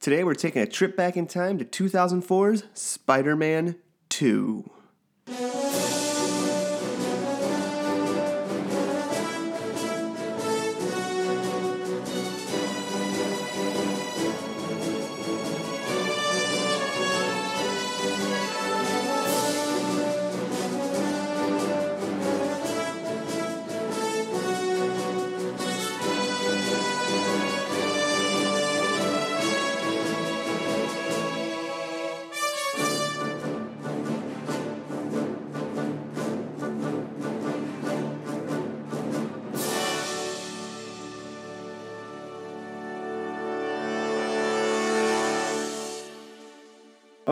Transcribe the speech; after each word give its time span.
Today 0.00 0.22
we're 0.22 0.34
taking 0.34 0.62
a 0.62 0.66
trip 0.66 0.96
back 0.96 1.16
in 1.16 1.26
time 1.26 1.58
to 1.58 1.64
2004's 1.64 2.62
Spider 2.72 3.34
Man 3.34 3.74
2. 4.10 4.70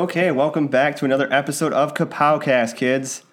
Okay, 0.06 0.30
welcome 0.30 0.68
back 0.68 0.94
to 0.94 1.04
another 1.04 1.26
episode 1.32 1.72
of 1.72 1.92
Kapowcast, 1.92 2.76
kids. 2.76 3.24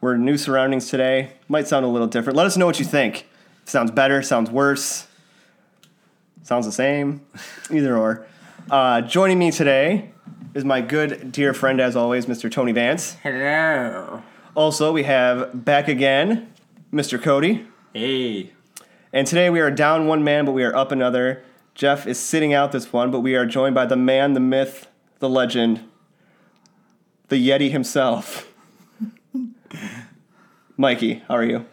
We're 0.00 0.14
in 0.14 0.24
new 0.24 0.36
surroundings 0.36 0.90
today. 0.90 1.34
Might 1.46 1.68
sound 1.68 1.84
a 1.84 1.88
little 1.88 2.08
different. 2.08 2.36
Let 2.36 2.44
us 2.44 2.56
know 2.56 2.66
what 2.66 2.80
you 2.80 2.84
think. 2.84 3.28
Sounds 3.66 3.92
better, 3.92 4.20
sounds 4.20 4.50
worse, 4.50 5.06
sounds 6.42 6.66
the 6.66 6.72
same, 6.72 7.24
either 7.70 7.96
or. 7.96 8.26
Uh, 8.68 9.02
joining 9.02 9.38
me 9.38 9.52
today 9.52 10.10
is 10.54 10.64
my 10.64 10.80
good 10.80 11.30
dear 11.30 11.54
friend, 11.54 11.80
as 11.80 11.94
always, 11.94 12.26
Mr. 12.26 12.50
Tony 12.50 12.72
Vance. 12.72 13.14
Hello. 13.22 14.24
Also, 14.56 14.90
we 14.90 15.04
have 15.04 15.64
back 15.64 15.86
again 15.86 16.52
Mr. 16.92 17.22
Cody. 17.22 17.64
Hey. 17.94 18.50
And 19.12 19.24
today 19.24 19.50
we 19.50 19.60
are 19.60 19.70
down 19.70 20.08
one 20.08 20.24
man, 20.24 20.46
but 20.46 20.52
we 20.52 20.64
are 20.64 20.74
up 20.74 20.90
another. 20.90 21.44
Jeff 21.76 22.08
is 22.08 22.18
sitting 22.18 22.52
out 22.52 22.72
this 22.72 22.92
one, 22.92 23.12
but 23.12 23.20
we 23.20 23.36
are 23.36 23.46
joined 23.46 23.76
by 23.76 23.86
the 23.86 23.94
man, 23.94 24.32
the 24.32 24.40
myth, 24.40 24.88
the 25.20 25.28
legend, 25.28 25.88
the 27.32 27.48
Yeti 27.48 27.70
himself. 27.70 28.46
Mikey, 30.76 31.22
how 31.26 31.36
are 31.36 31.44
you? 31.44 31.64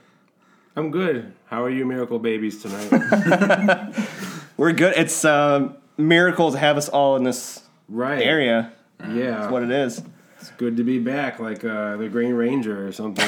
I'm 0.78 0.90
good. 0.90 1.34
How 1.48 1.66
are 1.66 1.70
you, 1.70 1.86
miracle 1.86 2.18
babies, 2.18 2.62
tonight? 2.62 3.94
We're 4.58 4.72
good. 4.72 4.94
It's 4.96 5.26
uh, 5.26 5.74
miracle 5.98 6.54
to 6.54 6.58
have 6.58 6.78
us 6.78 6.88
all 6.88 7.18
in 7.18 7.26
this 7.26 7.62
right. 7.90 8.22
area. 8.22 8.72
Yeah. 9.02 9.32
That's 9.32 9.52
what 9.52 9.64
it 9.64 9.72
is. 9.72 10.02
It's 10.40 10.52
good 10.52 10.78
to 10.78 10.86
be 10.86 10.98
back, 10.98 11.40
like 11.40 11.66
uh, 11.66 11.98
the 11.98 12.08
Green 12.08 12.36
Ranger 12.36 12.88
or 12.88 12.94
something. 12.94 13.28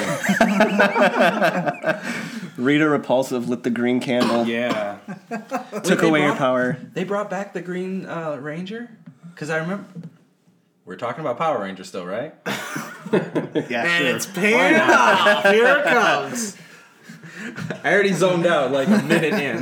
Rita 2.56 2.86
Repulsa 2.86 3.46
lit 3.46 3.62
the 3.62 3.70
green 3.70 4.00
candle, 4.00 4.46
yeah. 4.46 5.00
took 5.84 6.00
they 6.00 6.08
away 6.08 6.22
your 6.22 6.36
power. 6.36 6.78
They 6.94 7.04
brought 7.04 7.28
back 7.28 7.52
the 7.52 7.60
Green 7.60 8.06
uh, 8.06 8.38
Ranger? 8.40 8.88
Because 9.34 9.50
I 9.50 9.58
remember. 9.58 9.84
We're 10.84 10.96
talking 10.96 11.20
about 11.20 11.38
Power 11.38 11.60
Rangers 11.62 11.88
still, 11.88 12.06
right? 12.06 12.34
Yeah, 13.68 13.84
And 13.84 14.04
sure. 14.06 14.16
it's 14.16 14.26
paying 14.26 14.74
off. 14.80 15.44
Here 15.44 15.66
it 15.66 15.84
comes. 15.84 16.56
I 17.84 17.92
already 17.92 18.12
zoned 18.14 18.46
out 18.46 18.72
like 18.72 18.88
a 18.88 19.02
minute 19.02 19.34
in. 19.34 19.60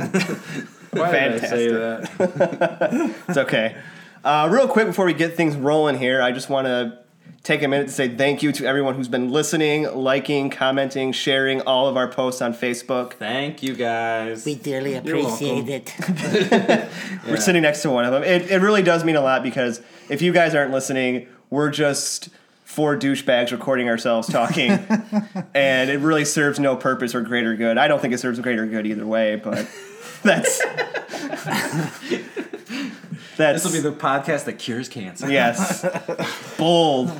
Why 0.91 1.11
did 1.11 1.33
I 1.43 1.47
say 1.47 1.67
that? 1.69 3.15
It's 3.27 3.37
okay. 3.37 3.75
Uh, 4.23 4.47
real 4.49 4.69
quick 4.69 4.87
before 4.87 5.03
we 5.05 5.13
get 5.13 5.35
things 5.35 5.57
rolling 5.57 5.97
here, 5.97 6.21
I 6.21 6.31
just 6.31 6.49
want 6.49 6.67
to 6.67 6.99
take 7.43 7.63
a 7.63 7.67
minute 7.67 7.87
to 7.87 7.93
say 7.93 8.07
thank 8.07 8.43
you 8.43 8.51
to 8.51 8.65
everyone 8.65 8.95
who's 8.95 9.07
been 9.07 9.31
listening, 9.31 9.83
liking, 9.95 10.49
commenting, 10.49 11.11
sharing 11.11 11.61
all 11.61 11.87
of 11.87 11.97
our 11.97 12.07
posts 12.07 12.41
on 12.41 12.53
Facebook. 12.53 13.13
Thank 13.13 13.63
you 13.63 13.75
guys. 13.75 14.45
We 14.45 14.55
dearly 14.55 14.95
appreciate 14.95 15.67
it. 15.67 16.89
We're 17.27 17.37
sitting 17.37 17.63
next 17.63 17.81
to 17.83 17.89
one 17.89 18.05
of 18.05 18.11
them. 18.11 18.23
It, 18.23 18.51
it 18.51 18.61
really 18.61 18.83
does 18.83 19.03
mean 19.03 19.15
a 19.15 19.21
lot 19.21 19.43
because 19.43 19.81
if 20.09 20.21
you 20.21 20.31
guys 20.31 20.53
aren't 20.53 20.71
listening, 20.71 21.27
we're 21.49 21.71
just 21.71 22.29
four 22.71 22.97
douchebags 22.97 23.51
recording 23.51 23.89
ourselves 23.89 24.29
talking, 24.29 24.71
and 25.53 25.89
it 25.89 25.99
really 25.99 26.23
serves 26.23 26.57
no 26.57 26.75
purpose 26.77 27.13
or 27.13 27.21
greater 27.21 27.55
good. 27.55 27.77
I 27.77 27.89
don't 27.89 28.01
think 28.01 28.13
it 28.13 28.19
serves 28.19 28.39
a 28.39 28.41
greater 28.41 28.65
good 28.65 28.87
either 28.87 29.05
way, 29.05 29.35
but 29.35 29.69
that's 30.23 30.61
that's 33.41 33.63
This 33.63 33.71
will 33.71 33.81
be 33.81 33.89
the 33.89 33.95
podcast 33.95 34.45
that 34.45 34.59
cures 34.59 34.87
cancer. 34.89 35.29
yes, 35.31 35.85
bold. 36.57 37.11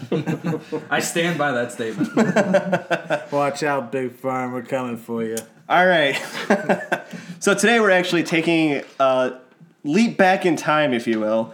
I 0.90 1.00
stand 1.00 1.38
by 1.38 1.52
that 1.52 1.72
statement. 1.72 2.16
Watch 3.32 3.64
out, 3.64 3.92
Big 3.92 4.14
Farm. 4.14 4.52
We're 4.54 4.62
coming 4.64 4.98
for 4.98 5.24
you. 5.24 5.38
All 5.70 5.86
right. 5.86 6.16
so 7.40 7.54
today 7.54 7.80
we're 7.80 7.92
actually 7.92 8.24
taking 8.24 8.84
a 9.00 9.40
leap 9.84 10.18
back 10.18 10.46
in 10.46 10.56
time, 10.56 10.94
if 10.94 11.08
you 11.08 11.20
will, 11.20 11.54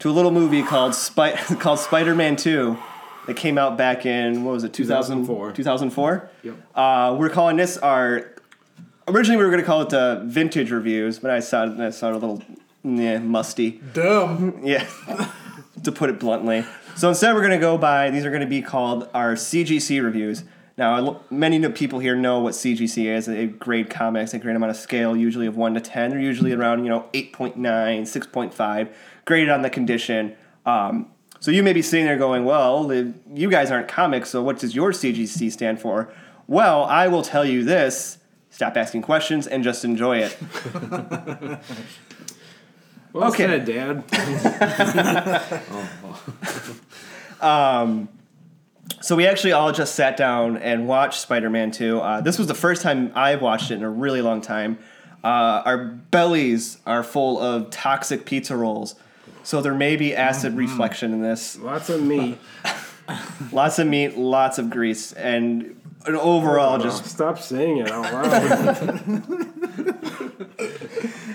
to 0.00 0.10
a 0.10 0.12
little 0.12 0.30
movie 0.30 0.62
called 0.62 0.94
Spy- 0.94 1.36
called 1.36 1.78
Spider-Man 1.78 2.36
2 2.36 2.76
that 3.26 3.34
came 3.36 3.56
out 3.56 3.78
back 3.78 4.04
in 4.04 4.44
what 4.44 4.52
was 4.52 4.64
it 4.64 4.72
2000 4.74 5.22
2004. 5.26 5.52
2004. 5.52 6.30
Yep. 6.42 6.54
Uh, 6.74 7.16
we're 7.18 7.30
calling 7.30 7.56
this 7.56 7.78
our 7.78 8.30
originally 9.08 9.38
we 9.38 9.44
were 9.44 9.50
going 9.50 9.62
to 9.62 9.66
call 9.66 9.80
it 9.82 9.88
the 9.90 10.22
vintage 10.26 10.70
reviews, 10.70 11.18
but 11.18 11.30
I 11.30 11.40
saw 11.40 11.64
I 11.82 11.90
saw 11.90 12.12
a 12.12 12.14
little 12.14 12.42
yeah, 12.84 13.18
musty. 13.18 13.80
Dumb. 13.92 14.60
Yeah, 14.64 14.86
to 15.82 15.92
put 15.92 16.10
it 16.10 16.20
bluntly. 16.20 16.64
So 16.96 17.08
instead, 17.08 17.34
we're 17.34 17.40
going 17.40 17.52
to 17.52 17.58
go 17.58 17.76
by 17.76 18.10
these 18.10 18.24
are 18.24 18.30
going 18.30 18.42
to 18.42 18.46
be 18.46 18.62
called 18.62 19.08
our 19.12 19.34
CGC 19.34 20.02
reviews. 20.02 20.44
Now, 20.76 21.20
many 21.30 21.66
people 21.70 22.00
here 22.00 22.16
know 22.16 22.40
what 22.40 22.54
CGC 22.54 23.06
is. 23.06 23.26
They 23.26 23.46
grade 23.46 23.90
comics. 23.90 24.32
They 24.32 24.38
grade 24.38 24.56
them 24.56 24.64
on 24.64 24.70
a 24.70 24.74
scale 24.74 25.16
usually 25.16 25.46
of 25.46 25.56
one 25.56 25.74
to 25.74 25.80
ten. 25.80 26.10
They're 26.10 26.20
usually 26.20 26.52
around 26.52 26.84
you 26.84 26.90
know 26.90 27.08
8.9, 27.12 27.56
6.5, 27.56 28.92
graded 29.24 29.50
on 29.50 29.62
the 29.62 29.70
condition. 29.70 30.36
Um, 30.66 31.10
so 31.40 31.50
you 31.50 31.62
may 31.62 31.72
be 31.72 31.82
sitting 31.82 32.06
there 32.06 32.18
going, 32.18 32.44
"Well, 32.44 32.92
you 33.32 33.50
guys 33.50 33.70
aren't 33.70 33.88
comics, 33.88 34.30
so 34.30 34.42
what 34.42 34.58
does 34.58 34.74
your 34.74 34.92
CGC 34.92 35.50
stand 35.52 35.80
for?" 35.80 36.12
Well, 36.46 36.84
I 36.84 37.08
will 37.08 37.22
tell 37.22 37.44
you 37.44 37.64
this: 37.64 38.18
stop 38.50 38.76
asking 38.76 39.02
questions 39.02 39.46
and 39.46 39.62
just 39.62 39.84
enjoy 39.84 40.18
it. 40.18 40.36
Well 43.14 43.28
Okay. 43.30 43.46
said, 43.46 43.64
Dad. 43.64 44.04
So 49.00 49.16
we 49.16 49.26
actually 49.26 49.52
all 49.52 49.70
just 49.72 49.94
sat 49.94 50.16
down 50.16 50.56
and 50.56 50.88
watched 50.88 51.20
Spider-Man 51.20 51.70
2. 51.70 52.00
Uh, 52.00 52.20
this 52.22 52.38
was 52.38 52.46
the 52.46 52.54
first 52.54 52.80
time 52.82 53.12
I've 53.14 53.40
watched 53.42 53.70
it 53.70 53.74
in 53.74 53.82
a 53.82 53.90
really 53.90 54.20
long 54.22 54.40
time. 54.40 54.78
Uh, 55.22 55.62
our 55.64 55.84
bellies 55.86 56.78
are 56.86 57.02
full 57.02 57.38
of 57.38 57.70
toxic 57.70 58.24
pizza 58.26 58.56
rolls, 58.56 58.94
so 59.42 59.60
there 59.60 59.74
may 59.74 59.96
be 59.96 60.14
acid 60.14 60.54
reflection 60.54 61.12
in 61.12 61.22
this. 61.22 61.58
Lots 61.58 61.88
of 61.90 62.02
meat. 62.02 62.38
Lots 63.52 63.78
of 63.78 63.86
meat, 63.86 64.16
lots 64.16 64.56
of 64.58 64.70
grease, 64.70 65.12
and 65.12 65.78
an 66.06 66.16
overall 66.16 66.76
Oh, 66.80 66.82
just 66.82 67.04
stop 67.04 67.38
saying 67.38 67.76
it 67.78 67.90
out 67.90 68.10
loud. 68.10 69.52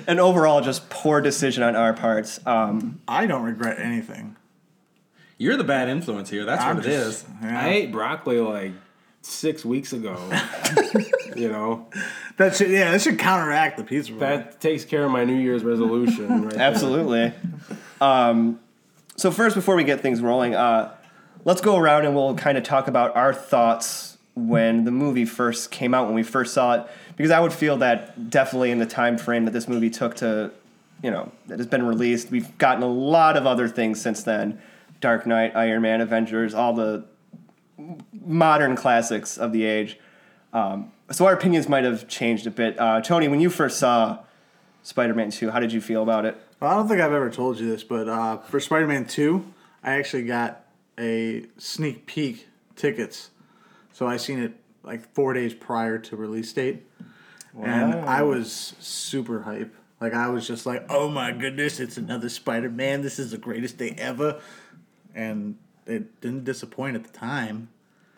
An 0.10 0.20
overall 0.20 0.60
just 0.62 0.90
poor 0.90 1.22
decision 1.22 1.64
on 1.64 1.76
our 1.76 1.94
parts. 1.94 2.40
Um, 2.46 3.00
I 3.08 3.26
don't 3.28 3.44
regret 3.44 3.80
anything. 3.80 4.36
You're 5.38 5.56
the 5.56 5.64
bad 5.64 5.88
influence 5.88 6.30
here. 6.30 6.44
That's 6.44 6.62
I'm 6.62 6.78
what 6.78 6.86
it 6.86 6.90
just- 6.90 7.24
is. 7.24 7.30
yeah. 7.42 7.62
I 7.62 7.70
ate 7.70 7.92
broccoli 7.92 8.40
like 8.42 8.72
six 9.22 9.64
weeks 9.64 9.94
ago. 9.94 10.18
you 11.36 11.50
know, 11.50 11.88
That 12.38 12.56
should 12.56 12.70
yeah, 12.70 12.92
that 12.92 13.02
should 13.02 13.20
counteract 13.20 13.78
the 13.78 13.84
pizza 13.84 14.12
roll. 14.12 14.20
that 14.22 14.60
takes 14.60 14.84
care 14.84 15.06
of 15.06 15.12
my 15.12 15.24
New 15.24 15.36
Year's 15.36 15.64
resolution. 15.64 16.46
Right. 16.46 16.56
Absolutely. 16.58 17.34
um, 18.02 18.60
so 19.16 19.32
first, 19.32 19.56
before 19.56 19.76
we 19.76 19.84
get 19.84 20.02
things 20.02 20.22
rolling, 20.22 20.56
uh, 20.56 20.94
let's 21.46 21.62
go 21.62 21.78
around 21.78 22.06
and 22.06 22.16
we'll 22.16 22.36
kind 22.36 22.58
of 22.58 22.64
talk 22.64 22.88
about 22.88 23.16
our 23.16 23.34
thoughts 23.34 24.18
when 24.36 24.86
the 24.86 24.92
movie 24.92 25.26
first 25.26 25.70
came 25.72 25.94
out, 25.94 26.06
when 26.06 26.16
we 26.16 26.24
first 26.24 26.54
saw 26.54 26.74
it, 26.76 26.88
because 27.20 27.32
I 27.32 27.42
would 27.42 27.52
feel 27.52 27.76
that 27.78 28.30
definitely 28.30 28.72
in 28.72 28.80
the 28.80 28.86
time 28.86 29.18
frame 29.18 29.44
that 29.44 29.52
this 29.52 29.68
movie 29.68 29.90
took 29.90 30.16
to, 30.16 30.52
you 31.04 31.12
know, 31.12 31.34
that 31.48 31.60
has 31.60 31.68
been 31.68 31.86
released, 31.86 32.32
we've 32.32 32.58
gotten 32.58 32.82
a 32.82 32.88
lot 32.88 33.36
of 33.36 33.46
other 33.46 33.68
things 33.68 34.00
since 34.00 34.24
then: 34.24 34.62
Dark 35.02 35.28
Knight, 35.28 35.54
Iron 35.54 35.82
Man, 35.82 36.00
Avengers, 36.00 36.54
all 36.54 36.72
the 36.72 37.04
modern 38.14 38.78
classics 38.78 39.38
of 39.38 39.52
the 39.52 39.66
age. 39.66 40.00
Um, 40.54 40.94
so 41.12 41.26
our 41.26 41.34
opinions 41.34 41.68
might 41.68 41.84
have 41.84 42.08
changed 42.08 42.48
a 42.48 42.52
bit. 42.52 42.80
Uh, 42.80 43.02
Tony, 43.02 43.28
when 43.28 43.42
you 43.42 43.50
first 43.50 43.80
saw 43.80 44.20
Spider-Man 44.84 45.30
Two, 45.32 45.50
how 45.50 45.60
did 45.60 45.74
you 45.74 45.82
feel 45.82 46.02
about 46.02 46.24
it? 46.24 46.38
Well, 46.62 46.72
I 46.72 46.76
don't 46.76 46.88
think 46.88 47.02
I've 47.02 47.12
ever 47.12 47.30
told 47.30 47.60
you 47.60 47.70
this, 47.70 47.84
but 47.84 48.08
uh, 48.08 48.38
for 48.38 48.62
Spider 48.62 48.88
Man 48.88 49.04
2, 49.06 49.46
I 49.84 49.96
actually 49.96 50.24
got 50.24 50.66
a 50.98 51.48
sneak 51.58 52.06
peek 52.06 52.48
tickets. 52.78 53.32
So 53.92 54.08
I 54.08 54.16
seen 54.16 54.40
it 54.40 54.54
like 54.84 55.14
four 55.14 55.34
days 55.34 55.54
prior 55.54 55.98
to 55.98 56.16
release 56.16 56.54
date. 56.54 56.86
And 57.64 57.94
I 58.06 58.22
was 58.24 58.74
super 58.80 59.42
hype 59.42 59.74
Like 60.00 60.14
I 60.14 60.30
was 60.30 60.48
just 60.48 60.66
like, 60.66 60.86
oh 60.90 61.10
my 61.10 61.32
goodness, 61.32 61.80
it's 61.80 61.98
another 61.98 62.30
Spider 62.30 62.70
Man. 62.70 63.02
This 63.02 63.20
is 63.20 63.32
the 63.32 63.38
greatest 63.38 63.78
day 63.78 63.96
ever, 63.98 64.40
and 65.14 65.58
it 65.86 66.22
didn't 66.22 66.46
disappoint 66.46 66.96
at 66.96 67.04
the 67.04 67.12
time. 67.12 67.70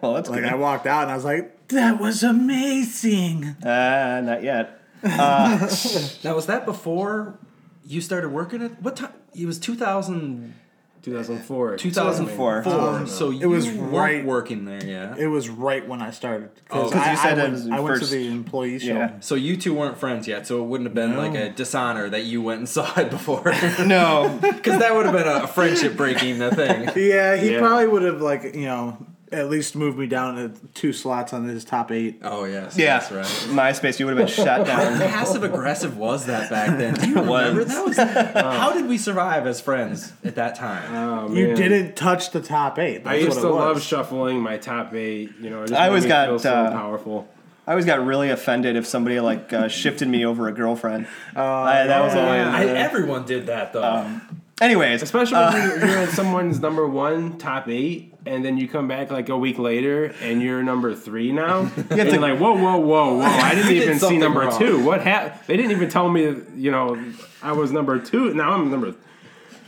well, 0.00 0.14
that's 0.14 0.28
Like 0.30 0.42
good. 0.42 0.52
I 0.52 0.54
walked 0.54 0.86
out 0.86 1.02
and 1.02 1.10
I 1.10 1.16
was 1.16 1.24
like, 1.24 1.68
that 1.68 2.00
was 2.00 2.22
amazing. 2.22 3.44
Uh, 3.64 4.20
not 4.24 4.42
yet. 4.42 4.78
Now 5.02 6.34
was 6.36 6.46
that 6.46 6.64
before 6.64 7.38
you 7.84 8.00
started 8.00 8.28
working 8.30 8.62
at 8.62 8.80
what 8.80 8.96
time? 8.96 9.12
It 9.34 9.46
was 9.46 9.58
2000, 9.58 10.54
2004. 11.02 11.76
2004. 11.78 12.68
Um, 12.68 13.06
so 13.06 13.30
you 13.30 13.40
it 13.42 13.46
was 13.46 13.66
weren't 13.66 13.92
right- 13.92 14.24
working 14.24 14.64
there, 14.64 14.84
yeah. 14.84 15.14
It 15.18 15.26
was 15.26 15.48
right 15.48 15.86
when 15.86 16.00
I 16.00 16.10
started. 16.10 16.50
Because 16.64 16.92
you 16.92 17.00
I, 17.00 17.14
said 17.16 17.38
I 17.38 17.42
went, 17.42 17.52
was 17.54 17.68
I 17.70 17.80
went 17.80 18.00
to 18.02 18.06
the 18.06 18.28
employee 18.28 18.78
show. 18.78 18.94
Yeah. 18.94 19.12
so 19.20 19.34
you 19.34 19.56
two 19.56 19.74
weren't 19.74 19.98
friends 19.98 20.28
yet, 20.28 20.46
so 20.46 20.62
it 20.62 20.66
wouldn't 20.68 20.86
have 20.88 20.94
been 20.94 21.16
like 21.16 21.34
a 21.34 21.50
dishonor 21.50 22.08
that 22.08 22.24
you 22.24 22.40
went 22.40 22.58
and 22.60 22.68
saw 22.68 22.92
it 22.98 23.10
before, 23.10 23.42
No, 23.84 24.38
because 24.42 24.78
that 24.78 24.94
would 24.94 25.06
have 25.06 25.14
been 25.14 25.26
a 25.28 25.46
friendship 25.48 25.96
breaking 25.96 26.38
the 26.38 26.54
thing. 26.54 26.88
Yeah, 26.96 27.36
he 27.36 27.52
Yeah. 27.52 27.58
probably 27.58 27.88
would 27.88 28.02
have 28.02 28.20
like 28.20 28.54
you 28.54 28.66
know 28.66 29.04
at 29.32 29.48
least 29.48 29.74
moved 29.74 29.98
me 29.98 30.06
down 30.06 30.36
to 30.36 30.52
two 30.74 30.92
slots 30.92 31.32
on 31.32 31.48
his 31.48 31.64
top 31.64 31.90
eight. 31.90 32.20
Oh 32.22 32.44
yes, 32.44 32.76
yeah, 32.76 32.98
that's 32.98 33.10
right. 33.10 33.54
MySpace, 33.54 33.98
you 33.98 34.06
would 34.06 34.16
have 34.16 34.26
been 34.26 34.34
shut 34.34 34.66
down. 34.66 34.98
Passive 34.98 35.42
aggressive 35.42 35.96
was 35.96 36.26
that 36.26 36.50
back 36.50 36.78
then? 36.78 36.94
Do 36.94 37.08
you 37.08 37.14
remember 37.16 37.64
that 37.64 37.84
was? 37.84 37.96
how 37.96 38.72
did 38.72 38.86
we 38.88 38.98
survive 38.98 39.46
as 39.46 39.60
friends 39.60 40.12
at 40.24 40.34
that 40.34 40.54
time? 40.54 40.94
Oh, 40.94 41.34
You 41.34 41.54
didn't 41.54 41.96
touch 41.96 42.30
the 42.30 42.40
top 42.40 42.78
eight. 42.78 43.06
I 43.06 43.16
used 43.16 43.40
to 43.40 43.48
love 43.48 43.82
shuffling 43.82 44.40
my 44.40 44.58
top 44.58 44.94
eight. 44.94 45.30
You 45.40 45.50
know, 45.50 45.66
just 45.66 45.78
I 45.78 45.88
always 45.88 46.06
got, 46.06 46.28
feel 46.28 46.38
so 46.38 46.54
uh, 46.54 46.70
powerful. 46.70 47.28
I 47.66 47.72
always 47.72 47.86
got 47.86 48.04
really 48.04 48.30
offended 48.30 48.76
if 48.76 48.86
somebody 48.86 49.20
like 49.20 49.52
uh, 49.52 49.68
shifted 49.68 50.08
me 50.08 50.26
over 50.26 50.48
a 50.48 50.52
girlfriend. 50.52 51.06
I, 51.36 51.86
that 51.86 52.00
was 52.02 52.14
always. 52.14 52.46
I, 52.46 52.64
everyone 52.66 53.24
did 53.24 53.46
that 53.46 53.72
though. 53.72 54.20
anyways, 54.60 55.02
Especially 55.02 55.36
when 55.36 55.52
you're, 55.54 55.86
you're 55.86 55.98
in 56.02 56.08
someone's 56.08 56.58
number 56.58 56.86
one 56.88 57.38
top 57.38 57.68
eight, 57.68 58.11
and 58.24 58.44
then 58.44 58.56
you 58.56 58.68
come 58.68 58.88
back 58.88 59.10
like 59.10 59.28
a 59.28 59.36
week 59.36 59.58
later 59.58 60.14
and 60.20 60.40
you're 60.42 60.62
number 60.62 60.94
three 60.94 61.32
now. 61.32 61.60
and 61.76 61.90
you're 61.90 62.20
like, 62.20 62.38
whoa, 62.38 62.52
whoa, 62.54 62.78
whoa, 62.78 63.14
whoa! 63.14 63.20
I 63.22 63.54
didn't 63.54 63.70
You 63.72 63.80
did 63.80 63.88
even 63.88 63.98
see 63.98 64.18
number 64.18 64.40
wrong. 64.40 64.58
two. 64.58 64.84
What 64.84 65.00
happened? 65.02 65.40
They 65.46 65.56
didn't 65.56 65.72
even 65.72 65.88
tell 65.88 66.08
me. 66.08 66.36
You 66.56 66.70
know, 66.70 67.02
I 67.42 67.52
was 67.52 67.72
number 67.72 67.98
two. 67.98 68.34
Now 68.34 68.52
I'm 68.52 68.70
number. 68.70 68.94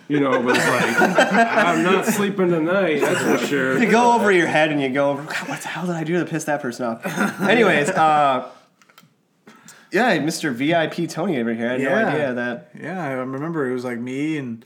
You 0.07 0.21
know, 0.21 0.43
but 0.43 0.57
it's 0.57 0.67
like 0.67 1.19
I'm 1.35 1.83
not 1.83 2.05
sleeping 2.05 2.51
tonight. 2.51 3.01
That's 3.01 3.41
for 3.41 3.47
sure. 3.47 3.83
you 3.83 3.91
go 3.91 4.13
over 4.15 4.31
your 4.31 4.47
head 4.47 4.71
and 4.71 4.81
you 4.81 4.91
go, 4.91 5.15
God, 5.17 5.49
what 5.49 5.63
the 5.63 5.69
hell 5.69 5.87
did 5.87 5.95
I 5.95 6.05
do 6.05 6.19
to 6.19 6.27
piss 6.27 6.45
that 6.45 6.61
person 6.61 6.85
off? 6.85 7.41
Anyways, 7.41 7.89
uh, 7.89 8.51
yeah, 9.91 10.19
Mr. 10.19 10.53
VIP 10.53 11.09
Tony 11.09 11.41
over 11.41 11.55
here. 11.55 11.69
I 11.69 11.73
had 11.73 11.81
no 11.81 11.95
idea 11.95 12.35
that. 12.35 12.71
Yeah, 12.79 13.03
I 13.03 13.13
remember 13.13 13.71
it 13.71 13.73
was 13.73 13.85
like 13.85 13.99
me 13.99 14.37
and 14.37 14.65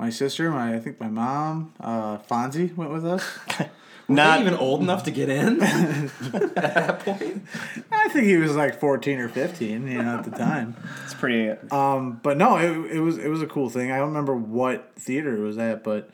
my 0.00 0.08
sister, 0.08 0.50
my 0.50 0.74
I 0.74 0.80
think 0.80 0.98
my 0.98 1.08
mom, 1.08 1.74
uh, 1.78 2.16
Fonzie 2.18 2.74
went 2.74 2.90
with 2.90 3.04
us. 3.04 3.38
Not 4.08 4.16
Not 4.38 4.40
even 4.40 4.54
old 4.54 4.80
enough 4.80 5.04
to 5.04 5.12
get 5.12 5.28
in 5.28 5.62
at 5.62 6.54
that 6.56 7.00
point. 7.00 7.44
I 7.92 8.08
think 8.08 8.26
he 8.26 8.38
was 8.38 8.56
like 8.56 8.80
fourteen 8.80 9.18
or 9.20 9.28
fifteen, 9.28 9.86
you 9.86 10.02
know, 10.02 10.16
at 10.16 10.24
the 10.24 10.32
time. 10.32 10.74
It's 11.04 11.14
pretty. 11.14 11.50
Um, 11.70 12.18
but 12.20 12.36
no, 12.36 12.56
it, 12.56 12.96
it 12.96 13.00
was 13.00 13.18
it 13.18 13.28
was 13.28 13.40
a 13.40 13.46
cool 13.46 13.68
thing. 13.68 13.92
I 13.92 13.98
don't 13.98 14.08
remember 14.08 14.34
what 14.34 14.90
theater 14.96 15.36
it 15.36 15.40
was 15.40 15.58
at, 15.58 15.84
but 15.84 16.10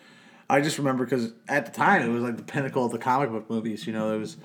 I 0.50 0.60
just 0.60 0.76
remember 0.76 1.06
because 1.06 1.32
at 1.48 1.64
the 1.64 1.72
time 1.72 2.02
it 2.02 2.12
was 2.12 2.22
like 2.22 2.36
the 2.36 2.42
pinnacle 2.42 2.84
of 2.84 2.92
the 2.92 2.98
comic 2.98 3.30
book 3.30 3.48
movies. 3.48 3.86
You 3.86 3.94
know, 3.94 4.12
it 4.12 4.18
was 4.18 4.36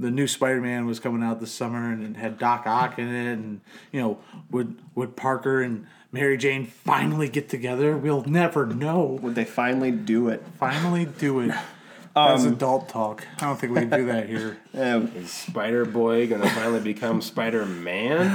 the 0.00 0.10
new 0.10 0.26
Spider 0.26 0.60
Man 0.60 0.86
was 0.86 0.98
coming 0.98 1.22
out 1.22 1.38
this 1.38 1.52
summer 1.52 1.92
and 1.92 2.16
it 2.16 2.18
had 2.18 2.36
Doc 2.38 2.66
Ock 2.66 2.98
in 2.98 3.14
it, 3.14 3.32
and 3.34 3.60
you 3.92 4.00
know, 4.00 4.18
would 4.50 4.76
would 4.96 5.14
Parker 5.14 5.62
and 5.62 5.86
Mary 6.10 6.36
Jane 6.38 6.66
finally 6.66 7.28
get 7.28 7.48
together? 7.48 7.96
We'll 7.96 8.24
never 8.24 8.66
know. 8.66 9.18
Would 9.22 9.34
they 9.34 9.44
finally 9.44 9.90
do 9.90 10.28
it? 10.28 10.42
Finally 10.58 11.06
do 11.06 11.40
it. 11.40 11.54
That's 12.14 12.42
adult 12.44 12.88
talk. 12.88 13.24
I 13.36 13.42
don't 13.42 13.60
think 13.60 13.74
we 13.74 13.80
can 13.82 13.90
do 13.90 14.06
that 14.06 14.28
here. 14.34 14.58
Uh, 14.76 15.06
Is 15.14 15.30
Spider 15.30 15.84
Boy 15.84 16.26
gonna 16.26 16.50
finally 16.50 16.80
become 16.80 17.20
Spider 17.22 17.64
Man? 17.64 18.26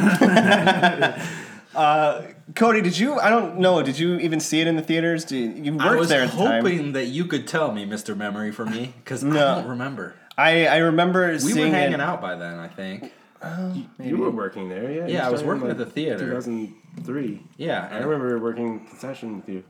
Cody, 2.55 2.81
did 2.81 2.97
you? 2.97 3.19
I 3.19 3.29
don't 3.29 3.57
know. 3.57 3.81
Did 3.83 3.99
you 3.99 4.15
even 4.19 4.39
see 4.39 4.61
it 4.61 4.67
in 4.67 4.75
the 4.77 4.81
theaters? 4.81 5.25
Did, 5.25 5.65
you 5.65 5.73
worked 5.73 5.83
I 5.83 5.95
was 5.95 6.07
there 6.09 6.21
at 6.21 6.31
the 6.31 6.37
time. 6.37 6.63
hoping 6.63 6.93
that 6.93 7.07
you 7.07 7.25
could 7.25 7.45
tell 7.47 7.73
me, 7.73 7.85
Mr. 7.85 8.15
Memory, 8.15 8.51
for 8.51 8.65
me, 8.65 8.93
because 9.03 9.21
No. 9.23 9.31
I 9.51 9.55
don't 9.61 9.69
remember. 9.71 10.15
I 10.37 10.67
I 10.67 10.77
remember 10.77 11.31
We 11.33 11.39
seeing 11.39 11.71
were 11.71 11.75
hanging 11.77 11.95
it. 11.95 11.99
out 12.01 12.21
by 12.21 12.35
then, 12.35 12.59
I 12.59 12.67
think. 12.69 13.11
You 13.99 14.17
were 14.17 14.29
working 14.29 14.69
there, 14.69 14.89
yeah. 14.91 15.07
Yeah, 15.07 15.27
I 15.27 15.29
was 15.29 15.41
started 15.41 15.55
in, 15.57 15.67
working 15.67 15.69
at 15.71 15.77
the 15.77 15.91
theater. 15.91 16.41
2003. 16.97 17.43
Yeah, 17.57 17.87
I 17.91 17.97
remember 17.99 18.39
working 18.39 18.85
concession 18.85 19.37
with 19.37 19.49
you. 19.49 19.63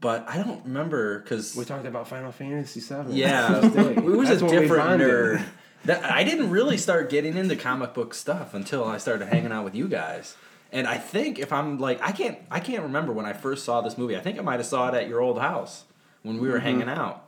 but 0.00 0.24
I 0.28 0.38
don't 0.38 0.64
remember 0.64 1.20
because 1.20 1.56
We 1.56 1.64
talked 1.64 1.86
about 1.86 2.08
Final 2.08 2.32
Fantasy 2.32 2.80
VII. 2.80 3.12
yeah, 3.12 3.58
it 3.64 4.02
was 4.04 4.28
That's 4.28 4.42
a 4.42 4.48
different 4.48 5.00
nerd. 5.00 5.44
That 5.84 6.04
I 6.10 6.24
didn't 6.24 6.50
really 6.50 6.76
start 6.78 7.10
getting 7.10 7.36
into 7.36 7.54
comic 7.54 7.94
book 7.94 8.12
stuff 8.14 8.54
until 8.54 8.84
I 8.84 8.98
started 8.98 9.28
hanging 9.28 9.52
out 9.52 9.64
with 9.64 9.74
you 9.74 9.86
guys. 9.88 10.36
And 10.72 10.86
I 10.88 10.98
think 10.98 11.38
if 11.38 11.52
I'm 11.52 11.78
like 11.78 12.00
I 12.02 12.10
can't 12.12 12.38
I 12.50 12.58
can't 12.60 12.82
remember 12.82 13.12
when 13.12 13.24
I 13.26 13.32
first 13.32 13.64
saw 13.64 13.80
this 13.82 13.96
movie. 13.96 14.16
I 14.16 14.20
think 14.20 14.38
I 14.38 14.42
might 14.42 14.56
have 14.58 14.66
saw 14.66 14.88
it 14.88 14.94
at 14.94 15.08
your 15.08 15.20
old 15.20 15.38
house 15.40 15.84
when 16.22 16.38
we 16.40 16.48
were 16.48 16.54
Mm-hmm. 16.56 16.66
hanging 16.66 16.88
out. 16.88 17.22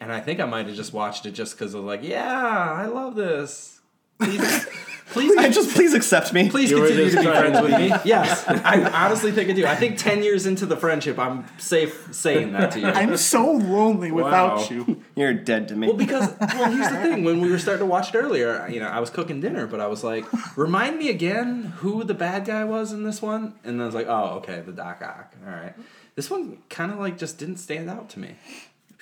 And 0.00 0.10
I 0.12 0.20
think 0.20 0.40
I 0.40 0.44
might 0.46 0.66
have 0.66 0.76
just 0.76 0.92
watched 0.94 1.26
it 1.26 1.32
just 1.32 1.58
because 1.58 1.74
of 1.74 1.84
like, 1.84 2.02
yeah, 2.02 2.72
I 2.72 2.86
love 2.86 3.16
this. 3.16 3.79
Please, 4.20 4.66
please, 5.06 5.54
just 5.54 5.74
please 5.74 5.94
accept 5.94 6.32
me. 6.32 6.50
Please 6.50 6.70
You 6.70 6.80
were 6.80 6.86
continue 6.86 7.10
to 7.10 7.16
be 7.16 7.22
trying 7.24 7.52
friends 7.52 7.60
with 7.62 7.80
me. 7.80 7.88
Yes, 8.04 8.44
I 8.46 8.82
honestly 9.04 9.32
think 9.32 9.50
I 9.50 9.52
do. 9.54 9.66
I 9.66 9.74
think 9.74 9.98
ten 9.98 10.22
years 10.22 10.46
into 10.46 10.66
the 10.66 10.76
friendship, 10.76 11.18
I'm 11.18 11.44
safe 11.58 12.08
saying 12.14 12.52
that 12.52 12.72
to 12.72 12.80
you. 12.80 12.86
I'm 12.86 13.16
so 13.16 13.50
lonely 13.52 14.12
without 14.12 14.58
Wow. 14.58 14.66
you. 14.70 15.02
You're 15.16 15.34
dead 15.34 15.68
to 15.68 15.76
me. 15.76 15.88
Well, 15.88 15.96
because 15.96 16.34
well, 16.38 16.70
here's 16.70 16.88
the 16.88 16.96
thing. 16.98 17.24
When 17.24 17.40
we 17.40 17.50
were 17.50 17.58
starting 17.58 17.80
to 17.80 17.86
watch 17.86 18.14
it 18.14 18.18
earlier, 18.18 18.68
you 18.68 18.78
know, 18.80 18.88
I 18.88 19.00
was 19.00 19.10
cooking 19.10 19.40
dinner, 19.40 19.66
but 19.66 19.80
I 19.80 19.86
was 19.86 20.04
like, 20.04 20.24
"Remind 20.56 20.98
me 20.98 21.08
again 21.08 21.72
who 21.78 22.04
the 22.04 22.14
bad 22.14 22.44
guy 22.44 22.64
was 22.64 22.92
in 22.92 23.02
this 23.04 23.20
one." 23.22 23.54
And 23.64 23.80
I 23.82 23.86
was 23.86 23.94
like, 23.94 24.06
"Oh, 24.08 24.36
okay, 24.38 24.60
the 24.60 24.72
Doc 24.72 25.02
Ock. 25.02 25.34
All 25.46 25.52
right." 25.52 25.74
This 26.16 26.30
one 26.30 26.58
kind 26.68 26.92
of 26.92 26.98
like 26.98 27.16
just 27.18 27.38
didn't 27.38 27.56
stand 27.56 27.88
out 27.88 28.10
to 28.10 28.18
me 28.18 28.34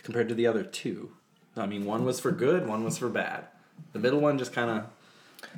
compared 0.03 0.29
to 0.29 0.35
the 0.35 0.47
other 0.47 0.62
two. 0.62 1.11
I 1.56 1.67
mean, 1.67 1.85
one 1.85 2.05
was 2.05 2.21
for 2.21 2.31
good, 2.31 2.69
one 2.69 2.85
was 2.85 2.99
for 2.99 3.09
bad. 3.09 3.47
The 3.93 3.99
middle 3.99 4.21
one 4.21 4.38
just 4.38 4.53
kind 4.53 4.71
of 4.71 4.85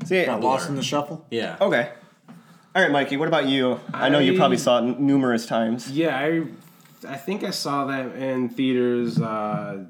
See, 0.04 0.24
Got 0.24 0.40
lost 0.40 0.68
in 0.68 0.76
the 0.76 0.82
shuffle. 0.82 1.26
yeah. 1.30 1.56
okay. 1.60 1.92
All 2.74 2.82
right, 2.82 2.90
Mikey. 2.92 3.16
What 3.16 3.26
about 3.28 3.48
you? 3.48 3.80
I, 3.92 4.08
know 4.08 4.20
you 4.20 4.36
probably 4.36 4.56
saw 4.56 4.78
it 4.78 4.82
n- 4.82 5.06
numerous 5.06 5.44
times. 5.46 5.90
Yeah, 5.90 6.16
I, 6.16 6.44
I 7.08 7.16
think 7.16 7.42
I 7.42 7.50
saw 7.50 7.86
that 7.86 8.14
in 8.14 8.48
theaters. 8.48 9.20
Uh, 9.20 9.86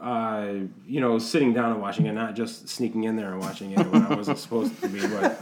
uh, 0.00 0.52
you 0.86 1.00
know, 1.00 1.18
sitting 1.18 1.52
down 1.52 1.72
and 1.72 1.80
watching 1.80 2.06
it, 2.06 2.12
not 2.12 2.34
just 2.34 2.68
sneaking 2.68 3.04
in 3.04 3.16
there 3.16 3.32
and 3.32 3.40
watching 3.40 3.72
it 3.72 3.86
when 3.88 4.02
I 4.02 4.14
wasn't 4.14 4.38
supposed 4.46 4.80
to 4.82 4.88
be. 4.88 5.00
But 5.06 5.38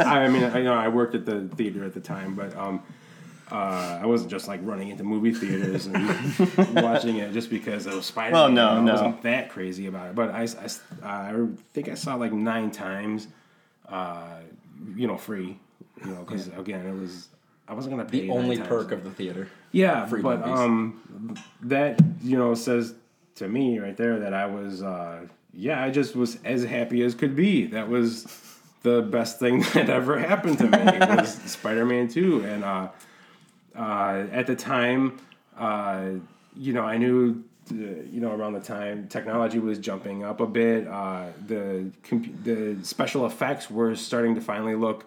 I 0.00 0.28
mean, 0.28 0.44
I 0.44 0.58
you 0.58 0.64
know 0.64 0.74
I 0.74 0.88
worked 0.88 1.14
at 1.14 1.26
the 1.26 1.48
theater 1.54 1.84
at 1.84 1.92
the 1.94 2.00
time, 2.00 2.34
but 2.34 2.56
um, 2.56 2.82
uh, 3.50 4.00
I 4.02 4.06
wasn't 4.06 4.30
just 4.30 4.48
like 4.48 4.60
running 4.64 4.88
into 4.88 5.04
movie 5.04 5.32
theaters 5.32 5.86
and 5.86 5.94
watching 6.74 7.16
it 7.16 7.32
just 7.32 7.48
because 7.48 7.86
it 7.86 7.94
was 7.94 8.06
Spider. 8.06 8.32
Well, 8.32 8.48
no, 8.50 8.70
I 8.70 8.80
no. 8.80 8.92
wasn't 8.92 9.22
that 9.22 9.50
crazy 9.50 9.86
about 9.86 10.08
it. 10.08 10.14
But 10.14 10.30
I, 10.30 10.42
I, 11.04 11.28
I 11.30 11.46
think 11.72 11.88
I 11.88 11.94
saw 11.94 12.14
it 12.16 12.18
like 12.18 12.32
nine 12.32 12.70
times. 12.70 13.28
Uh, 13.88 14.40
you 14.96 15.06
know, 15.06 15.16
free. 15.16 15.58
You 16.04 16.10
know, 16.10 16.24
because 16.24 16.48
again, 16.48 16.84
it 16.86 16.94
was. 16.98 17.28
I 17.68 17.74
wasn't 17.74 17.96
gonna 17.96 18.08
pay 18.08 18.22
The 18.22 18.28
nine 18.28 18.36
only 18.38 18.56
times. 18.56 18.68
perk 18.68 18.92
of 18.92 19.04
the 19.04 19.10
theater. 19.10 19.48
Yeah, 19.72 20.06
free 20.06 20.22
but 20.22 20.40
movies. 20.46 20.60
um, 20.60 21.34
that 21.62 22.00
you 22.22 22.36
know 22.38 22.54
says 22.54 22.94
to 23.36 23.48
me 23.48 23.78
right 23.78 23.96
there 23.96 24.18
that 24.20 24.32
I 24.34 24.46
was 24.46 24.82
uh, 24.82 25.26
yeah, 25.52 25.82
I 25.82 25.90
just 25.90 26.14
was 26.16 26.38
as 26.44 26.64
happy 26.64 27.02
as 27.02 27.14
could 27.14 27.34
be. 27.36 27.66
That 27.66 27.88
was 27.88 28.26
the 28.82 29.02
best 29.02 29.38
thing 29.38 29.60
that 29.74 29.88
ever 29.90 30.18
happened 30.18 30.58
to 30.58 30.64
me 30.64 30.98
was 31.16 31.34
Spider-Man 31.46 32.08
Two, 32.08 32.44
and 32.44 32.62
uh, 32.64 32.88
uh, 33.76 34.26
at 34.32 34.46
the 34.46 34.56
time, 34.56 35.18
uh, 35.58 36.02
you 36.56 36.72
know, 36.72 36.82
I 36.82 36.96
knew. 36.98 37.44
uh, 37.70 37.74
You 38.12 38.20
know, 38.20 38.32
around 38.32 38.52
the 38.54 38.60
time 38.60 39.08
technology 39.08 39.58
was 39.58 39.78
jumping 39.78 40.22
up 40.24 40.40
a 40.40 40.46
bit, 40.46 40.86
uh, 40.86 41.26
the 41.48 41.90
compu- 42.08 42.34
the 42.44 42.84
special 42.84 43.26
effects 43.26 43.68
were 43.70 43.96
starting 43.96 44.34
to 44.36 44.40
finally 44.40 44.76
look 44.76 45.04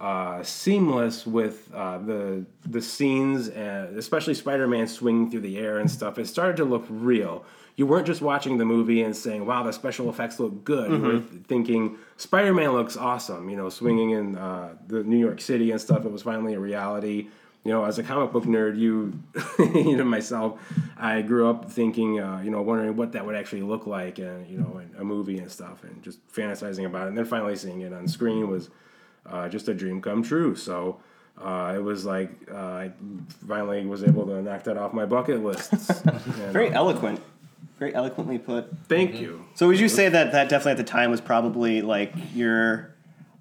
uh, 0.00 0.42
seamless 0.42 1.26
with 1.26 1.56
uh, 1.74 1.98
the 1.98 2.44
the 2.68 2.82
scenes, 2.82 3.48
and 3.48 3.96
especially 3.96 4.34
Spider-Man 4.34 4.86
swinging 4.86 5.30
through 5.30 5.40
the 5.50 5.56
air 5.58 5.78
and 5.78 5.90
stuff. 5.90 6.18
It 6.18 6.26
started 6.26 6.56
to 6.58 6.64
look 6.64 6.84
real. 6.90 7.44
You 7.76 7.86
weren't 7.86 8.06
just 8.06 8.20
watching 8.20 8.58
the 8.58 8.64
movie 8.66 9.00
and 9.02 9.16
saying, 9.16 9.46
"Wow, 9.46 9.62
the 9.62 9.72
special 9.72 10.10
effects 10.10 10.38
look 10.38 10.62
good." 10.64 10.90
You 10.90 10.98
were 11.00 11.20
thinking, 11.48 11.96
"Spider-Man 12.18 12.72
looks 12.72 12.96
awesome." 12.98 13.48
You 13.50 13.56
know, 13.56 13.68
swinging 13.70 14.10
in 14.10 14.36
uh, 14.36 14.74
the 14.88 15.02
New 15.04 15.18
York 15.26 15.40
City 15.40 15.70
and 15.70 15.80
stuff. 15.80 16.04
It 16.04 16.12
was 16.12 16.22
finally 16.22 16.54
a 16.54 16.60
reality. 16.60 17.28
You 17.64 17.72
know, 17.72 17.84
as 17.84 17.98
a 17.98 18.02
comic 18.02 18.30
book 18.30 18.44
nerd, 18.44 18.78
you, 18.78 19.18
you 19.58 19.96
know, 19.96 20.04
myself, 20.04 20.60
I 20.98 21.22
grew 21.22 21.48
up 21.48 21.70
thinking, 21.70 22.20
uh, 22.20 22.42
you 22.44 22.50
know, 22.50 22.60
wondering 22.60 22.94
what 22.94 23.12
that 23.12 23.24
would 23.24 23.34
actually 23.34 23.62
look 23.62 23.86
like, 23.86 24.18
and 24.18 24.46
you 24.46 24.58
know, 24.58 24.78
in 24.78 24.94
a 25.00 25.04
movie 25.04 25.38
and 25.38 25.50
stuff, 25.50 25.82
and 25.82 26.02
just 26.02 26.18
fantasizing 26.30 26.84
about 26.84 27.06
it. 27.06 27.08
And 27.08 27.18
then 27.18 27.24
finally 27.24 27.56
seeing 27.56 27.80
it 27.80 27.92
on 27.92 28.06
screen 28.06 28.48
was 28.50 28.68
uh, 29.26 29.48
just 29.48 29.68
a 29.68 29.74
dream 29.74 30.02
come 30.02 30.22
true. 30.22 30.54
So 30.54 31.00
uh, 31.40 31.72
it 31.74 31.82
was 31.82 32.04
like 32.04 32.30
uh, 32.52 32.56
I 32.56 32.92
finally 33.48 33.84
was 33.86 34.04
able 34.04 34.26
to 34.26 34.42
knock 34.42 34.64
that 34.64 34.76
off 34.76 34.92
my 34.92 35.06
bucket 35.06 35.42
list. 35.42 35.72
And, 36.04 36.52
Very 36.52 36.68
uh, 36.70 36.74
eloquent. 36.74 37.20
Very 37.78 37.94
eloquently 37.94 38.38
put. 38.38 38.70
thank 38.88 39.20
you. 39.20 39.44
So 39.54 39.66
would 39.68 39.80
you 39.80 39.88
say 39.88 40.08
that 40.08 40.32
that 40.32 40.48
definitely 40.48 40.72
at 40.72 40.76
the 40.78 40.84
time 40.84 41.10
was 41.10 41.20
probably 41.20 41.82
like 41.82 42.12
your 42.34 42.94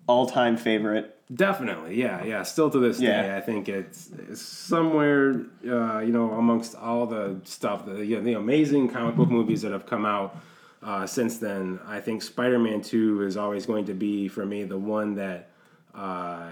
all-time 0.08 0.58
favorite? 0.58 1.20
Definitely, 1.34 1.96
yeah, 2.00 2.24
yeah. 2.24 2.44
Still 2.44 2.70
to 2.70 2.80
this 2.80 3.00
Yeah. 3.00 3.22
day, 3.24 3.38
I 3.38 3.42
think 3.42 3.70
it's, 3.70 4.10
it's 4.30 4.42
somewhere, 4.42 5.46
uh, 5.68 6.00
you 6.00 6.12
know, 6.12 6.32
amongst 6.34 6.76
all 6.76 7.06
the 7.08 7.38
stuff, 7.46 7.86
the, 7.86 8.06
you 8.06 8.18
know, 8.18 8.22
the 8.24 8.34
amazing 8.34 8.90
comic 8.90 9.16
book 9.16 9.30
movies 9.30 9.62
that 9.62 9.72
have 9.72 9.86
come 9.86 10.06
out 10.06 10.36
uh, 10.84 11.08
since 11.08 11.38
then. 11.38 11.80
I 11.88 12.02
think 12.02 12.22
Spider-Man 12.22 12.82
Two 12.82 13.22
is 13.24 13.38
always 13.38 13.66
going 13.66 13.86
to 13.86 13.94
be 13.94 14.28
for 14.28 14.46
me 14.46 14.64
the 14.66 14.78
one 14.78 15.16
that 15.16 15.50
uh, 15.96 16.50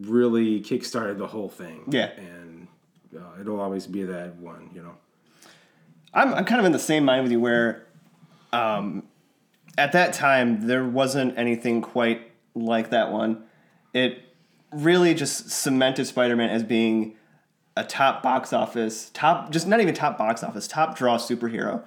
really 0.00 0.60
kickstarted 0.60 1.18
the 1.18 1.26
whole 1.26 1.48
thing. 1.48 1.82
Yeah. 1.88 2.10
and 2.16 2.68
uh, 3.16 3.40
it'll 3.40 3.60
always 3.60 3.86
be 3.86 4.04
that 4.04 4.36
one, 4.36 4.70
you 4.74 4.82
know. 4.82 4.94
I'm, 6.14 6.32
I'm 6.32 6.44
kind 6.44 6.60
of 6.60 6.64
in 6.66 6.72
the 6.72 6.78
same 6.78 7.04
mind 7.04 7.24
with 7.24 7.32
you 7.32 7.40
where 7.40 7.86
um, 8.52 9.02
at 9.76 9.92
that 9.92 10.12
time 10.14 10.66
there 10.66 10.84
wasn't 10.86 11.36
anything 11.36 11.82
quite 11.82 12.30
like 12.54 12.90
that 12.90 13.10
one. 13.12 13.42
It 13.96 14.22
really 14.72 15.14
just 15.14 15.48
cemented 15.50 16.04
Spider-Man 16.06 16.50
as 16.50 16.62
being 16.62 17.16
a 17.76 17.82
top 17.82 18.22
box 18.22 18.52
office, 18.52 19.10
top 19.14 19.50
just 19.50 19.66
not 19.66 19.80
even 19.80 19.94
top 19.94 20.18
box 20.18 20.42
office, 20.42 20.68
top 20.68 20.98
draw 20.98 21.16
superhero. 21.16 21.82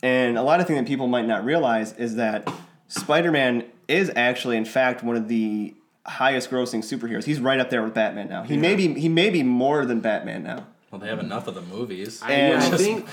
And 0.00 0.38
a 0.38 0.42
lot 0.42 0.60
of 0.60 0.68
things 0.68 0.78
that 0.78 0.86
people 0.86 1.08
might 1.08 1.26
not 1.26 1.44
realize 1.44 1.92
is 1.94 2.14
that 2.14 2.48
Spider-Man 2.86 3.64
is 3.88 4.12
actually 4.14 4.56
in 4.56 4.64
fact 4.64 5.02
one 5.02 5.16
of 5.16 5.26
the 5.26 5.74
highest 6.06 6.48
grossing 6.48 6.78
superheroes. 6.78 7.24
He's 7.24 7.40
right 7.40 7.58
up 7.58 7.70
there 7.70 7.82
with 7.82 7.92
Batman 7.92 8.28
now. 8.28 8.44
He 8.44 8.56
may 8.56 8.76
be 8.76 8.94
he 8.94 9.08
may 9.08 9.30
be 9.30 9.42
more 9.42 9.84
than 9.84 9.98
Batman 9.98 10.44
now. 10.44 10.66
Well, 10.92 11.00
they 11.00 11.08
have 11.08 11.18
enough 11.18 11.48
of 11.48 11.54
the 11.56 11.62
movies. 11.62 12.22
And- 12.26 12.62
I 12.62 12.70
think 12.76 13.08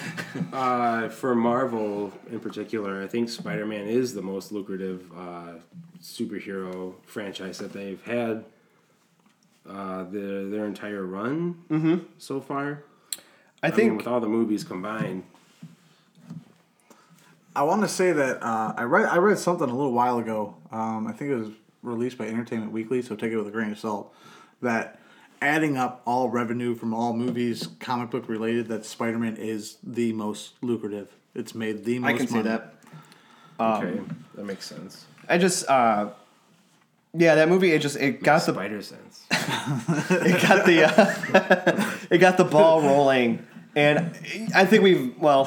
uh, 0.53 1.09
for 1.09 1.33
Marvel 1.33 2.13
in 2.31 2.39
particular, 2.39 3.01
I 3.01 3.07
think 3.07 3.29
Spider 3.29 3.65
Man 3.65 3.87
is 3.87 4.13
the 4.13 4.21
most 4.21 4.51
lucrative 4.51 5.11
uh, 5.17 5.53
superhero 6.05 6.93
franchise 7.05 7.57
that 7.57 7.73
they've 7.73 8.01
had 8.03 8.45
uh, 9.67 10.03
their 10.03 10.45
their 10.45 10.65
entire 10.65 11.03
run 11.03 12.05
so 12.19 12.39
far. 12.39 12.83
I 13.63 13.67
I 13.67 13.71
think 13.71 13.89
mean, 13.89 13.97
with 13.97 14.07
all 14.07 14.19
the 14.19 14.27
movies 14.29 14.63
combined. 14.63 15.23
I 17.55 17.63
want 17.63 17.81
to 17.81 17.87
say 17.87 18.11
that 18.11 18.43
uh, 18.43 18.73
I 18.77 18.83
read 18.83 19.05
I 19.05 19.17
read 19.17 19.39
something 19.39 19.67
a 19.69 19.73
little 19.75 19.93
while 19.93 20.19
ago. 20.19 20.55
Um, 20.71 21.07
I 21.07 21.11
think 21.13 21.31
it 21.31 21.35
was 21.35 21.49
released 21.81 22.17
by 22.17 22.27
Entertainment 22.27 22.71
Weekly, 22.71 23.01
so 23.01 23.15
take 23.15 23.31
it 23.31 23.37
with 23.37 23.47
a 23.47 23.51
grain 23.51 23.71
of 23.71 23.79
salt. 23.79 24.13
That 24.61 24.99
adding 25.41 25.77
up 25.77 26.01
all 26.05 26.29
revenue 26.29 26.75
from 26.75 26.93
all 26.93 27.13
movies, 27.13 27.67
comic 27.79 28.11
book 28.11 28.27
related, 28.29 28.67
that 28.67 28.85
Spider 28.85 29.17
Man 29.17 29.37
is 29.37 29.77
the 29.83 30.13
most 30.13 30.53
lucrative. 30.61 31.15
It's 31.33 31.55
made 31.55 31.85
the 31.85 31.97
most. 31.99 32.13
I 32.13 32.17
can 32.17 32.27
see 32.27 32.35
money. 32.35 32.49
that. 32.49 32.73
okay, 33.59 34.01
that 34.35 34.45
makes 34.45 34.65
sense. 34.67 35.05
I 35.29 35.37
just 35.37 35.67
uh 35.69 36.09
yeah, 37.17 37.35
that 37.35 37.49
movie 37.49 37.71
it 37.71 37.81
just 37.81 37.95
it 37.97 38.23
got 38.23 38.45
the 38.45 38.53
Spider 38.53 38.81
sense. 38.81 39.25
it 39.31 40.41
got 40.41 40.65
the 40.65 40.83
uh, 40.85 41.91
it 42.09 42.17
got 42.19 42.37
the 42.37 42.43
ball 42.43 42.81
rolling. 42.81 43.45
And 43.77 44.17
I 44.55 44.65
think 44.65 44.83
we've 44.83 45.17
well, 45.19 45.45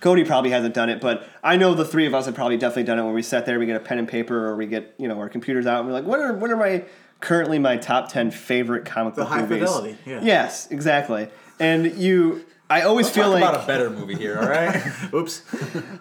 Cody 0.00 0.24
probably 0.24 0.50
hasn't 0.50 0.74
done 0.74 0.88
it, 0.88 0.98
but 1.00 1.28
I 1.44 1.56
know 1.58 1.74
the 1.74 1.84
three 1.84 2.06
of 2.06 2.14
us 2.14 2.24
have 2.24 2.34
probably 2.34 2.56
definitely 2.56 2.84
done 2.84 2.98
it 2.98 3.04
when 3.04 3.12
we 3.12 3.20
sat 3.22 3.44
there, 3.44 3.58
we 3.58 3.66
get 3.66 3.76
a 3.76 3.80
pen 3.80 3.98
and 3.98 4.08
paper, 4.08 4.46
or 4.48 4.56
we 4.56 4.64
get 4.66 4.94
you 4.98 5.08
know 5.08 5.18
our 5.18 5.28
computers 5.28 5.66
out, 5.66 5.80
and 5.80 5.88
we're 5.88 5.92
like, 5.92 6.04
what 6.04 6.20
are 6.20 6.32
what 6.32 6.50
are 6.50 6.56
my 6.56 6.84
currently 7.20 7.58
my 7.58 7.76
top 7.76 8.10
ten 8.10 8.30
favorite 8.30 8.86
comic 8.86 9.14
The 9.14 9.22
book 9.22 9.30
high 9.30 9.42
movies? 9.42 9.58
fidelity, 9.58 9.98
yeah. 10.06 10.20
Yes, 10.22 10.70
exactly. 10.70 11.28
And 11.60 11.98
you, 11.98 12.46
I 12.70 12.82
always 12.82 13.06
Let's 13.06 13.16
feel 13.16 13.24
talk 13.24 13.34
like 13.34 13.42
about 13.42 13.64
a 13.64 13.66
better 13.66 13.90
movie 13.90 14.14
here, 14.14 14.38
all 14.38 14.48
right? 14.48 14.80
Oops. 15.12 15.42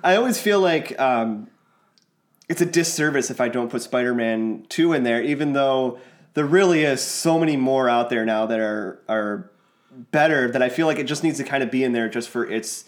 I 0.03 0.15
always 0.15 0.39
feel 0.39 0.61
like 0.61 0.97
um, 0.97 1.49
it's 2.49 2.61
a 2.61 2.65
disservice 2.65 3.29
if 3.29 3.41
I 3.41 3.49
don't 3.49 3.69
put 3.69 3.81
Spider 3.81 4.13
Man 4.13 4.65
2 4.69 4.93
in 4.93 5.03
there, 5.03 5.21
even 5.21 5.53
though 5.53 5.99
there 6.33 6.45
really 6.45 6.83
is 6.83 7.01
so 7.01 7.39
many 7.39 7.57
more 7.57 7.89
out 7.89 8.09
there 8.09 8.25
now 8.25 8.45
that 8.45 8.59
are, 8.59 9.01
are 9.09 9.49
better 10.11 10.49
that 10.51 10.61
I 10.61 10.69
feel 10.69 10.87
like 10.87 10.99
it 10.99 11.05
just 11.05 11.23
needs 11.23 11.37
to 11.37 11.43
kind 11.43 11.63
of 11.63 11.71
be 11.71 11.83
in 11.83 11.93
there 11.93 12.07
just 12.07 12.29
for 12.29 12.45
its 12.45 12.85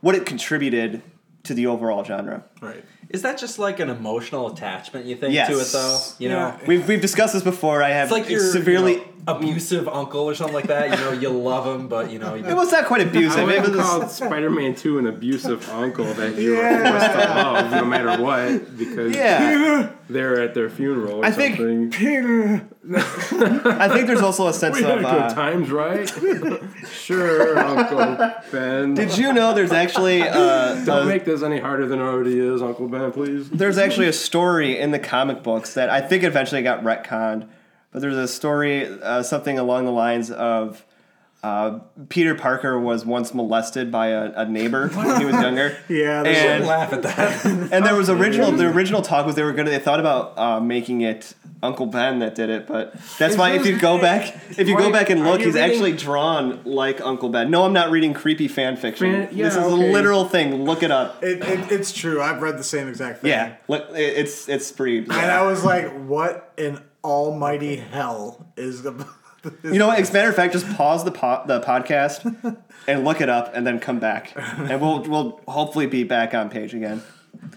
what 0.00 0.14
it 0.14 0.24
contributed 0.26 1.02
to 1.44 1.54
the 1.54 1.66
overall 1.66 2.02
genre. 2.04 2.44
Right. 2.60 2.84
Is 3.10 3.22
that 3.22 3.38
just 3.38 3.58
like 3.58 3.78
an 3.78 3.90
emotional 3.90 4.48
attachment 4.52 5.06
you 5.06 5.14
think 5.14 5.34
Yes. 5.34 5.48
to 5.48 5.60
it 5.60 5.68
though? 5.72 6.00
You 6.18 6.30
know, 6.30 6.38
Yeah. 6.38 6.58
We've, 6.66 6.88
we've 6.88 7.00
discussed 7.00 7.34
this 7.34 7.42
before. 7.44 7.82
I 7.82 7.90
have 7.90 8.04
it's 8.08 8.12
like 8.12 8.28
your 8.28 8.40
severely. 8.40 8.94
you 8.94 8.98
know, 8.98 9.04
abusive 9.26 9.86
uncle 9.88 10.22
or 10.22 10.34
something 10.34 10.54
like 10.54 10.66
that. 10.66 10.90
You 10.90 10.96
know, 11.04 11.12
you 11.12 11.28
love 11.30 11.66
him, 11.66 11.88
but 11.88 12.10
you 12.10 12.18
know, 12.18 12.34
you 12.34 12.44
it 12.44 12.54
was 12.54 12.72
not 12.72 12.86
quite 12.86 13.02
I 13.02 13.04
abusive. 13.04 13.48
It 13.48 13.62
would 13.62 13.76
was, 13.76 13.86
call 13.86 14.08
Spider 14.08 14.50
Man 14.50 14.74
2 14.74 14.98
an 14.98 15.06
abusive 15.06 15.68
uncle 15.70 16.06
that 16.14 16.34
you 16.36 16.56
were 16.56 16.84
forced 16.84 17.12
to 17.12 17.18
love 17.18 17.70
no 17.70 17.84
matter 17.84 18.22
what 18.22 18.76
because 18.76 19.14
yeah. 19.14 19.90
they're 20.10 20.40
at 20.42 20.54
their 20.54 20.68
funeral 20.70 21.18
or 21.20 21.24
I 21.26 21.30
think- 21.30 21.56
something. 21.56 21.90
Peter. 21.90 22.68
I 22.92 23.88
think 23.88 24.06
there's 24.06 24.20
also 24.20 24.46
a 24.48 24.52
sense 24.62 24.76
We 24.76 24.82
had 24.82 24.98
of. 24.98 25.04
good 25.04 25.10
Uh, 25.22 25.34
times, 25.34 25.70
right? 25.70 26.08
sure, 26.90 27.58
Uncle 27.58 28.32
Ben. 28.52 28.94
did 28.94 29.16
you 29.16 29.32
know 29.32 29.54
there's 29.54 29.72
actually 29.72 30.22
uh, 30.22 30.74
Don't 30.84 31.02
a- 31.02 31.06
make 31.06 31.24
this 31.24 31.42
any 31.42 31.58
harder 31.60 31.86
than 31.86 31.98
it 32.00 32.02
already 32.02 32.38
is, 32.38 32.62
Uncle 32.62 32.88
Ben, 32.88 33.10
please. 33.12 33.48
there's 33.50 33.78
actually 33.78 34.08
a 34.08 34.12
story 34.12 34.78
in 34.78 34.90
the 34.90 34.98
comic 34.98 35.42
books 35.42 35.74
that 35.74 35.88
I 35.90 36.00
think 36.00 36.24
eventually 36.24 36.62
got 36.62 36.82
retconned, 36.82 37.48
but 37.90 38.02
there's 38.02 38.16
a 38.16 38.28
story, 38.28 38.86
uh, 39.02 39.22
something 39.22 39.58
along 39.58 39.84
the 39.86 39.92
lines 39.92 40.30
of 40.30 40.84
uh, 41.44 41.78
Peter 42.08 42.34
Parker 42.34 42.78
was 42.80 43.04
once 43.04 43.34
molested 43.34 43.92
by 43.92 44.06
a, 44.08 44.32
a 44.32 44.44
neighbor 44.48 44.88
when 44.94 45.18
he 45.20 45.26
was 45.26 45.34
younger. 45.34 45.76
Yeah, 45.88 46.22
there's 46.22 46.38
And- 46.38 46.66
laugh 46.66 46.92
at 46.92 47.02
that. 47.02 47.44
And 47.72 47.84
there 47.84 47.94
was 47.94 48.08
original. 48.08 48.50
The 48.52 48.66
original 48.68 49.02
talk 49.02 49.26
was 49.26 49.34
they 49.34 49.42
were 49.42 49.52
gonna. 49.52 49.70
They 49.70 49.78
thought 49.78 50.00
about 50.00 50.38
uh, 50.38 50.60
making 50.60 51.02
it 51.02 51.34
Uncle 51.62 51.86
Ben 51.86 52.18
that 52.20 52.34
did 52.34 52.48
it, 52.50 52.66
but 52.66 52.94
that's 53.18 53.36
why 53.36 53.52
if 53.52 53.66
you 53.66 53.78
go 53.78 53.98
back, 54.00 54.34
if 54.58 54.68
you 54.68 54.76
go 54.76 54.90
back 54.90 55.10
and 55.10 55.22
look, 55.24 55.40
he's 55.42 55.56
actually 55.56 55.92
drawn 55.96 56.62
like 56.64 57.00
Uncle 57.02 57.28
Ben. 57.28 57.50
No, 57.50 57.64
I'm 57.64 57.72
not 57.72 57.90
reading 57.90 58.14
creepy 58.14 58.48
fan 58.48 58.76
fiction. 58.76 59.28
Yeah, 59.32 59.44
this 59.44 59.56
is 59.56 59.62
a 59.64 59.68
literal 59.76 60.24
thing. 60.26 60.64
Look 60.64 60.82
it 60.82 60.90
up. 60.90 61.22
It, 61.22 61.42
it, 61.42 61.72
it's 61.72 61.92
true. 61.92 62.20
I've 62.22 62.40
read 62.42 62.58
the 62.58 62.64
same 62.64 62.88
exact 62.88 63.20
thing. 63.20 63.30
Yeah, 63.30 63.56
look, 63.68 63.90
it- 63.90 63.96
it's 64.18 64.48
it's 64.48 64.72
pretty. 64.72 64.98
And 64.98 65.12
I 65.12 65.42
was 65.42 65.62
like, 65.64 65.90
what 66.06 66.52
in 66.56 66.80
almighty 67.02 67.76
hell 67.76 68.46
is 68.56 68.82
the. 68.82 69.06
You 69.62 69.78
know 69.78 69.88
what? 69.88 69.98
As 69.98 70.10
a 70.10 70.12
matter 70.12 70.28
of 70.28 70.36
fact, 70.36 70.52
just 70.52 70.68
pause 70.76 71.04
the 71.04 71.10
po- 71.12 71.42
the 71.46 71.60
podcast 71.60 72.56
and 72.88 73.04
look 73.04 73.20
it 73.20 73.28
up, 73.28 73.54
and 73.54 73.66
then 73.66 73.80
come 73.80 73.98
back, 73.98 74.32
and 74.36 74.80
we'll 74.80 75.02
we'll 75.02 75.40
hopefully 75.48 75.86
be 75.86 76.04
back 76.04 76.34
on 76.34 76.48
page 76.50 76.74
again. 76.74 77.02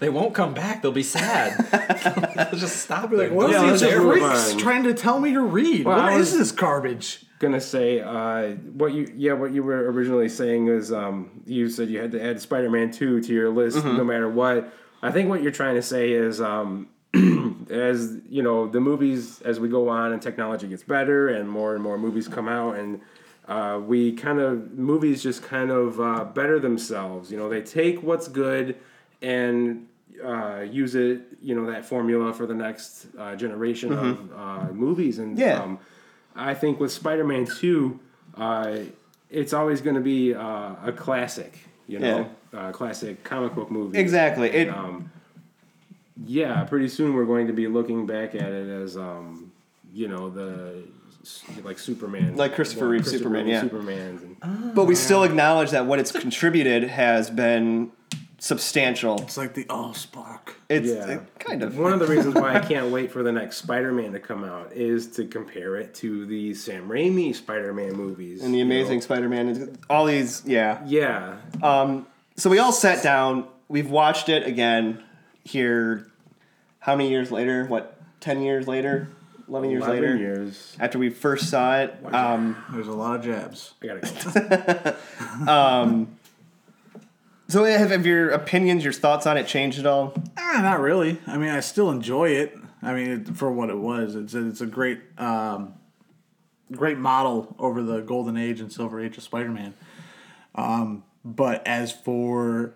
they 0.00 0.08
won't 0.08 0.34
come 0.34 0.54
back. 0.54 0.82
They'll 0.82 0.92
be 0.92 1.02
sad. 1.02 1.56
They'll 2.36 2.58
just 2.58 2.76
stop. 2.82 3.10
like, 3.12 3.30
what 3.30 3.50
Yeah, 3.50 3.62
are 3.62 3.66
let's 3.68 3.80
these 3.80 3.90
just 3.90 4.02
move 4.02 4.18
freaks 4.18 4.52
on. 4.52 4.58
trying 4.58 4.82
to 4.84 4.94
tell 4.94 5.20
me 5.20 5.32
to 5.32 5.40
read? 5.42 5.86
Well, 5.86 5.96
what 5.96 6.04
I 6.12 6.16
is 6.18 6.36
this 6.36 6.52
garbage? 6.52 7.24
Gonna 7.38 7.60
say 7.60 8.00
uh, 8.00 8.54
what 8.72 8.92
you 8.92 9.12
yeah 9.16 9.34
what 9.34 9.52
you 9.52 9.62
were 9.62 9.90
originally 9.92 10.28
saying 10.28 10.66
is 10.66 10.92
um, 10.92 11.42
you 11.46 11.68
said 11.68 11.88
you 11.88 12.00
had 12.00 12.10
to 12.12 12.22
add 12.24 12.40
Spider 12.40 12.68
Man 12.68 12.90
two 12.90 13.20
to 13.20 13.32
your 13.32 13.50
list 13.50 13.84
no 13.84 14.02
matter 14.02 14.28
what. 14.28 14.72
I 15.00 15.12
think 15.12 15.28
what 15.28 15.40
you're 15.42 15.52
trying 15.52 15.76
to 15.76 15.82
say 15.82 16.10
is 16.10 16.40
um, 16.40 16.88
as 17.70 18.16
you 18.28 18.42
know 18.42 18.68
the 18.68 18.80
movies 18.80 19.40
as 19.42 19.58
we 19.60 19.68
go 19.68 19.88
on 19.88 20.12
and 20.12 20.20
technology 20.20 20.66
gets 20.68 20.82
better 20.82 21.28
and 21.28 21.48
more 21.48 21.74
and 21.74 21.82
more 21.82 21.98
movies 21.98 22.28
come 22.28 22.48
out 22.48 22.76
and 22.76 23.00
uh, 23.48 23.80
we 23.82 24.12
kind 24.12 24.38
of 24.40 24.72
movies 24.72 25.22
just 25.22 25.42
kind 25.42 25.70
of 25.70 25.98
uh, 26.00 26.24
better 26.24 26.58
themselves. 26.58 27.30
You 27.32 27.38
know 27.38 27.48
they 27.48 27.62
take 27.62 28.02
what's 28.02 28.28
good 28.28 28.76
and 29.22 29.86
uh, 30.22 30.60
use 30.70 30.94
it 30.94 31.22
you 31.40 31.54
know 31.54 31.70
that 31.70 31.84
formula 31.84 32.32
for 32.34 32.46
the 32.46 32.54
next 32.54 33.06
uh, 33.18 33.34
generation 33.36 33.92
of 33.92 34.30
uh, 34.36 34.72
movies 34.72 35.18
and 35.18 35.38
Yeah. 35.38 35.62
um, 35.62 35.78
I 36.36 36.54
think 36.54 36.78
with 36.78 36.92
Spider 36.92 37.24
Man 37.24 37.46
2, 37.46 37.98
uh, 38.36 38.76
it's 39.30 39.52
always 39.52 39.80
going 39.80 39.96
to 39.96 40.00
be 40.02 40.34
uh, 40.34 40.74
a 40.84 40.92
classic, 40.92 41.58
you 41.88 41.98
know, 41.98 42.30
a 42.52 42.70
classic 42.70 43.24
comic 43.24 43.54
book 43.56 43.70
movie. 43.72 43.98
Exactly. 43.98 44.48
It 44.50 44.68
Um, 44.68 45.10
yeah, 46.26 46.64
pretty 46.64 46.88
soon 46.88 47.14
we're 47.14 47.24
going 47.24 47.46
to 47.46 47.52
be 47.52 47.66
looking 47.68 48.06
back 48.06 48.34
at 48.34 48.50
it 48.52 48.68
as, 48.68 48.96
um, 48.96 49.52
you 49.92 50.08
know, 50.08 50.30
the 50.30 50.82
like 51.62 51.78
Superman, 51.78 52.36
Like 52.36 52.54
Christopher 52.54 52.88
Reeve 52.88 53.06
Superman, 53.06 53.46
yeah. 53.46 53.60
Superman's. 53.60 54.22
And, 54.22 54.74
but 54.74 54.84
we 54.84 54.94
still 54.94 55.24
acknowledge 55.24 55.70
that 55.72 55.86
what 55.86 55.98
it's 55.98 56.12
contributed 56.12 56.84
has 56.84 57.28
been 57.28 57.92
substantial. 58.38 59.20
It's 59.22 59.36
like 59.36 59.54
the 59.54 59.66
oh 59.68 59.92
Spock. 59.94 60.54
It's 60.68 60.88
Yeah. 60.88 61.06
it 61.16 61.38
kind 61.38 61.62
of 61.62 61.76
One 61.76 61.92
of 61.92 61.98
the 61.98 62.06
reasons 62.14 62.34
why 62.34 62.54
I 62.54 62.60
can't 62.60 62.90
wait 62.90 63.10
for 63.10 63.22
the 63.22 63.32
next 63.32 63.56
Spider-Man 63.58 64.12
to 64.12 64.20
come 64.20 64.44
out 64.44 64.72
is 64.72 65.08
to 65.16 65.26
compare 65.26 65.76
it 65.76 65.94
to 65.96 66.24
the 66.24 66.54
Sam 66.54 66.88
Raimi 66.88 67.34
Spider-Man 67.34 67.92
movies 67.94 68.42
and 68.42 68.54
the 68.54 68.58
you 68.58 68.64
know. 68.64 68.74
Amazing 68.74 69.00
Spider-Man. 69.02 69.48
and 69.48 69.78
All 69.90 70.06
these, 70.06 70.42
yeah. 70.46 70.80
Yeah, 70.86 71.36
Um, 71.62 72.06
so 72.36 72.48
we 72.48 72.58
all 72.58 72.72
sat 72.72 73.02
down. 73.02 73.48
We've 73.68 73.90
watched 73.90 74.28
it 74.28 74.46
again 74.46 75.02
here. 75.44 76.10
How 76.80 76.96
many 76.96 77.10
years 77.10 77.30
later? 77.30 77.64
What 77.66 78.00
ten 78.20 78.42
years 78.42 78.66
later? 78.68 79.08
11 79.48 79.70
years 79.70 79.82
11 79.84 80.02
later. 80.02 80.16
years. 80.16 80.76
After 80.78 80.98
we 80.98 81.08
first 81.10 81.48
saw 81.48 81.78
it. 81.78 81.96
Um, 82.12 82.62
There's 82.70 82.88
a 82.88 82.92
lot 82.92 83.18
of 83.18 83.24
jabs. 83.24 83.72
I 83.82 83.86
gotta 83.86 84.96
go. 85.46 86.06
so 87.48 87.64
have, 87.64 87.90
have 87.90 88.06
your 88.06 88.28
opinions, 88.30 88.84
your 88.84 88.92
thoughts 88.92 89.26
on 89.26 89.38
it 89.38 89.46
changed 89.46 89.78
at 89.78 89.86
all? 89.86 90.12
Ah, 90.36 90.60
not 90.62 90.80
really. 90.80 91.18
I 91.26 91.38
mean, 91.38 91.48
I 91.50 91.60
still 91.60 91.90
enjoy 91.90 92.30
it. 92.30 92.58
I 92.82 92.92
mean, 92.92 93.08
it, 93.08 93.36
for 93.36 93.50
what 93.50 93.70
it 93.70 93.78
was, 93.78 94.14
it's 94.14 94.34
a, 94.34 94.46
it's 94.46 94.60
a 94.60 94.66
great, 94.66 95.00
um, 95.18 95.74
great 96.70 96.98
model 96.98 97.56
over 97.58 97.82
the 97.82 98.02
golden 98.02 98.36
age 98.36 98.60
and 98.60 98.70
silver 98.70 99.00
age 99.00 99.16
of 99.16 99.22
Spider-Man. 99.22 99.74
Um, 100.54 101.04
but 101.24 101.66
as 101.66 101.90
for 101.90 102.74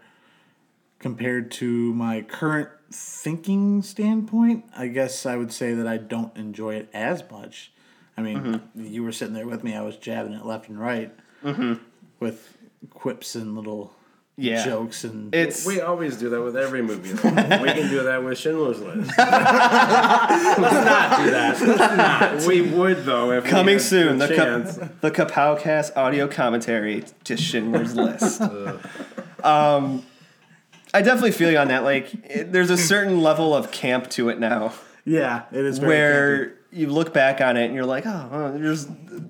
compared 1.03 1.51
to 1.51 1.93
my 1.95 2.23
current 2.23 2.71
thinking 2.91 3.83
standpoint, 3.83 4.65
I 4.77 4.87
guess 4.87 5.27
I 5.27 5.37
would 5.37 5.53
say 5.53 5.75
that 5.75 5.87
I 5.87 5.99
don't 5.99 6.35
enjoy 6.37 6.77
it 6.77 6.89
as 6.95 7.23
much. 7.31 7.73
I 8.17 8.23
mean, 8.23 8.63
you 8.75 9.03
were 9.03 9.13
sitting 9.13 9.35
there 9.35 9.47
with 9.47 9.63
me; 9.65 9.75
I 9.77 9.83
was 9.83 9.97
jabbing 9.97 10.33
it 10.33 10.47
left 10.47 10.69
and 10.69 10.79
right 10.81 11.13
with 12.21 12.57
quips 12.91 13.35
and 13.35 13.55
little 13.57 13.93
Yeah. 14.37 14.65
jokes 14.65 15.05
and 15.05 15.35
It's 15.35 15.67
We 15.67 15.81
always 15.81 16.17
do 16.17 16.29
that 16.31 16.41
with 16.41 16.57
every 16.57 16.83
movie. 16.83 17.13
though. 17.13 17.31
we 17.31 17.69
can 17.73 17.89
do 17.91 18.03
that 18.05 18.23
with 18.25 18.39
Schindler's 18.39 18.81
List. 18.81 19.11
Let's 19.19 20.59
Not 20.59 21.19
do 21.25 21.31
that. 21.31 22.45
we 22.47 22.63
would 22.63 23.05
though 23.05 23.33
if 23.33 23.45
we 23.45 23.51
coming 23.51 23.75
had 23.75 23.83
soon. 23.83 24.19
The 24.19 24.27
The, 24.29 24.37
chance. 24.37 24.79
Ka- 24.79 24.89
the 25.01 25.11
Kapowcast 25.11 25.97
audio 25.97 26.29
commentary 26.29 27.05
to 27.25 27.37
Schindler's 27.37 27.95
List. 27.97 28.41
um, 29.45 30.05
I 30.95 31.03
definitely 31.03 31.33
feel 31.33 31.51
you 31.51 31.59
on 31.59 31.69
that. 31.69 31.85
Like, 31.85 32.13
it, 32.25 32.53
there's 32.53 32.71
a 32.71 32.77
certain 32.77 33.23
level 33.23 33.55
of 33.55 33.71
camp 33.71 34.11
to 34.11 34.29
it 34.29 34.39
now, 34.39 34.73
yeah, 35.05 35.45
it 35.51 35.65
is 35.65 35.79
very 35.79 35.89
campy. 35.89 35.89
where 35.89 36.55
you 36.71 36.87
look 36.89 37.13
back 37.13 37.41
on 37.41 37.57
it 37.57 37.67
and 37.67 37.75
you're 37.75 37.85
like, 37.85 38.07
oh, 38.07 38.29
oh, 38.33 38.59
there's 38.59 38.87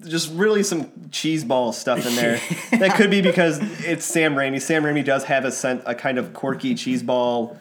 just 0.06 0.32
really 0.32 0.62
some 0.62 0.84
cheeseball 1.10 1.74
stuff 1.74 2.06
in 2.06 2.14
there. 2.14 2.40
that 2.78 2.94
could 2.96 3.10
be 3.10 3.20
because 3.20 3.58
it's 3.84 4.04
Sam 4.04 4.34
Raimi. 4.34 4.60
Sam 4.60 4.82
Raimi 4.84 5.04
does 5.04 5.24
have 5.24 5.44
a 5.44 5.52
scent, 5.52 5.82
a 5.86 5.94
kind 5.94 6.18
of 6.18 6.34
quirky 6.34 6.74
cheeseball 6.74 7.56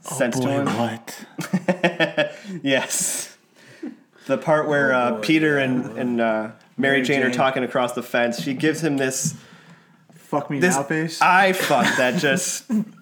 sense 0.00 0.38
to 0.38 0.48
him. 0.48 0.66
what? 0.66 1.24
Yes. 2.62 3.36
The 4.26 4.38
part 4.38 4.68
where 4.68 4.92
uh, 4.92 5.12
boy, 5.12 5.20
Peter 5.20 5.58
and, 5.58 5.98
and 5.98 6.20
uh, 6.20 6.50
Mary, 6.76 6.98
Mary 6.98 7.02
Jane, 7.02 7.22
are 7.22 7.32
talking 7.32 7.62
across 7.64 7.92
the 7.92 8.02
fence, 8.02 8.40
she 8.40 8.54
gives 8.54 8.82
him 8.82 8.96
this 8.96 9.34
Fuck 10.14 10.50
me 10.50 10.58
this 10.58 10.74
now 10.74 10.82
face. 10.82 11.20
eye 11.20 11.52
fuck 11.52 11.96
that 11.96 12.18
just. 12.18 12.64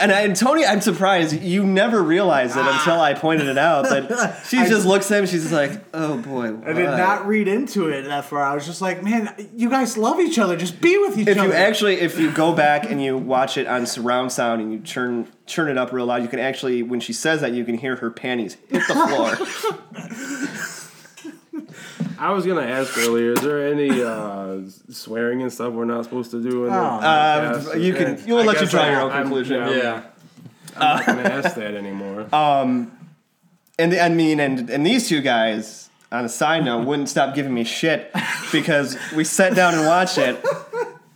And, 0.00 0.12
I, 0.12 0.20
and 0.22 0.36
Tony, 0.36 0.64
I'm 0.64 0.80
surprised 0.80 1.42
you 1.42 1.64
never 1.66 2.02
realized 2.02 2.56
it 2.56 2.64
until 2.64 3.00
I 3.00 3.14
pointed 3.14 3.48
it 3.48 3.58
out. 3.58 3.84
But 3.84 4.42
she 4.46 4.58
just 4.58 4.86
looks 4.86 5.10
at 5.10 5.18
him. 5.18 5.26
She's 5.26 5.42
just 5.42 5.52
like, 5.52 5.84
"Oh 5.92 6.18
boy." 6.18 6.56
I 6.64 6.72
did 6.72 6.84
not 6.84 7.26
read 7.26 7.48
into 7.48 7.88
it 7.88 8.02
that 8.02 8.26
far. 8.26 8.42
I 8.42 8.54
was 8.54 8.64
just 8.64 8.80
like, 8.80 9.02
man, 9.02 9.34
you 9.56 9.68
guys 9.68 9.98
love 9.98 10.20
each 10.20 10.38
other. 10.38 10.56
Just 10.56 10.80
be 10.80 10.96
with 10.98 11.18
each 11.18 11.26
If 11.26 11.36
other. 11.36 11.48
If 11.48 11.52
you 11.52 11.58
actually, 11.60 11.94
if 12.00 12.18
you 12.18 12.30
go 12.30 12.54
back 12.54 12.88
and 12.88 13.02
you 13.02 13.18
watch 13.18 13.58
it 13.58 13.66
on 13.66 13.86
surround 13.86 14.30
sound 14.30 14.62
and 14.62 14.72
you 14.72 14.78
turn 14.78 15.26
turn 15.46 15.68
it 15.68 15.76
up 15.76 15.92
real 15.92 16.06
loud, 16.06 16.22
you 16.22 16.28
can 16.28 16.38
actually, 16.38 16.84
when 16.84 17.00
she 17.00 17.12
says 17.12 17.40
that, 17.40 17.52
you 17.52 17.64
can 17.64 17.76
hear 17.76 17.96
her 17.96 18.10
panties 18.10 18.56
hit 18.68 18.86
the 18.86 18.94
floor. 18.94 19.36
I 22.18 22.30
was 22.32 22.46
gonna 22.46 22.62
ask 22.62 22.96
earlier. 22.98 23.32
Is 23.32 23.40
there 23.40 23.66
any 23.66 24.02
uh, 24.02 24.60
swearing 24.90 25.42
and 25.42 25.52
stuff 25.52 25.72
we're 25.72 25.84
not 25.84 26.04
supposed 26.04 26.30
to 26.32 26.42
do? 26.42 26.66
In 26.66 26.72
the 26.72 26.78
Oh. 26.78 26.80
Uh, 26.80 27.74
you 27.76 27.94
can, 27.94 28.06
And 28.06 28.26
you 28.26 28.34
will 28.34 28.42
I 28.42 28.46
let 28.46 28.54
you 28.56 28.60
guess 28.62 28.70
draw 28.70 28.82
I- 28.82 28.90
your 28.90 29.00
own 29.00 29.10
I'm- 29.12 29.22
conclusion. 29.22 29.56
yeah, 29.56 29.64
I'm- 29.64 29.76
Yeah. 29.78 30.02
I'm 30.76 30.96
not 30.96 31.06
gonna 31.06 31.22
ask 31.28 31.54
that 31.56 31.74
anymore. 31.74 32.26
And 33.78 33.94
I 33.94 34.10
mean, 34.10 34.38
and 34.38 34.68
and 34.68 34.86
these 34.86 35.08
two 35.08 35.22
guys, 35.22 35.88
on 36.12 36.26
a 36.26 36.28
side 36.28 36.62
note, 36.64 36.84
wouldn't 36.86 37.08
stop 37.08 37.34
giving 37.34 37.54
me 37.54 37.64
shit 37.64 38.14
because 38.52 38.96
we 39.16 39.24
sat 39.24 39.54
down 39.54 39.74
and 39.74 39.86
watched 39.86 40.18
it, 40.18 40.36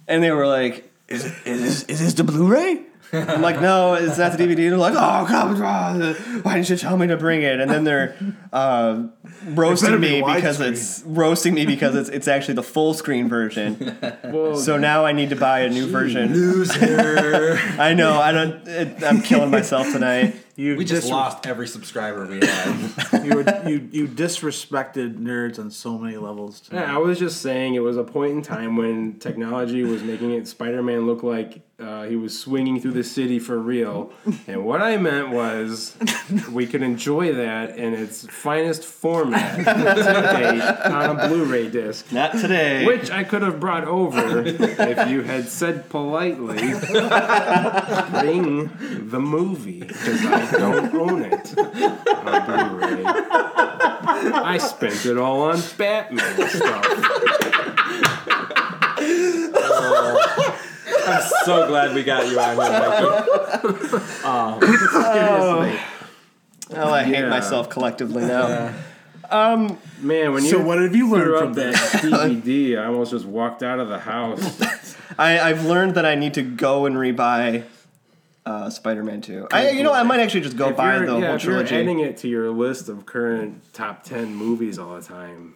and 0.09 0.23
they 0.23 0.31
were 0.31 0.47
like, 0.47 0.91
"Is 1.07 1.27
it, 1.27 1.35
is 1.45 1.61
this, 1.63 1.83
is 1.85 2.01
this 2.01 2.15
the 2.15 2.25
Blu-ray?" 2.25 2.81
I'm 3.13 3.43
like, 3.43 3.61
"No, 3.61 3.95
is 3.95 4.17
that 4.17 4.37
the 4.37 4.45
DVD." 4.45 4.51
And 4.51 4.73
They're 4.73 4.77
like, 4.77 4.95
"Oh, 4.95 5.25
come 5.29 5.63
on! 5.63 6.01
Why 6.43 6.55
didn't 6.55 6.69
you 6.71 6.77
tell 6.77 6.97
me 6.97 7.07
to 7.07 7.17
bring 7.17 7.43
it?" 7.43 7.61
And 7.61 7.71
then 7.71 7.85
they're 7.85 8.17
uh, 8.53 9.05
roasting 9.49 9.89
better 9.89 9.99
be 9.99 10.23
me 10.23 10.35
because 10.35 10.59
widescreen. 10.59 10.73
it's 10.73 11.03
roasting 11.07 11.55
me 11.55 11.67
because 11.67 11.95
it's 11.95 12.09
it's 12.09 12.29
actually 12.29 12.55
the 12.55 12.63
full 12.63 12.95
screen 12.95 13.29
version. 13.29 13.99
Well, 14.25 14.57
So 14.57 14.77
now 14.79 15.05
I 15.05 15.13
need 15.13 15.31
to 15.31 15.37
buy 15.37 15.61
a 15.61 15.69
new 15.69 15.87
version. 15.89 16.33
Loser. 16.33 17.59
I 17.79 17.95
know. 17.95 18.19
I 18.21 18.33
don't. 18.33 18.67
It, 18.69 19.03
I'm 19.05 19.23
killing 19.23 19.51
myself 19.51 19.91
tonight. 19.93 20.35
you 20.57 20.77
we 20.77 20.85
just 20.85 21.07
disre- 21.07 21.11
lost 21.11 21.47
every 21.47 21.69
subscriber 21.69 22.27
we 22.27 22.41
had. 22.47 23.25
you, 23.25 23.37
were, 23.37 23.69
you 23.69 23.89
you 23.93 24.09
disrespected 24.09 25.19
nerds 25.19 25.59
on 25.59 25.71
so 25.71 25.99
many 25.99 26.17
levels. 26.17 26.61
tonight. 26.61 26.83
Yeah, 26.87 26.95
I 26.95 26.99
was 26.99 27.19
just 27.19 27.41
saying 27.43 27.75
it 27.75 27.81
was 27.81 27.97
a 27.97 28.05
point 28.05 28.33
in 28.33 28.43
time 28.43 28.77
when 28.77 29.19
technology 29.19 29.83
was 29.85 30.03
making 30.03 30.33
it 30.33 30.49
Spider-Man 30.49 31.07
look 31.07 31.23
like 31.23 31.61
uh, 31.79 32.05
he 32.05 32.17
was 32.17 32.39
swinging 32.39 32.81
through 32.81 32.93
the 32.93 33.05
city 33.05 33.39
for 33.39 33.59
real, 33.59 34.11
and 34.47 34.65
what 34.65 34.81
I 34.81 34.97
meant 34.97 35.29
was 35.29 35.95
we 36.51 36.67
could 36.67 36.83
enjoy 36.83 37.35
that 37.35 37.77
in 37.77 37.93
its 37.93 38.27
finest 38.29 38.83
format 38.83 39.57
today 39.59 40.59
on 40.85 41.19
a 41.19 41.29
Blu-ray 41.29 41.69
disc. 41.69 42.11
Not 42.13 42.33
today. 42.33 42.87
Which 42.87 43.11
I 43.11 43.25
could 43.25 43.43
have 43.43 43.61
brought 43.61 43.85
over 43.85 44.43
if 44.47 45.09
you 45.11 45.21
had 45.21 45.49
said 45.49 45.91
politely, 45.91 46.57
bring 48.21 48.71
the 49.11 49.21
movie, 49.21 49.81
because 49.81 50.25
I 50.25 50.51
don't 50.53 50.95
own 50.95 51.23
it 51.25 51.59
on 51.59 52.47
Blu-ray. 52.79 53.05
I 53.05 54.57
spent 54.59 55.05
it 55.05 55.19
all 55.19 55.43
on 55.43 55.61
Batman 55.77 56.49
stuff. 56.49 56.87
I'm 61.07 61.23
so 61.45 61.67
glad 61.69 61.95
we 61.95 62.03
got 62.03 62.27
you 62.29 62.39
on 62.39 62.57
here, 62.57 64.01
Mikey. 64.61 64.67
Seriously. 64.67 65.81
Oh, 66.75 66.93
I 66.93 67.05
hate 67.05 67.21
Yeah. 67.21 67.29
myself 67.29 67.69
collectively 67.71 68.25
now. 68.25 68.75
Um, 69.31 69.79
Man, 70.01 70.33
when 70.35 70.43
So 70.43 70.61
what 70.61 70.79
have 70.81 70.95
you 70.95 71.09
threw 71.09 71.19
learned 71.19 71.35
up 71.35 71.41
from 71.43 71.53
that 71.55 71.75
DVD, 71.75 72.79
I 72.83 72.85
almost 72.87 73.11
just 73.11 73.25
walked 73.25 73.63
out 73.63 73.81
of 73.81 73.89
the 73.89 73.99
house. 73.99 74.61
I, 75.19 75.41
I've 75.41 75.65
learned 75.65 75.95
that 75.97 76.05
I 76.07 76.15
need 76.15 76.35
to 76.35 76.43
go 76.43 76.87
and 76.87 76.95
rebuy 76.97 77.65
uh, 78.45 78.71
Spider-Man 78.71 79.23
2. 79.23 79.49
I, 79.53 79.71
you 79.71 79.83
know, 79.83 79.93
I 79.93 80.05
might 80.05 80.21
actually 80.21 80.43
just 80.43 80.57
go 80.57 80.69
If 80.69 80.77
buy 80.77 80.99
the 81.01 81.05
yeah, 81.07 81.11
whole 81.11 81.23
if 81.37 81.43
you're 81.45 81.55
trilogy. 81.55 81.75
adding 81.77 81.99
it 82.01 82.19
to 82.19 82.29
your 82.29 82.51
list 82.53 82.89
of 82.89 83.05
current 83.07 83.63
top 83.73 84.05
10 84.05 84.33
movies 84.35 84.79
all 84.79 84.95
the 84.95 85.03
time, 85.03 85.55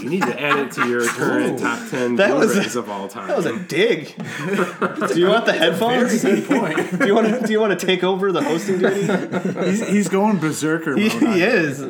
you 0.00 0.08
need 0.10 0.22
to 0.22 0.40
add 0.40 0.58
it 0.58 0.72
to 0.72 0.88
your 0.88 1.06
current 1.06 1.58
top 1.58 1.88
10 1.90 2.16
That 2.16 2.34
was 2.36 2.50
a- 2.50 2.54
Blu-rays 2.54 2.76
of 2.76 2.88
all 2.88 3.08
time. 3.08 3.28
that 3.28 3.36
was 3.36 3.46
a 3.46 3.58
dig. 3.58 4.06
do 4.16 5.18
you 5.20 5.28
want 5.28 5.46
the 5.46 5.52
headphones? 5.58 6.22
Good 6.22 6.46
point. 6.46 6.98
do 7.00 7.06
you 7.06 7.14
want 7.14 7.26
to? 7.28 7.46
Do 7.46 7.52
you 7.52 7.60
want 7.60 7.78
to 7.78 7.86
take 7.86 8.02
over 8.04 8.32
the 8.32 8.42
hosting 8.42 8.78
duty? 8.78 9.66
he's, 9.70 9.86
he's 9.88 10.08
going 10.08 10.38
berserker 10.38 10.96
he, 10.96 11.08
mode. 11.08 11.22
on 11.24 11.32
he 11.32 11.42
it. 11.42 11.54
is. 11.54 11.84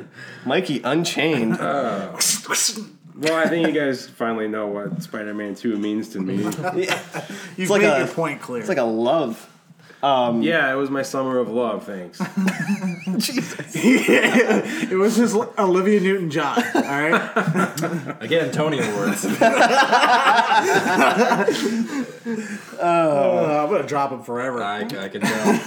Mikey 0.47 0.81
Unchained. 0.83 1.57
Oh. 1.61 2.19
well, 3.17 3.35
I 3.37 3.49
think 3.49 3.67
you 3.67 3.73
guys 3.73 4.09
finally 4.09 4.49
know 4.49 4.67
what 4.69 5.03
Spider-Man 5.03 5.55
2 5.55 5.77
means 5.77 6.09
to 6.11 6.21
me. 6.21 6.43
yeah. 6.75 7.01
You've 7.57 7.71
like 7.71 7.83
made 7.83 7.91
a- 7.95 7.99
your 7.99 8.09
point 8.09 8.41
clear. 8.41 8.61
it's 8.61 8.69
like 8.69 8.79
a 8.79 8.83
love. 8.85 9.49
Yeah, 10.03 10.73
it 10.73 10.77
was 10.77 10.91
my 10.91 11.03
summer 11.03 11.39
of 11.39 11.49
love, 11.49 11.85
thanks. 11.85 12.19
Jesus. 13.19 13.73
It 14.93 14.97
was 14.99 15.17
his 15.17 15.35
Olivia 15.35 16.01
Newton-John. 16.01 16.63
All 16.75 16.83
right. 16.83 18.17
Again, 18.21 18.51
Tony 18.53 18.79
Awards. 18.81 19.25
Uh, 22.81 23.63
I'm 23.65 23.71
gonna 23.71 23.87
drop 23.87 24.11
him 24.13 24.23
forever. 24.23 24.63
I, 24.63 24.81
I 24.81 25.09
can 25.09 25.21
tell. 25.21 25.59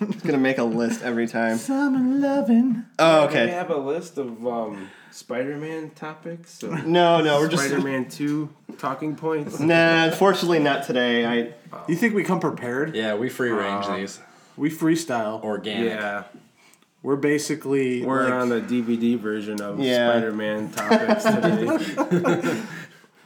It's 0.00 0.22
gonna 0.22 0.38
make 0.38 0.58
a 0.58 0.64
list 0.64 1.02
every 1.02 1.26
time. 1.26 1.56
Summer 1.58 2.18
loving. 2.18 2.84
Oh, 2.98 3.28
Do 3.28 3.34
we 3.34 3.50
have 3.50 3.70
a 3.70 3.76
list 3.76 4.18
of 4.18 4.46
um, 4.46 4.90
Spider-Man 5.10 5.90
topics? 5.90 6.52
So 6.58 6.70
No, 6.70 7.20
no, 7.20 7.38
we're 7.40 7.48
just. 7.48 7.64
Spider-Man 7.64 8.08
2 8.08 8.48
talking 8.78 9.16
points? 9.16 9.58
Nah, 9.60 10.04
unfortunately, 10.04 10.58
not 10.58 10.84
today. 10.84 11.26
I. 11.26 11.54
You 11.88 11.96
think 11.96 12.14
we 12.14 12.24
come 12.24 12.40
prepared? 12.40 12.94
Yeah, 12.94 13.14
we 13.14 13.28
free 13.28 13.50
range 13.50 13.86
these. 13.88 14.20
We 14.56 14.70
freestyle. 14.70 15.42
Organic. 15.42 15.88
Yeah, 15.88 16.24
We're 17.02 17.16
basically 17.16 18.04
we're 18.04 18.24
like, 18.24 18.32
on 18.32 18.48
the 18.48 18.60
DVD 18.60 19.18
version 19.18 19.60
of 19.60 19.78
Yeah. 19.80 20.10
Spider-Man 20.10 20.72
topics 20.72 21.24
today. 21.24 22.62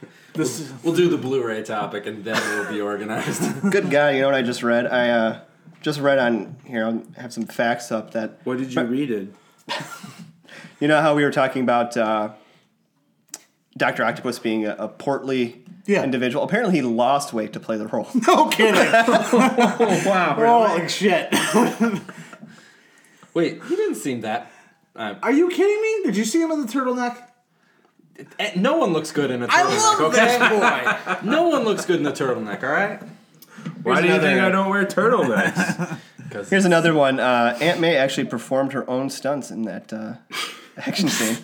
this. 0.33 0.59
Is, 0.59 0.73
We'll 0.83 0.95
do 0.95 1.09
the 1.09 1.17
Blu-ray 1.17 1.63
topic 1.63 2.05
and 2.05 2.23
then 2.23 2.35
we'll 2.35 2.71
be 2.71 2.81
organized. 2.81 3.41
Good 3.71 3.89
guy. 3.89 4.11
You 4.11 4.21
know 4.21 4.27
what 4.27 4.35
I 4.35 4.41
just 4.41 4.61
read? 4.63 4.85
I 4.87 5.09
uh, 5.09 5.39
just 5.81 5.99
read 5.99 6.19
on 6.19 6.55
here. 6.65 6.85
I'll 6.85 7.03
have 7.17 7.33
some 7.33 7.45
facts 7.45 7.91
up 7.91 8.11
that. 8.11 8.39
What 8.43 8.57
did 8.59 8.73
you 8.73 8.83
read 8.83 9.11
it? 9.11 9.33
You 10.79 10.87
know 10.87 11.01
how 11.01 11.15
we 11.15 11.23
were 11.23 11.31
talking 11.31 11.61
about 11.63 11.95
uh, 11.97 12.29
Doctor 13.77 14.03
Octopus 14.03 14.39
being 14.39 14.65
a, 14.65 14.75
a 14.77 14.87
portly 14.87 15.63
Yeah. 15.85 16.03
individual. 16.03 16.43
Apparently, 16.43 16.75
he 16.75 16.81
lost 16.81 17.33
weight 17.33 17.53
to 17.53 17.59
play 17.59 17.77
the 17.77 17.87
role. 17.87 18.07
no 18.27 18.47
kidding. 18.49 18.75
Wow, 20.05 20.35
Holy 20.77 20.87
shit. 20.89 21.33
Wait, 23.33 23.63
he 23.63 23.75
didn't 23.75 23.95
seem 23.95 24.21
that 24.21 24.51
Uh, 24.95 25.15
Are 25.23 25.31
you 25.31 25.49
kidding 25.49 25.81
me? 25.81 26.03
Did 26.05 26.17
you 26.17 26.25
see 26.25 26.41
him 26.41 26.51
in 26.51 26.61
the 26.61 26.67
turtleneck? 26.67 27.17
eh, 28.39 28.51
no 28.55 28.77
one 28.77 28.93
looks 28.93 29.11
good 29.11 29.31
in 29.31 29.41
a 29.41 29.47
turtleneck. 29.47 29.51
I 29.53 29.63
love 29.63 30.01
okay? 30.01 30.37
that 30.37 31.21
boy. 31.23 31.29
No 31.29 31.47
one 31.49 31.63
looks 31.63 31.85
good 31.85 31.99
in 31.99 32.05
a 32.05 32.11
turtleneck. 32.11 32.61
All 32.63 32.69
right. 32.69 33.01
Why 33.81 34.01
do 34.01 34.07
you 34.07 34.13
another- 34.13 34.27
think 34.29 34.41
I 34.41 34.49
don't 34.49 34.69
wear 34.69 34.85
turtlenecks? 34.85 35.97
Because 36.21 36.49
Here's 36.49 36.65
another 36.65 36.93
one. 36.93 37.19
Uh, 37.19 37.57
Aunt 37.61 37.79
May 37.79 37.95
actually 37.95 38.25
performed 38.27 38.73
her 38.73 38.87
own 38.89 39.09
stunts 39.09 39.49
in 39.51 39.63
that 39.63 39.91
uh, 39.93 40.13
action 40.77 41.07
scene. 41.09 41.37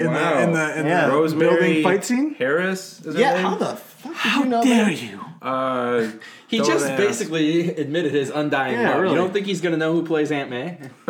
In 0.00 0.08
Wow. 0.08 0.34
the 0.36 0.42
in 0.42 0.52
the 0.52 0.80
in 0.80 0.86
Yeah. 0.86 1.06
the 1.06 1.12
Rosemary 1.12 1.48
building 1.56 1.82
fight 1.82 2.04
scene. 2.04 2.34
Harris. 2.34 3.00
Is 3.04 3.14
her 3.14 3.20
Yeah, 3.20 3.34
name? 3.34 3.42
how 3.42 3.54
the 3.54 3.76
fuck 3.76 4.12
did 4.12 4.16
How 4.16 4.42
you 4.42 4.48
know 4.48 4.62
dare 4.62 4.84
that? 4.86 5.02
you? 5.02 5.20
Uh, 5.40 6.08
he 6.48 6.58
just 6.58 6.86
ask. 6.86 6.96
basically 6.96 7.70
admitted 7.76 8.12
his 8.12 8.30
undying 8.30 8.74
Yeah, 8.74 8.90
love. 8.90 9.00
really. 9.02 9.14
You 9.14 9.20
don't 9.20 9.32
think 9.32 9.46
he's 9.46 9.60
gonna 9.60 9.76
know 9.76 9.92
who 9.92 10.04
plays 10.04 10.32
Aunt 10.32 10.50
May? 10.50 10.78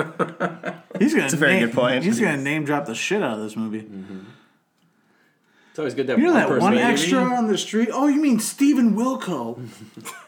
He's 0.98 1.12
gonna. 1.12 1.22
That's 1.22 1.34
a 1.34 1.36
very 1.36 1.54
name, 1.54 1.66
good 1.66 1.74
point. 1.74 2.04
He's 2.04 2.20
gonna 2.20 2.36
name 2.38 2.64
drop 2.64 2.86
the 2.86 2.94
shit 2.94 3.22
out 3.22 3.38
of 3.38 3.44
this 3.44 3.54
movie. 3.56 3.86
It's 5.70 5.78
always 5.78 5.94
good 5.94 6.06
to 6.06 6.12
have 6.14 6.18
You 6.20 6.26
know 6.28 6.32
one 6.32 6.40
that 6.40 6.48
person 6.48 6.62
one 6.62 6.74
maybe. 6.74 6.84
extra 6.86 7.18
on 7.18 7.48
the 7.48 7.58
street? 7.58 7.90
Oh, 7.92 8.06
you 8.08 8.20
mean 8.20 8.38
Stephen 8.40 8.96
Wilco? 8.96 9.58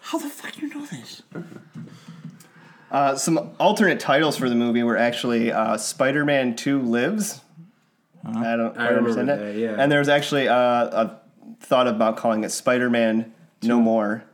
How 0.02 0.18
the 0.18 0.28
fuck 0.28 0.52
do 0.52 0.66
you 0.66 0.74
know 0.74 0.84
this? 0.86 1.22
Uh, 2.90 3.14
some 3.16 3.50
alternate 3.60 4.00
titles 4.00 4.36
for 4.36 4.48
the 4.48 4.54
movie 4.54 4.82
were 4.82 4.96
actually 4.96 5.52
uh, 5.52 5.76
Spider-Man 5.76 6.56
Two 6.56 6.80
Lives. 6.80 7.40
I 8.24 8.56
don't 8.56 8.70
I 8.78 8.86
quite 8.88 8.92
understand 8.96 9.28
remember 9.28 9.36
that. 9.46 9.52
that, 9.54 9.58
yeah. 9.58 9.76
And 9.78 9.90
there 9.92 9.98
was 9.98 10.08
actually 10.08 10.48
uh, 10.48 10.54
a 10.56 11.20
thought 11.60 11.86
about 11.86 12.16
calling 12.16 12.44
it 12.44 12.50
Spider-Man 12.50 13.32
No 13.62 13.80
More, 13.80 14.24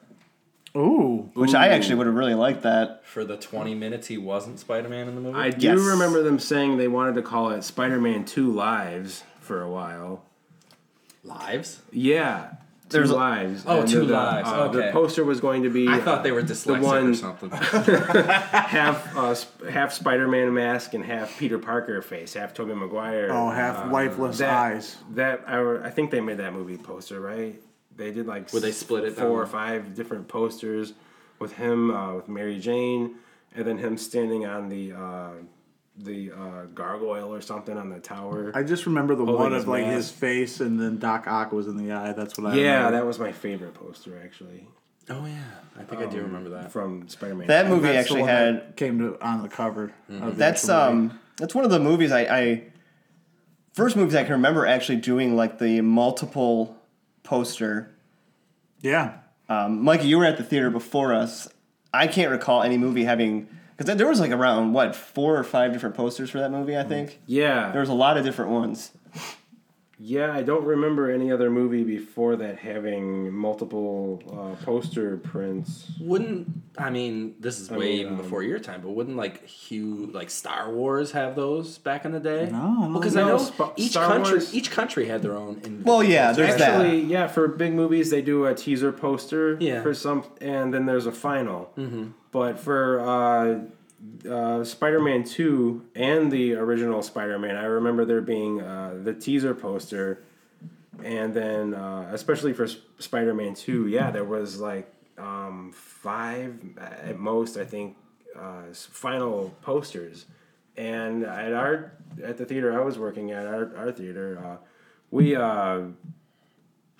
Ooh. 0.76 1.30
which 1.34 1.54
I 1.54 1.68
actually 1.68 1.96
would 1.96 2.06
have 2.06 2.14
really 2.16 2.34
liked 2.34 2.62
that. 2.62 3.04
For 3.06 3.24
the 3.24 3.36
20 3.36 3.74
minutes 3.74 4.06
he 4.08 4.18
wasn't 4.18 4.58
Spider 4.60 4.88
Man 4.88 5.08
in 5.08 5.14
the 5.14 5.20
movie? 5.20 5.38
I 5.38 5.50
do 5.50 5.66
Yes. 5.68 5.78
remember 5.78 6.22
them 6.22 6.38
saying 6.38 6.76
they 6.78 6.88
wanted 6.88 7.14
to 7.16 7.22
call 7.22 7.50
it 7.50 7.62
Spider-Man 7.62 8.24
Two 8.24 8.50
Lives 8.52 9.22
for 9.40 9.60
a 9.62 9.70
while. 9.70 10.22
Lives? 11.22 11.80
Yeah, 11.92 12.50
two 12.50 12.56
There's 12.94 13.10
a- 13.10 13.16
lives. 13.16 13.64
Oh, 13.66 13.80
And 13.80 13.88
Two 13.88 14.06
the, 14.06 14.14
Lives, 14.14 14.48
uh, 14.48 14.68
The 14.68 14.90
poster 14.92 15.24
was 15.24 15.40
going 15.40 15.62
to 15.64 15.70
be. 15.70 15.86
I 15.88 16.00
thought 16.00 16.22
they 16.22 16.32
were 16.32 16.42
dyslexic 16.42 16.80
one- 16.80 17.08
or 17.10 17.14
something. 17.14 17.50
half 17.50 19.16
uh, 19.16 19.34
half 19.70 19.92
Spider-Man 19.92 20.54
mask 20.54 20.94
and 20.94 21.04
half 21.04 21.38
Peter 21.38 21.58
Parker 21.58 22.00
face, 22.02 22.34
half 22.34 22.54
Tobey 22.54 22.74
Maguire. 22.74 23.28
Oh, 23.30 23.50
half 23.50 23.86
Uh, 23.86 23.90
lifeless 23.90 24.38
that, 24.38 24.50
eyes. 24.50 24.96
That 25.12 25.44
I, 25.46 25.86
I 25.86 25.90
think 25.90 26.10
they 26.10 26.20
made 26.20 26.38
that 26.38 26.52
movie 26.52 26.76
poster 26.78 27.20
right. 27.20 27.60
They 27.96 28.10
did 28.10 28.26
like 28.26 28.50
Where 28.50 28.60
they 28.62 28.72
split 28.72 29.04
it 29.04 29.12
four 29.14 29.40
or 29.40 29.46
five 29.46 29.94
different 29.94 30.26
posters 30.28 30.94
with 31.38 31.52
him 31.52 31.90
uh, 31.90 32.14
with 32.14 32.28
Mary 32.28 32.58
Jane, 32.58 33.16
and 33.54 33.66
then 33.66 33.78
him 33.78 33.96
standing 33.98 34.46
on 34.46 34.68
the 34.68 34.92
uh, 34.92 35.28
the 35.96 36.32
uh, 36.32 36.64
gargoyle 36.74 37.32
or 37.32 37.40
something 37.40 37.76
on 37.76 37.88
the 37.88 38.00
tower. 38.00 38.50
I 38.54 38.62
just 38.62 38.86
remember 38.86 39.14
the 39.14 39.24
one 39.24 39.52
of 39.52 39.68
like 39.68 39.84
mask. 39.84 39.96
his 39.96 40.10
face 40.10 40.60
and 40.60 40.80
then 40.80 40.98
Doc 40.98 41.26
Ock 41.26 41.52
was 41.52 41.68
in 41.68 41.76
the 41.76 41.92
eye. 41.92 42.12
That's 42.12 42.36
what 42.36 42.52
I 42.52 42.56
yeah, 42.56 42.76
remember. 42.76 42.98
that 42.98 43.06
was 43.06 43.18
my 43.18 43.32
favorite 43.32 43.74
poster 43.74 44.20
actually 44.22 44.66
oh, 45.10 45.26
yeah. 45.26 45.42
I 45.78 45.82
think 45.82 46.02
I 46.02 46.06
do 46.06 46.22
remember 46.22 46.50
that. 46.50 46.72
from 46.72 47.08
Spider-Man. 47.08 47.48
That 47.48 47.68
movie 47.68 47.88
actually 47.88 48.22
had 48.22 48.76
came 48.76 48.98
to 49.00 49.20
on 49.20 49.42
the 49.42 49.48
cover. 49.48 49.92
Mm-hmm. 50.10 50.22
of 50.22 50.34
the 50.34 50.38
That's 50.38 50.68
actual 50.68 50.94
movie. 50.94 51.12
um 51.12 51.20
that's 51.36 51.54
one 51.54 51.64
of 51.64 51.70
the 51.70 51.80
movies 51.80 52.12
I, 52.12 52.20
I 52.22 52.62
first 53.72 53.96
movies 53.96 54.14
I 54.14 54.22
can 54.22 54.32
remember 54.32 54.66
actually 54.66 54.98
doing 54.98 55.34
like 55.36 55.58
the 55.58 55.80
multiple 55.80 56.76
poster. 57.22 57.94
yeah. 58.80 59.18
Um, 59.46 59.82
Mikey, 59.82 60.06
you 60.06 60.16
were 60.16 60.24
at 60.24 60.38
the 60.38 60.42
theater 60.42 60.70
before 60.70 61.12
us. 61.12 61.48
I 61.92 62.06
can't 62.06 62.30
recall 62.30 62.62
any 62.62 62.78
movie 62.78 63.04
having 63.04 63.46
because 63.76 63.96
there 63.96 64.06
was 64.06 64.20
like 64.20 64.30
around 64.30 64.72
what 64.72 64.94
four 64.94 65.36
or 65.36 65.44
five 65.44 65.72
different 65.72 65.94
posters 65.94 66.30
for 66.30 66.38
that 66.38 66.50
movie. 66.50 66.76
I 66.76 66.84
think 66.84 67.20
yeah, 67.26 67.70
there 67.72 67.80
was 67.80 67.88
a 67.88 67.94
lot 67.94 68.16
of 68.16 68.24
different 68.24 68.50
ones. 68.50 68.92
Yeah, 69.98 70.32
I 70.34 70.42
don't 70.42 70.64
remember 70.64 71.08
any 71.10 71.30
other 71.30 71.50
movie 71.50 71.84
before 71.84 72.34
that 72.36 72.58
having 72.58 73.32
multiple 73.32 74.22
uh, 74.28 74.64
poster 74.64 75.18
prints. 75.18 75.92
Wouldn't, 76.00 76.48
I 76.76 76.90
mean, 76.90 77.36
this 77.38 77.60
is 77.60 77.70
way 77.70 77.78
mean, 77.78 77.98
even 78.00 78.12
um, 78.14 78.16
before 78.18 78.42
your 78.42 78.58
time, 78.58 78.80
but 78.82 78.90
wouldn't 78.90 79.16
like 79.16 79.46
Hugh, 79.46 80.10
like 80.12 80.30
Star 80.30 80.70
Wars 80.72 81.12
have 81.12 81.36
those 81.36 81.78
back 81.78 82.04
in 82.04 82.10
the 82.12 82.18
day? 82.20 82.48
No, 82.50 82.58
I 82.58 82.60
don't 82.82 82.92
Because. 82.94 83.16
I 83.16 83.22
know 83.22 83.38
Sp- 83.38 83.70
each 83.76 83.90
Star 83.92 84.08
country, 84.08 84.32
Wars- 84.32 84.54
each 84.54 84.70
country 84.72 85.06
had 85.06 85.22
their 85.22 85.36
own. 85.36 85.54
individual 85.56 85.82
Well, 85.84 86.02
yeah, 86.02 86.28
posters. 86.28 86.46
there's 86.48 86.58
that. 86.60 86.70
Actually, 86.80 87.00
yeah, 87.02 87.26
for 87.28 87.46
big 87.48 87.72
movies 87.72 88.10
they 88.10 88.20
do 88.22 88.46
a 88.46 88.54
teaser 88.54 88.90
poster 88.92 89.56
Yeah. 89.60 89.82
for 89.82 89.94
some, 89.94 90.24
and 90.40 90.74
then 90.74 90.86
there's 90.86 91.06
a 91.06 91.12
final. 91.12 91.70
Mm-hmm. 91.78 92.06
But 92.32 92.58
for 92.58 92.98
uh, 93.00 93.60
uh, 94.28 94.64
Spider-Man 94.64 95.24
Two 95.24 95.86
and 95.94 96.30
the 96.30 96.54
original 96.54 97.02
Spider-Man, 97.02 97.56
I 97.56 97.64
remember 97.64 98.04
there 98.04 98.20
being 98.20 98.60
uh, 98.60 98.98
the 99.02 99.14
teaser 99.14 99.54
poster, 99.54 100.22
and 101.02 101.34
then 101.34 101.74
uh, 101.74 102.10
especially 102.12 102.52
for 102.52 102.66
Spider-Man 102.98 103.54
Two, 103.54 103.86
yeah, 103.86 104.10
there 104.10 104.24
was 104.24 104.60
like 104.60 104.92
um, 105.18 105.72
five 105.74 106.58
at 106.78 107.18
most, 107.18 107.56
I 107.56 107.64
think, 107.64 107.96
uh, 108.38 108.72
final 108.72 109.54
posters. 109.62 110.26
And 110.76 111.24
at 111.24 111.52
our 111.52 111.92
at 112.22 112.36
the 112.36 112.44
theater 112.44 112.78
I 112.78 112.82
was 112.84 112.98
working 112.98 113.30
at, 113.30 113.46
our, 113.46 113.76
our 113.76 113.92
theater, 113.92 114.40
uh, 114.44 114.56
we 115.10 115.36
uh, 115.36 115.82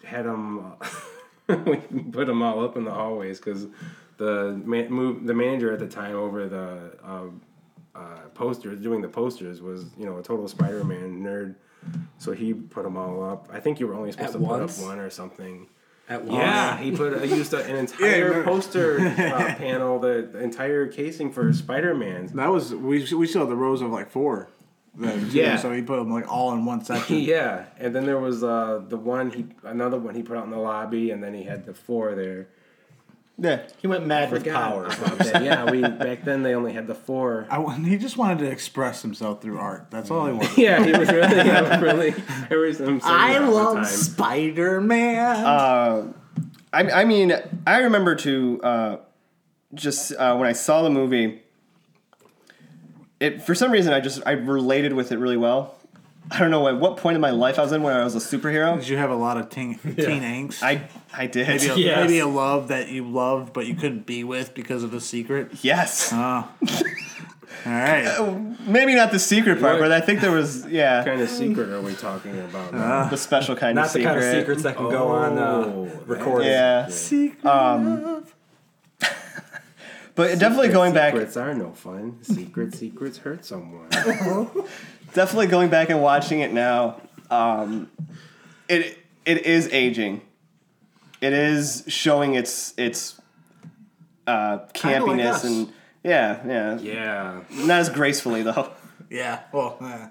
had 0.04 0.26
them. 0.26 0.74
we 1.48 1.76
put 1.76 2.26
them 2.26 2.42
all 2.42 2.64
up 2.64 2.76
in 2.76 2.84
the 2.84 2.90
hallways 2.90 3.38
because 3.38 3.66
the 4.16 4.60
man, 4.64 4.90
move, 4.90 5.26
the 5.26 5.34
manager 5.34 5.72
at 5.72 5.78
the 5.78 5.88
time 5.88 6.14
over 6.16 6.48
the 6.48 6.96
um, 7.02 7.40
uh, 7.94 8.18
posters, 8.34 8.80
doing 8.80 9.00
the 9.02 9.08
posters, 9.08 9.60
was 9.62 9.86
you 9.98 10.06
know 10.06 10.18
a 10.18 10.22
total 10.22 10.48
Spider-Man 10.48 11.22
nerd. 11.22 11.54
So 12.18 12.32
he 12.32 12.54
put 12.54 12.84
them 12.84 12.96
all 12.96 13.22
up. 13.22 13.48
I 13.52 13.60
think 13.60 13.78
you 13.78 13.86
were 13.86 13.94
only 13.94 14.10
supposed 14.12 14.30
At 14.34 14.38
to 14.38 14.44
once? 14.44 14.76
put 14.78 14.82
up 14.84 14.88
one 14.88 14.98
or 15.00 15.10
something. 15.10 15.68
At 16.08 16.24
once. 16.24 16.38
Yeah, 16.38 16.78
he 16.78 16.92
put 16.92 17.22
he 17.24 17.34
used 17.34 17.52
a, 17.54 17.64
an 17.64 17.76
entire 17.84 18.24
remember- 18.28 18.44
poster 18.44 19.00
uh, 19.00 19.54
panel, 19.58 19.98
the, 19.98 20.28
the 20.32 20.40
entire 20.40 20.86
casing 20.86 21.30
for 21.32 21.52
Spider-Man. 21.52 22.26
That 22.34 22.50
was 22.50 22.74
we 22.74 23.04
we 23.14 23.26
still 23.26 23.42
had 23.42 23.50
the 23.50 23.56
rows 23.56 23.80
of 23.82 23.90
like 23.90 24.10
four. 24.10 24.48
Then, 24.96 25.28
Yeah. 25.32 25.56
So 25.56 25.72
he 25.72 25.82
put 25.82 25.96
them 25.96 26.10
like 26.12 26.30
all 26.30 26.52
in 26.52 26.64
one 26.64 26.84
section. 26.84 27.16
Yeah, 27.20 27.64
and 27.78 27.94
then 27.94 28.06
there 28.06 28.18
was 28.20 28.44
uh, 28.44 28.82
the 28.88 28.96
one 28.96 29.30
he 29.30 29.46
another 29.64 29.98
one 29.98 30.14
he 30.14 30.22
put 30.22 30.36
out 30.36 30.44
in 30.44 30.50
the 30.50 30.56
lobby, 30.58 31.10
and 31.10 31.22
then 31.22 31.34
he 31.34 31.42
had 31.44 31.66
the 31.66 31.74
four 31.74 32.14
there. 32.14 32.48
Yeah, 33.36 33.62
He 33.82 33.88
went 33.88 34.06
mad 34.06 34.30
with 34.30 34.44
power. 34.46 34.88
Yeah, 35.42 35.68
we 35.68 35.82
back 35.82 36.24
then 36.24 36.42
they 36.44 36.54
only 36.54 36.72
had 36.72 36.86
the 36.86 36.94
four. 36.94 37.46
I, 37.50 37.76
he 37.78 37.96
just 37.96 38.16
wanted 38.16 38.38
to 38.38 38.50
express 38.50 39.02
himself 39.02 39.42
through 39.42 39.58
art. 39.58 39.88
That's 39.90 40.10
all 40.10 40.26
he 40.26 40.32
wanted. 40.32 40.56
Yeah, 40.56 40.84
he 40.84 40.92
was 40.92 41.08
really, 41.08 41.36
yeah, 41.36 41.80
really. 41.80 42.14
Every 42.50 42.74
time 42.74 43.00
I 43.02 43.38
love. 43.38 43.86
Spider 43.86 44.80
Man. 44.80 45.44
Uh, 45.44 46.12
I, 46.72 46.90
I 46.90 47.04
mean, 47.04 47.32
I 47.66 47.78
remember 47.78 48.14
to 48.16 48.60
uh, 48.62 48.96
just 49.74 50.12
uh, 50.14 50.36
when 50.36 50.48
I 50.48 50.52
saw 50.52 50.82
the 50.82 50.90
movie, 50.90 51.42
it 53.18 53.42
for 53.42 53.54
some 53.54 53.72
reason 53.72 53.92
I 53.92 54.00
just 54.00 54.22
I 54.24 54.32
related 54.32 54.92
with 54.92 55.10
it 55.10 55.18
really 55.18 55.36
well. 55.36 55.74
I 56.30 56.38
don't 56.38 56.50
know 56.50 56.66
at 56.68 56.78
what 56.80 56.96
point 56.96 57.14
in 57.16 57.20
my 57.20 57.30
life 57.30 57.58
I 57.58 57.62
was 57.62 57.72
in 57.72 57.82
where 57.82 58.00
I 58.00 58.04
was 58.04 58.14
a 58.14 58.18
superhero. 58.18 58.78
Did 58.78 58.88
you 58.88 58.96
have 58.96 59.10
a 59.10 59.14
lot 59.16 59.36
of 59.36 59.50
teen, 59.50 59.74
teen 59.82 60.22
angst? 60.22 60.62
I 60.62 60.88
I 61.12 61.26
did. 61.26 61.46
maybe, 61.46 61.68
a, 61.68 61.76
Yes. 61.76 61.98
maybe 62.00 62.18
a 62.18 62.26
love 62.26 62.68
that 62.68 62.88
you 62.88 63.06
loved 63.06 63.52
but 63.52 63.66
you 63.66 63.74
couldn't 63.74 64.06
be 64.06 64.24
with 64.24 64.54
because 64.54 64.82
of 64.82 64.94
a 64.94 65.00
secret. 65.00 65.50
yes, 65.62 66.10
Oh. 66.14 66.48
all 67.66 67.72
right. 67.72 68.56
maybe 68.66 68.94
not 68.94 69.12
the 69.12 69.18
secret 69.18 69.60
part, 69.60 69.74
What? 69.74 69.84
but 69.90 69.92
I 69.92 70.00
think 70.00 70.20
there 70.20 70.32
was 70.32 70.66
yeah 70.66 70.98
What 70.98 71.06
kind 71.06 71.20
of 71.20 71.28
secret 71.28 71.68
are 71.68 71.80
we 71.82 71.94
talking 71.94 72.38
about? 72.40 72.72
now? 72.72 73.08
the 73.08 73.16
special 73.18 73.54
kind 73.54 73.74
Not 73.76 73.86
of 73.86 73.92
the 73.92 73.98
secret. 74.00 74.14
kind 74.14 74.24
of 74.24 74.30
secrets 74.40 74.62
that 74.62 74.76
can 74.76 74.88
go 74.88 75.08
on 75.08 75.38
Oh, 75.38 75.84
uh, 75.92 76.04
recorded. 76.06 76.46
Yeah, 76.48 76.88
Secret 76.88 77.44
Um, 77.46 78.02
love. 78.02 78.34
but 80.14 80.38
definitely 80.38 80.68
going 80.68 80.94
back, 80.94 81.12
Secrets 81.12 81.36
are 81.36 81.54
no 81.54 81.70
fun. 81.72 82.18
Secret 82.22 82.74
secrets 82.74 83.18
hurt 83.18 83.44
someone. 83.44 83.88
Definitely 85.14 85.46
going 85.46 85.70
back 85.70 85.88
and 85.88 86.02
watching 86.02 86.40
it 86.40 86.52
now. 86.52 87.00
Um, 87.30 87.90
it 88.68 88.98
it 89.24 89.46
is 89.46 89.68
aging. 89.72 90.20
It 91.22 91.32
is 91.32 91.84
showing 91.88 92.34
its 92.34 92.74
its 92.76 93.18
uh, 94.26 94.58
Kinda 94.74 95.06
like 95.06 95.18
campiness 95.18 95.44
and 95.44 95.72
yeah, 96.02 96.40
yeah, 96.46 96.78
yeah. 96.78 97.40
not 97.50 97.80
as 97.80 97.88
gracefully 97.88 98.42
though. 98.42 98.70
Yeah. 99.10 99.40
Well. 99.52 100.10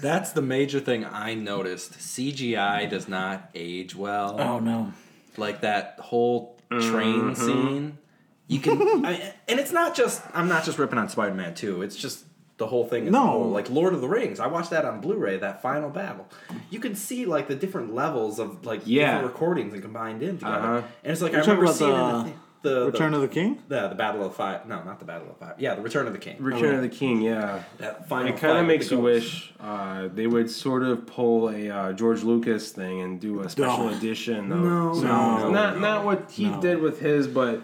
That's 0.00 0.30
the 0.30 0.42
major 0.42 0.78
thing 0.78 1.04
I 1.04 1.34
noticed. 1.34 1.92
CGI 1.94 2.88
does 2.88 3.08
not 3.08 3.50
age 3.54 3.96
well. 3.96 4.40
oh 4.40 4.58
no. 4.60 4.92
like 5.36 5.60
that 5.62 5.98
whole 6.00 6.56
train 6.70 7.32
Mm-hmm. 7.32 7.34
scene. 7.34 7.98
You 8.46 8.60
can, 8.60 9.04
I, 9.04 9.34
and 9.48 9.58
it's 9.60 9.72
not 9.72 9.94
just. 9.96 10.22
I'm 10.32 10.48
not 10.48 10.64
just 10.64 10.78
ripping 10.78 10.98
on 10.98 11.08
Spider-Man 11.08 11.54
2. 11.54 11.82
It's 11.82 11.96
just 11.96 12.24
the 12.58 12.66
whole 12.66 12.84
thing. 12.86 13.06
As 13.06 13.12
No. 13.12 13.26
whole. 13.26 13.48
like 13.50 13.70
Lord 13.70 13.94
of 13.94 14.00
the 14.00 14.08
Rings. 14.08 14.40
I 14.40 14.46
watched 14.48 14.70
that 14.70 14.84
on 14.84 15.00
Blu-ray. 15.00 15.38
That 15.38 15.62
final 15.62 15.88
battle. 15.90 16.26
You 16.70 16.80
can 16.80 16.94
see 16.94 17.24
like 17.24 17.48
the 17.48 17.54
different 17.54 17.94
levels 17.94 18.38
of 18.38 18.66
like 18.66 18.82
Yeah. 18.84 19.12
different 19.14 19.32
recordings 19.32 19.72
and 19.72 19.82
combined 19.82 20.22
in 20.22 20.38
together. 20.38 20.56
Uh-huh. 20.56 20.82
And 21.04 21.12
it's 21.12 21.22
like 21.22 21.32
You're 21.32 21.40
I 21.42 21.44
remember 21.44 21.64
talking 21.66 21.78
seeing 21.78 21.90
about 21.92 22.26
in 22.26 22.32
the, 22.62 22.68
The 22.80 22.86
Return 22.86 23.12
the, 23.12 23.16
of 23.18 23.22
the 23.22 23.28
King. 23.28 23.62
the 23.68 23.86
the 23.88 23.94
Battle 23.94 24.24
of 24.26 24.34
Five. 24.34 24.66
No, 24.66 24.82
not 24.82 24.98
the 24.98 25.04
Battle 25.04 25.28
of 25.30 25.36
Five. 25.38 25.54
Yeah, 25.60 25.76
the 25.76 25.82
Return 25.82 26.08
of 26.08 26.12
the 26.12 26.18
King. 26.18 26.36
Return 26.40 26.74
of 26.74 26.82
the 26.82 26.88
King, 26.88 27.20
yeah. 27.22 27.62
That 27.78 28.08
final 28.08 28.32
It 28.34 28.38
kind 28.38 28.58
of 28.58 28.66
makes 28.66 28.90
you 28.90 28.98
wish 28.98 29.54
uh, 29.60 30.08
they 30.12 30.26
would 30.26 30.50
sort 30.50 30.82
of 30.82 31.06
pull 31.06 31.50
a 31.50 31.70
uh, 31.70 31.92
George 31.92 32.24
Lucas 32.24 32.72
thing 32.72 33.00
and 33.02 33.20
do 33.20 33.40
a 33.42 33.48
special 33.48 33.84
No. 33.88 33.96
edition. 33.96 34.50
Of 34.50 34.58
No. 34.58 34.92
certain 34.94 35.08
No. 35.08 35.30
movies. 35.38 35.52
not 35.52 35.80
not 35.80 36.04
what 36.04 36.28
he 36.32 36.46
No. 36.50 36.60
did 36.60 36.80
with 36.80 36.98
his, 36.98 37.28
but 37.28 37.60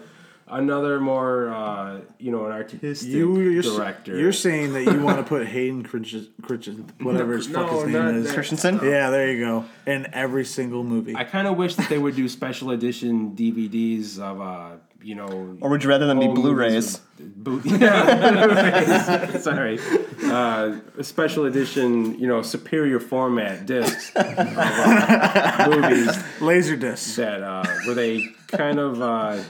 another 0.47 0.99
more 0.99 1.49
uh, 1.49 2.01
you 2.19 2.31
know 2.31 2.45
an 2.45 2.51
artistic 2.51 3.07
You, 3.09 3.39
you're, 3.39 3.59
s- 3.63 3.75
director. 3.75 4.17
you're 4.17 4.31
saying 4.31 4.73
that 4.73 4.83
you 4.83 5.01
want 5.01 5.17
to 5.17 5.23
put 5.33 5.47
Hayden 5.47 5.83
Christensen, 5.83 6.31
Christensen 6.41 6.91
whatever 7.01 7.35
his 7.35 7.47
fuck 7.47 7.71
No, 7.71 7.81
his 7.83 7.93
not 7.93 8.05
name 8.05 8.15
is. 8.17 8.27
that. 8.27 8.33
Christensen. 8.33 8.75
Yeah, 8.83 9.09
there 9.09 9.31
you 9.31 9.43
go. 9.43 9.65
In 9.87 10.07
every 10.13 10.45
single 10.45 10.83
movie. 10.83 11.15
I 11.15 11.23
kind 11.23 11.47
of 11.47 11.57
wish 11.57 11.75
that 11.75 11.89
they 11.89 11.97
would 11.97 12.15
do 12.15 12.27
special 12.29 12.71
edition 12.71 13.35
DVDs 13.35 14.19
of 14.19 14.39
uh, 14.41 14.71
you 15.01 15.15
know. 15.15 15.57
Or 15.61 15.69
would 15.69 15.83
you 15.83 15.89
rather 15.89 16.05
them 16.07 16.19
be 16.19 16.27
Blu-rays? 16.27 16.99
with 17.19 17.35
Bo- 17.43 17.61
yeah, 17.65 18.41
Blu-rays. 18.43 19.43
Sorry, 19.43 19.79
uh, 20.25 20.79
a 20.97 21.03
special 21.03 21.45
edition, 21.45 22.19
you 22.19 22.27
know, 22.27 22.41
superior 22.41 22.99
format 22.99 23.65
discs 23.65 24.11
of 24.15 24.25
uh, 24.37 25.67
movies 25.69 26.15
Laserdisc. 26.39 27.15
that 27.17 27.41
uh, 27.43 27.65
where 27.85 27.95
they 27.95 28.27
kind 28.47 28.79
of 28.79 29.01
uh, 29.01 29.43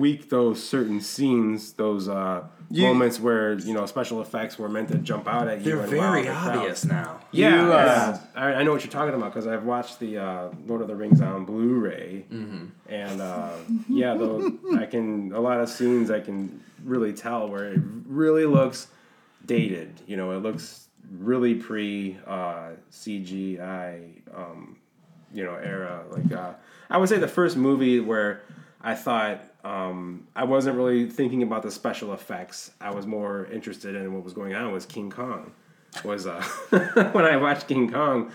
tweak 0.00 0.30
those 0.30 0.66
certain 0.66 0.98
scenes, 0.98 1.74
those 1.74 2.08
uh, 2.08 2.42
moments 2.70 3.20
where 3.20 3.58
you 3.58 3.74
know 3.74 3.84
special 3.84 4.22
effects 4.22 4.58
were 4.58 4.68
meant 4.68 4.88
to 4.88 4.96
jump 4.96 5.28
out 5.28 5.46
at 5.46 5.58
you. 5.58 5.64
They're 5.64 5.80
and 5.80 5.90
very 5.90 6.00
wow 6.00 6.14
the 6.22 6.22
crowd. 6.30 6.56
obvious 6.56 6.84
now. 6.86 7.20
Yeah, 7.32 7.66
You, 7.66 7.72
uh. 7.72 8.18
I, 8.34 8.54
I 8.54 8.62
know 8.62 8.72
what 8.72 8.82
you're 8.82 8.90
talking 8.90 9.14
about 9.14 9.34
because 9.34 9.46
I've 9.46 9.64
watched 9.64 10.00
the 10.00 10.16
uh, 10.16 10.48
Lord 10.66 10.80
of 10.80 10.88
the 10.88 10.96
Rings 10.96 11.20
on 11.20 11.44
Blu-ray, 11.44 12.24
and 12.88 13.20
uh, 13.20 13.50
yeah, 13.90 14.14
though 14.14 14.50
I 14.78 14.86
can 14.86 15.32
a 15.32 15.40
lot 15.40 15.60
of 15.60 15.68
scenes 15.68 16.10
I 16.10 16.20
can 16.20 16.64
really 16.82 17.12
tell 17.12 17.50
where 17.50 17.74
it 17.74 17.80
really 18.06 18.46
looks 18.46 18.86
dated. 19.44 20.00
You 20.06 20.16
know, 20.16 20.32
it 20.32 20.42
looks 20.42 20.88
really 21.10 21.56
pre 21.56 22.16
uh, 22.26 22.70
CGI, 22.90 24.12
um, 24.34 24.78
you 25.30 25.44
know, 25.44 25.56
era. 25.56 26.04
Like 26.10 26.32
uh, 26.32 26.54
I 26.88 26.96
would 26.96 27.10
say 27.10 27.18
the 27.18 27.28
first 27.28 27.58
movie 27.58 28.00
where 28.00 28.40
I 28.80 28.94
thought 28.94 29.44
um, 29.64 30.26
I 30.34 30.44
wasn't 30.44 30.76
really 30.76 31.08
thinking 31.10 31.42
about 31.42 31.62
the 31.62 31.70
special 31.70 32.12
effects. 32.12 32.70
I 32.80 32.90
was 32.94 33.06
more 33.06 33.46
interested 33.46 33.94
in 33.94 34.12
what 34.14 34.24
was 34.24 34.32
going 34.32 34.54
on 34.54 34.72
was 34.72 34.86
King 34.86 35.10
Kong. 35.10 35.52
Was 36.04 36.26
uh, 36.26 36.40
when 37.12 37.24
I 37.24 37.36
watched 37.36 37.66
King 37.68 37.90
Kong, 37.90 38.30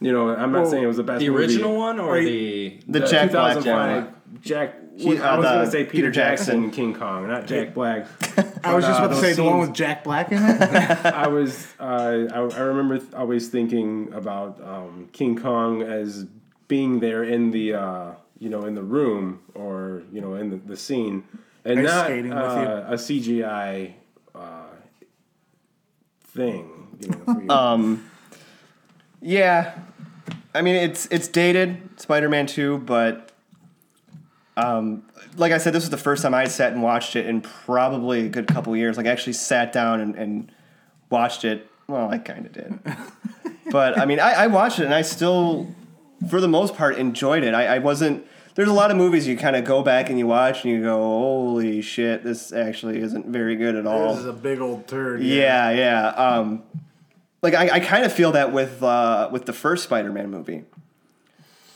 you 0.00 0.12
know, 0.12 0.30
I'm 0.30 0.52
not 0.52 0.62
Well, 0.62 0.70
saying 0.70 0.84
it 0.84 0.86
was 0.86 0.96
the 0.98 1.02
best. 1.02 1.20
The 1.20 1.28
movie. 1.28 1.44
original 1.44 1.76
one 1.76 1.98
or 2.00 2.12
Wait. 2.12 2.84
the 2.86 3.00
The 3.00 3.06
Jack 3.06 3.30
Black 3.32 3.56
2005 3.58 4.04
one. 4.04 4.14
Jack. 4.40 4.74
He- 4.96 5.18
I 5.18 5.34
uh, 5.34 5.36
was 5.38 5.46
the 5.46 5.52
going 5.52 5.64
to 5.64 5.70
say 5.70 5.78
Peter, 5.84 5.90
Peter 5.90 6.10
Jackson, 6.10 6.64
Jackson. 6.64 6.70
King 6.70 6.94
Kong, 6.94 7.26
not 7.28 7.46
Jack 7.46 7.72
Black. 7.74 8.06
I 8.64 8.74
was 8.74 8.84
just 8.84 9.00
uh, 9.00 9.04
about 9.04 9.08
to 9.08 9.14
those 9.14 9.20
say 9.20 9.32
the 9.32 9.42
one 9.44 9.58
with 9.60 9.72
Jack 9.74 10.04
Black 10.04 10.30
in 10.30 10.38
it. 10.42 10.60
I 11.06 11.26
was 11.28 11.66
uh, 11.80 12.28
I, 12.32 12.38
I 12.38 12.60
remember 12.60 12.98
th- 12.98 13.12
always 13.14 13.48
thinking 13.48 14.12
about 14.12 14.62
um, 14.62 15.08
King 15.12 15.36
Kong 15.38 15.82
as 15.82 16.26
being 16.68 17.00
there 17.00 17.24
in 17.24 17.50
the 17.50 17.74
uh, 17.74 18.10
you 18.42 18.48
know 18.48 18.64
in 18.64 18.74
the 18.74 18.82
room 18.82 19.40
or 19.54 20.02
you 20.12 20.20
know 20.20 20.34
in 20.34 20.50
the, 20.50 20.56
the 20.56 20.76
scene 20.76 21.22
and 21.64 21.78
Ice 21.78 21.86
not 21.86 22.06
skating 22.06 22.30
with 22.30 22.38
uh, 22.38 22.84
a 22.88 22.94
CGI 22.94 23.92
uh, 24.34 24.62
thing. 26.24 26.88
You 27.00 27.08
know, 27.08 27.18
for 27.24 27.40
you. 27.40 27.48
Um, 27.50 28.10
yeah, 29.20 29.78
I 30.52 30.62
mean 30.62 30.74
it's 30.74 31.06
it's 31.06 31.28
dated 31.28 31.78
Spider-Man 32.00 32.46
Two, 32.46 32.78
but 32.78 33.30
um, 34.56 35.04
like 35.36 35.52
I 35.52 35.58
said, 35.58 35.72
this 35.72 35.84
was 35.84 35.90
the 35.90 35.96
first 35.96 36.22
time 36.22 36.34
I 36.34 36.46
sat 36.46 36.72
and 36.72 36.82
watched 36.82 37.14
it 37.14 37.26
in 37.26 37.42
probably 37.42 38.26
a 38.26 38.28
good 38.28 38.48
couple 38.48 38.76
years. 38.76 38.96
Like 38.96 39.06
I 39.06 39.10
actually 39.10 39.34
sat 39.34 39.72
down 39.72 40.00
and, 40.00 40.16
and 40.16 40.52
watched 41.10 41.44
it. 41.44 41.68
Well, 41.86 42.10
I 42.10 42.18
kind 42.18 42.46
of 42.46 42.52
did, 42.52 42.80
but 43.70 43.96
I 44.00 44.04
mean 44.04 44.18
I, 44.18 44.32
I 44.32 44.46
watched 44.48 44.80
it 44.80 44.86
and 44.86 44.94
I 44.94 45.02
still, 45.02 45.68
for 46.28 46.40
the 46.40 46.48
most 46.48 46.74
part, 46.74 46.96
enjoyed 46.96 47.44
it. 47.44 47.54
I, 47.54 47.76
I 47.76 47.78
wasn't. 47.78 48.26
There's 48.54 48.68
a 48.68 48.72
lot 48.72 48.90
of 48.90 48.96
movies 48.96 49.26
you 49.26 49.36
kind 49.36 49.56
of 49.56 49.64
go 49.64 49.82
back 49.82 50.10
and 50.10 50.18
you 50.18 50.26
watch 50.26 50.64
and 50.64 50.72
you 50.72 50.82
go, 50.82 50.96
"Holy 50.96 51.80
shit, 51.80 52.22
this 52.22 52.52
actually 52.52 53.00
isn't 53.00 53.26
very 53.26 53.56
good 53.56 53.76
at 53.76 53.86
all." 53.86 54.10
this 54.10 54.20
is 54.20 54.26
a 54.26 54.32
big 54.32 54.60
old 54.60 54.86
turd. 54.86 55.22
Yeah, 55.22 55.70
yeah. 55.70 56.08
Um, 56.08 56.62
like 57.40 57.54
I, 57.54 57.76
I 57.76 57.80
kind 57.80 58.04
of 58.04 58.12
feel 58.12 58.32
that 58.32 58.52
with 58.52 58.82
uh, 58.82 59.28
with 59.32 59.46
the 59.46 59.52
first 59.52 59.84
Spider-Man 59.84 60.30
movie. 60.30 60.64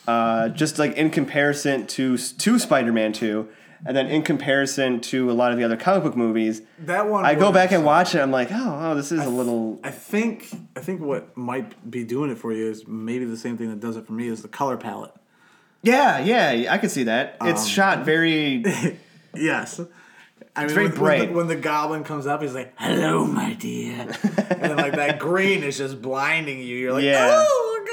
Uh, 0.07 0.49
just 0.51 0.79
like 0.79 0.95
in 0.97 1.11
comparison 1.11 1.87
to 1.89 2.17
to 2.17 2.59
Spider-Man 2.59 3.13
Two, 3.13 3.49
and 3.85 3.97
then 3.97 4.07
in 4.07 4.23
comparison 4.23 5.01
to 5.01 5.31
a 5.31 5.33
lot 5.33 5.53
of 5.53 5.59
the 5.59 5.65
other 5.65 5.77
comic 5.77 6.05
book 6.05 6.17
movies, 6.17 6.63
That 6.81 7.09
one. 7.09 7.25
I 7.25 7.35
go 7.35 7.51
back 7.51 7.73
and 7.73 7.85
watch 7.85 8.15
it. 8.15 8.21
I'm 8.21 8.31
like, 8.31 8.49
oh, 8.53 8.79
oh 8.83 8.95
this 8.95 9.11
is 9.11 9.25
a 9.25 9.29
little. 9.29 9.81
I 9.83 9.91
think 9.91 10.49
I 10.77 10.81
think 10.81 11.01
what 11.01 11.37
might 11.37 11.91
be 11.91 12.05
doing 12.05 12.31
it 12.31 12.39
for 12.39 12.53
you 12.53 12.71
is 12.71 12.87
maybe 12.87 13.25
the 13.25 13.37
same 13.37 13.57
thing 13.57 13.71
that 13.71 13.81
does 13.81 13.97
it 13.97 14.07
for 14.07 14.13
me 14.13 14.29
is 14.29 14.43
the 14.43 14.49
color 14.49 14.77
palette. 14.77 15.15
Yeah, 15.87 16.19
yeah, 16.19 16.73
I 16.73 16.79
can 16.79 16.89
see 16.89 17.05
that. 17.05 17.37
It's 17.43 17.63
Um, 17.63 17.69
shot 17.69 18.05
very. 18.05 18.65
Yes. 19.35 19.81
I 20.55 20.65
mean, 20.65 20.75
very 20.75 20.89
when, 20.89 21.01
when, 21.01 21.19
the, 21.29 21.35
when 21.35 21.47
the 21.49 21.57
goblin 21.57 22.05
comes 22.05 22.27
up, 22.27 22.41
he's 22.41 22.55
like, 22.55 22.73
"Hello, 22.77 23.27
my 23.27 23.53
dear," 23.53 24.01
and 24.01 24.63
then, 24.63 24.77
like 24.79 24.95
that 24.95 25.19
green 25.19 25.63
is 25.63 25.77
just 25.77 26.01
blinding 26.01 26.61
you. 26.61 26.75
You're 26.77 26.93
like, 26.95 27.05
Yeah. 27.05 27.29
"Oh 27.31 27.85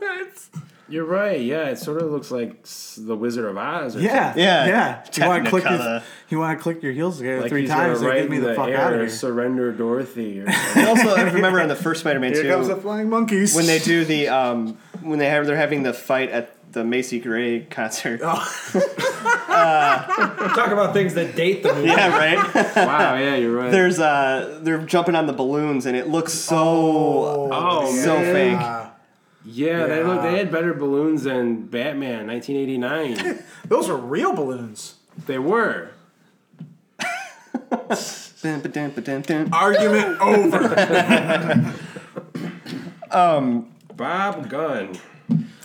God, 0.00 0.08
it 0.16 0.24
hurts." 0.26 0.50
You're 0.88 1.04
right. 1.04 1.38
Yeah, 1.40 1.64
it 1.68 1.78
sort 1.78 2.00
of 2.00 2.10
looks 2.12 2.30
like 2.30 2.62
the 2.96 3.14
Wizard 3.16 3.44
of 3.44 3.58
Oz. 3.58 3.96
Or 3.96 4.00
Yeah, 4.00 4.32
Yeah. 4.36 4.66
yeah. 4.66 5.04
You 5.14 5.26
want 5.28 5.44
to 5.44 5.50
click 5.50 5.64
your, 5.64 6.02
you 6.30 6.38
want 6.38 6.58
to 6.58 6.62
click 6.62 6.82
your 6.82 6.92
heels 6.92 7.18
together 7.18 7.40
Like 7.42 7.50
three 7.50 7.62
he's 7.62 7.70
times 7.70 8.00
gonna 8.00 8.14
get 8.14 8.30
me 8.30 8.38
the, 8.38 8.48
the 8.50 8.54
fuck 8.54 8.68
air, 8.68 8.78
out 8.78 8.92
of 8.94 9.00
here. 9.00 9.08
Surrender, 9.10 9.72
Dorothy. 9.72 10.40
Or 10.42 10.46
also, 10.76 11.14
if 11.16 11.28
you 11.32 11.34
remember 11.34 11.60
on 11.60 11.68
the 11.68 11.74
first 11.76 12.00
Spider-Man 12.00 12.32
Here 12.32 12.44
Two, 12.44 12.48
comes 12.48 12.68
the 12.68 12.76
flying 12.76 13.10
monkeys. 13.10 13.54
when 13.54 13.66
they 13.66 13.80
do 13.80 14.04
the 14.06 14.28
um, 14.28 14.78
when 15.02 15.18
they 15.18 15.28
have 15.28 15.44
they're 15.46 15.56
having 15.56 15.82
the 15.82 15.92
fight 15.92 16.30
at 16.30 16.55
the 16.76 16.84
Macy 16.84 17.18
Gray 17.20 17.60
concert. 17.60 18.20
Talk 18.20 18.42
about 20.70 20.92
things 20.92 21.14
that 21.14 21.34
date 21.34 21.62
the 21.62 21.72
movie. 21.72 21.88
Yeah, 21.88 22.14
right. 22.14 22.36
wow, 22.76 23.14
yeah, 23.16 23.34
you're 23.36 23.56
right. 23.56 23.70
There's 23.72 23.98
uh, 23.98 24.60
they're 24.62 24.84
jumping 24.84 25.14
on 25.14 25.26
the 25.26 25.32
balloons, 25.32 25.86
and 25.86 25.96
it 25.96 26.08
looks 26.08 26.34
so 26.34 26.58
oh, 27.50 27.96
so 27.96 28.18
man. 28.18 28.34
fake. 28.34 28.60
Uh, 28.60 28.90
Yeah, 29.46 29.86
they 29.86 30.04
look. 30.04 30.20
They 30.20 30.36
had 30.36 30.52
better 30.52 30.74
balloons 30.74 31.22
than 31.22 31.66
Batman 31.66 32.26
1989. 32.26 33.42
those 33.68 33.88
are 33.88 33.96
real 33.96 34.34
balloons. 34.34 34.96
they 35.24 35.38
were. 35.38 35.92
Dun, 38.42 38.60
ba, 38.60 38.68
dun, 38.68 38.90
ba, 38.90 39.00
dun, 39.00 39.22
dun. 39.22 39.48
Argument 39.50 40.20
over. 40.20 41.74
Um, 43.10 43.72
Bob 43.96 44.50
Gunn. 44.50 44.98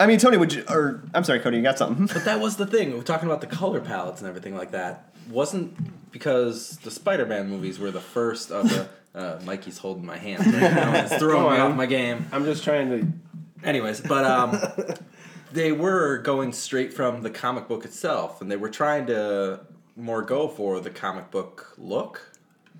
I 0.02 0.08
mean, 0.08 0.20
Tony, 0.20 0.38
would 0.38 0.54
you? 0.54 0.64
Or 0.70 1.04
I'm 1.14 1.24
sorry, 1.24 1.40
Cody, 1.40 1.58
you 1.58 1.64
got 1.64 1.78
something? 1.78 2.08
But 2.08 2.26
that 2.26 2.40
was 2.40 2.58
the 2.58 2.66
thing. 2.66 2.94
We're 2.96 3.04
talking 3.04 3.28
about 3.28 3.42
the 3.42 3.48
color 3.48 3.80
palettes 3.80 4.20
and 4.22 4.28
everything 4.28 4.56
like 4.56 4.72
that. 4.72 5.14
Wasn't 5.30 6.12
because 6.12 6.78
the 6.80 6.92
Spider-Man 6.92 7.50
movies 7.50 7.80
were 7.80 7.92
the 7.92 8.02
first 8.02 8.52
of 8.52 8.70
the. 8.70 8.88
Uh, 9.14 9.38
Mikey's 9.44 9.78
holding 9.78 10.06
my 10.06 10.16
hand 10.16 10.40
right 10.46 10.74
now. 10.74 10.94
It's 11.04 11.14
throwing 11.20 11.54
me 11.56 11.60
off 11.60 11.76
my 11.76 11.86
game. 11.86 12.28
I'm 12.32 12.46
just 12.46 12.64
trying 12.64 12.90
to. 12.92 13.68
Anyways, 13.68 14.00
but 14.00 14.24
um, 14.24 14.58
they 15.52 15.74
were 15.74 16.20
going 16.20 16.54
straight 16.54 16.94
from 16.94 17.22
the 17.22 17.30
comic 17.30 17.68
book 17.68 17.84
itself, 17.84 18.42
and 18.42 18.50
they 18.50 18.56
were 18.56 18.70
trying 18.70 19.08
to 19.08 19.60
more 19.98 20.22
go 20.22 20.48
for 20.48 20.80
the 20.80 20.90
comic 20.90 21.30
book 21.30 21.74
look, 21.78 22.22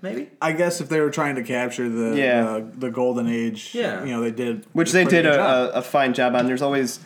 maybe. 0.00 0.30
I 0.40 0.52
guess 0.52 0.80
if 0.80 0.88
they 0.88 1.00
were 1.00 1.10
trying 1.10 1.34
to 1.34 1.42
capture 1.42 1.90
the 1.90 2.16
Yeah. 2.16 2.42
the, 2.60 2.70
the 2.78 2.90
golden 2.90 3.26
age, 3.28 3.72
Yeah. 3.74 4.02
you 4.02 4.12
know, 4.12 4.22
they 4.22 4.30
did. 4.30 4.64
Which 4.72 4.92
they 4.92 5.02
pretty 5.04 5.18
did 5.18 5.30
good 5.32 5.38
a, 5.38 5.74
a, 5.76 5.80
a 5.80 5.82
fine 5.82 6.14
job 6.14 6.34
on. 6.34 6.46
There's 6.46 6.62
always 6.62 6.98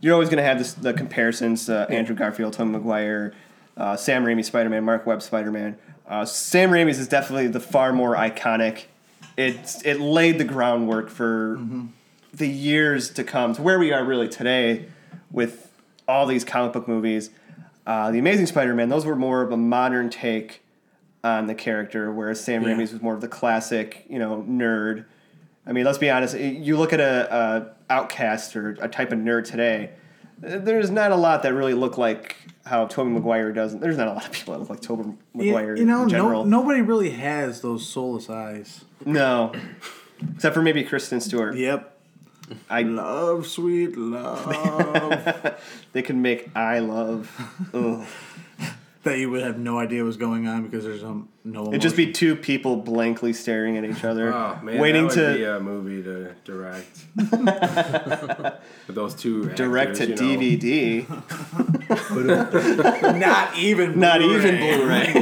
you're 0.00 0.14
always 0.14 0.28
going 0.28 0.38
to 0.38 0.44
have 0.44 0.58
this 0.58 0.72
the 0.74 0.92
comparisons: 0.92 1.68
uh, 1.68 1.86
Andrew 1.90 2.14
Garfield, 2.14 2.52
Tom 2.54 2.74
McGuire, 2.74 3.32
uh, 3.76 3.96
Sam 3.96 4.24
Raimi 4.24 4.44
Spider-Man, 4.44 4.84
Marc 4.84 5.06
Webb 5.06 5.22
Spider-Man. 5.22 5.76
Uh, 6.08 6.24
Sam 6.24 6.70
Raimi's 6.70 6.98
is 6.98 7.08
definitely 7.08 7.46
the 7.48 7.60
far 7.60 7.92
more 7.92 8.16
iconic. 8.16 8.84
It 9.36 9.76
it 9.84 10.00
laid 10.00 10.38
the 10.38 10.44
groundwork 10.44 11.08
for 11.08 11.60
the 12.32 12.48
years 12.48 13.10
to 13.10 13.24
come 13.24 13.54
to 13.54 13.62
where 13.62 13.78
we 13.78 13.92
are 13.92 14.04
really 14.04 14.28
today 14.28 14.86
with 15.30 15.72
all 16.06 16.26
these 16.26 16.44
comic 16.44 16.72
book 16.72 16.86
movies. 16.88 17.30
Uh, 17.86 18.10
the 18.10 18.18
Amazing 18.18 18.46
Spider-Man; 18.46 18.88
those 18.88 19.06
were 19.06 19.16
more 19.16 19.42
of 19.42 19.52
a 19.52 19.56
modern 19.56 20.10
take 20.10 20.62
on 21.22 21.46
the 21.46 21.54
character, 21.54 22.10
whereas 22.10 22.42
Sam 22.42 22.62
Yeah. 22.62 22.70
Raimi's 22.70 22.92
was 22.92 23.02
more 23.02 23.14
of 23.14 23.20
the 23.20 23.28
classic, 23.28 24.04
you 24.08 24.18
know, 24.18 24.44
nerd. 24.48 25.04
I 25.70 25.72
mean, 25.72 25.84
let's 25.84 25.98
be 25.98 26.10
honest. 26.10 26.36
You 26.36 26.76
look 26.76 26.92
at 26.92 26.98
a, 26.98 27.72
a 27.88 27.92
outcast 27.92 28.56
or 28.56 28.70
a 28.80 28.88
type 28.88 29.12
of 29.12 29.20
nerd 29.20 29.44
today. 29.44 29.90
There's 30.40 30.90
not 30.90 31.12
a 31.12 31.16
lot 31.16 31.44
that 31.44 31.54
really 31.54 31.74
look 31.74 31.96
like 31.96 32.34
how 32.66 32.86
Tobey 32.86 33.10
Maguire 33.10 33.52
does. 33.52 33.78
There's 33.78 33.96
not 33.96 34.08
a 34.08 34.12
lot 34.12 34.26
of 34.26 34.32
people 34.32 34.54
that 34.54 34.60
look 34.60 34.68
like 34.70 34.80
Tobey 34.80 35.04
You- 35.04 35.18
Maguire 35.32 35.76
you 35.76 35.84
know, 35.84 36.02
in 36.02 36.08
no, 36.08 36.42
nobody 36.42 36.80
really 36.80 37.10
has 37.10 37.60
those 37.60 37.88
soulless 37.88 38.28
eyes. 38.28 38.84
No. 39.04 39.52
except 40.34 40.54
for 40.54 40.62
maybe 40.62 40.82
Kristen 40.82 41.20
Stewart. 41.20 41.56
Yep. 41.56 41.98
I 42.68 42.82
Love, 42.82 43.46
sweet 43.46 43.96
love. 43.96 45.54
they 45.92 46.02
can 46.02 46.20
make 46.20 46.50
I 46.56 46.80
love. 46.80 47.30
Ugh. 49.00 49.04
that 49.04 49.18
you 49.18 49.30
would 49.30 49.42
have 49.42 49.58
no 49.58 49.78
idea 49.78 50.04
was 50.04 50.16
going 50.16 50.46
on 50.46 50.62
because 50.64 50.84
there's 50.84 51.02
um, 51.02 51.28
no. 51.44 51.68
It'd 51.68 51.80
just 51.80 51.96
be 51.96 52.12
two 52.12 52.36
people 52.36 52.76
blankly 52.76 53.32
staring 53.32 53.76
at 53.76 53.84
each 53.84 54.04
other, 54.04 54.32
Oh 54.32 54.58
man, 54.62 54.78
waiting 54.78 55.08
that 55.08 55.16
would 55.16 55.32
to 55.32 55.38
be 55.38 55.44
a 55.44 55.60
movie 55.60 56.02
to 56.02 56.34
direct. 56.44 57.04
With 58.86 58.96
those 58.96 59.14
two 59.14 59.48
direct 59.50 59.96
to 59.96 60.06
you 60.06 60.14
know. 60.14 60.20
DVD, 60.20 61.08
not 63.18 63.56
even 63.56 63.98
not 63.98 64.20
Blu-ray. 64.20 64.38
even 64.38 64.58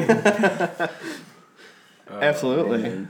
Blu-ray. 0.06 0.88
Absolutely. 2.10 3.06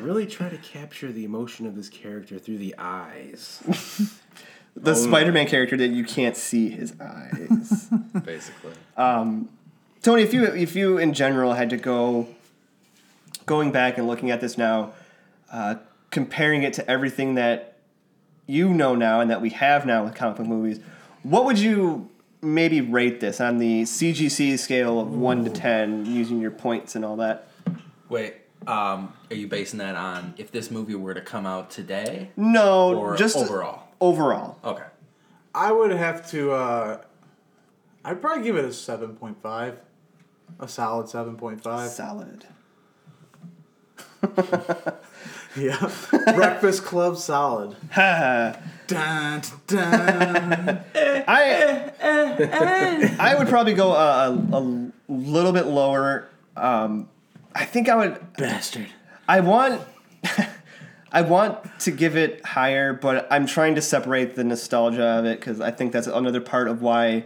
Really 0.00 0.26
try 0.26 0.48
to 0.48 0.56
capture 0.58 1.12
the 1.12 1.24
emotion 1.24 1.66
of 1.66 1.76
this 1.76 1.88
character 1.88 2.38
through 2.38 2.58
the 2.58 2.74
eyes. 2.76 3.62
The 4.74 4.92
Oh, 4.92 4.94
Spider-Man 4.94 5.46
character 5.46 5.76
that 5.76 5.88
you 5.88 6.04
can't 6.04 6.36
see 6.36 6.70
his 6.70 6.94
eyes. 7.00 7.88
Basically. 8.24 8.72
Tony, 8.96 10.22
if 10.22 10.34
you 10.34 10.44
if 10.46 10.74
you 10.74 10.98
in 10.98 11.12
general 11.12 11.52
had 11.54 11.70
to 11.70 11.76
go 11.76 12.26
going 13.46 13.70
back 13.70 13.98
and 13.98 14.06
looking 14.08 14.30
at 14.30 14.40
this 14.40 14.58
now, 14.58 14.92
uh, 15.52 15.76
comparing 16.10 16.62
it 16.64 16.72
to 16.74 16.90
everything 16.90 17.34
that 17.36 17.76
you 18.46 18.68
know 18.68 18.94
now 18.96 19.20
and 19.20 19.30
that 19.30 19.40
we 19.40 19.50
have 19.50 19.86
now 19.86 20.04
with 20.04 20.14
comic 20.14 20.38
book 20.38 20.46
movies, 20.46 20.80
what 21.22 21.44
would 21.44 21.58
you 21.58 22.08
maybe 22.40 22.80
rate 22.80 23.20
this 23.20 23.40
on 23.40 23.58
the 23.58 23.82
CGC 23.82 24.58
scale 24.58 24.98
of 24.98 25.14
one 25.14 25.44
to 25.44 25.50
ten, 25.50 26.04
using 26.06 26.40
your 26.40 26.50
points 26.50 26.96
and 26.96 27.04
all 27.04 27.16
that? 27.16 27.46
Wait, 28.08 28.34
um, 28.66 29.12
are 29.30 29.36
you 29.36 29.46
basing 29.46 29.78
that 29.78 29.94
on 29.94 30.34
if 30.36 30.50
this 30.50 30.70
movie 30.70 30.96
were 30.96 31.14
to 31.14 31.20
come 31.20 31.46
out 31.46 31.70
today 31.70 32.30
No, 32.36 32.96
or 32.96 33.16
just 33.16 33.36
overall? 33.36 33.84
Overall, 34.02 34.58
Okay. 34.64 34.82
I 35.54 35.70
would 35.70 35.92
have 35.92 36.28
to. 36.30 36.50
Uh, 36.52 37.00
I'd 38.04 38.20
probably 38.20 38.42
give 38.42 38.56
it 38.56 38.64
a 38.64 38.72
seven 38.72 39.14
point 39.14 39.40
five, 39.40 39.78
a 40.58 40.66
solid 40.66 41.08
seven 41.08 41.36
point 41.36 41.62
five. 41.62 41.88
solid. 41.90 42.46
Yeah, 45.54 45.90
Breakfast 46.34 46.82
Club 46.82 47.18
solid. 47.18 47.76
Dun, 47.94 49.42
dun. 49.66 50.80
I 51.28 51.90
I 53.20 53.34
would 53.38 53.48
probably 53.48 53.74
go 53.74 53.92
a, 53.92 54.30
a, 54.30 54.58
a 54.58 54.90
little 55.08 55.52
bit 55.52 55.66
lower. 55.66 56.26
Um, 56.56 57.10
I 57.54 57.66
think 57.66 57.90
I 57.90 57.96
would. 57.96 58.32
Bastard. 58.38 58.88
I 59.28 59.40
want 59.40 59.82
I 61.12 61.22
want 61.22 61.58
to 61.80 61.90
give 61.90 62.16
it 62.16 62.44
higher, 62.44 62.94
but 62.94 63.26
I'm 63.30 63.46
trying 63.46 63.74
to 63.74 63.82
separate 63.82 64.34
the 64.34 64.44
nostalgia 64.44 65.04
of 65.04 65.24
it 65.26 65.38
because 65.38 65.60
I 65.60 65.70
think 65.70 65.92
that's 65.92 66.06
another 66.06 66.40
part 66.40 66.68
of 66.68 66.80
why 66.80 67.24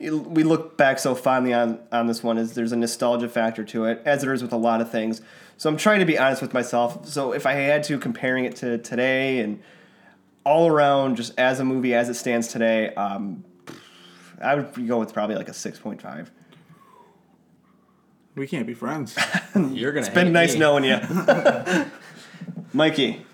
we 0.00 0.42
look 0.42 0.76
back 0.76 0.98
so 0.98 1.14
fondly 1.14 1.52
on 1.52 1.78
on 1.92 2.06
this 2.08 2.22
one. 2.22 2.36
Is 2.38 2.54
there's 2.54 2.72
a 2.72 2.76
nostalgia 2.76 3.28
factor 3.28 3.64
to 3.64 3.84
it, 3.86 4.02
as 4.04 4.22
there 4.22 4.32
is 4.32 4.42
with 4.42 4.52
a 4.52 4.56
lot 4.56 4.80
of 4.80 4.90
things. 4.90 5.20
So 5.56 5.68
I'm 5.68 5.76
trying 5.76 6.00
to 6.00 6.04
be 6.04 6.18
honest 6.18 6.42
with 6.42 6.52
myself. 6.54 7.06
So 7.06 7.32
if 7.32 7.46
I 7.46 7.52
had 7.52 7.82
to 7.84 7.98
comparing 7.98 8.44
it 8.44 8.56
to 8.56 8.78
today 8.78 9.40
and 9.40 9.60
all 10.44 10.68
around, 10.68 11.16
just 11.16 11.36
as 11.38 11.60
a 11.60 11.64
movie 11.64 11.94
as 11.94 12.08
it 12.08 12.14
stands 12.14 12.48
today, 12.48 12.94
um, 12.94 13.44
I 14.40 14.54
would 14.54 14.86
go 14.86 14.98
with 14.98 15.12
probably 15.12 15.36
like 15.36 15.48
a 15.48 15.54
six 15.54 15.78
point 15.78 16.00
five. 16.02 16.30
We 18.34 18.46
can't 18.46 18.66
be 18.66 18.74
friends. 18.74 19.16
You're 19.54 19.92
gonna. 19.92 20.06
It's 20.06 20.14
been 20.14 20.26
hate 20.26 20.32
nice 20.32 20.54
me. 20.54 20.60
knowing 20.60 20.84
you, 20.84 20.98
Mikey. 22.72 23.24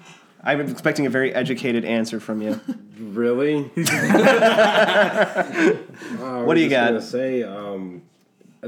I'm 0.44 0.61
expecting 0.61 1.07
a 1.07 1.11
very 1.11 1.35
educated 1.35 1.85
answer 1.85 2.20
from 2.20 2.42
you. 2.42 2.61
Really? 3.14 3.70
Uh, 6.20 6.42
What 6.44 6.54
do 6.54 6.61
you 6.61 6.68
got? 6.68 6.88
Gonna 6.88 7.02
say 7.02 7.42
um, 7.42 8.02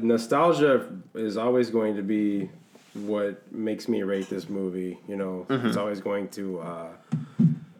nostalgia 0.00 0.88
is 1.14 1.36
always 1.36 1.70
going 1.70 1.96
to 1.96 2.02
be 2.02 2.48
what 2.94 3.50
makes 3.52 3.88
me 3.88 4.02
rate 4.02 4.28
this 4.30 4.48
movie. 4.48 4.98
You 5.08 5.16
know, 5.16 5.46
Mm-hmm. 5.48 5.66
it's 5.66 5.76
always 5.76 6.00
going 6.00 6.28
to 6.30 6.60
uh, 6.60 6.88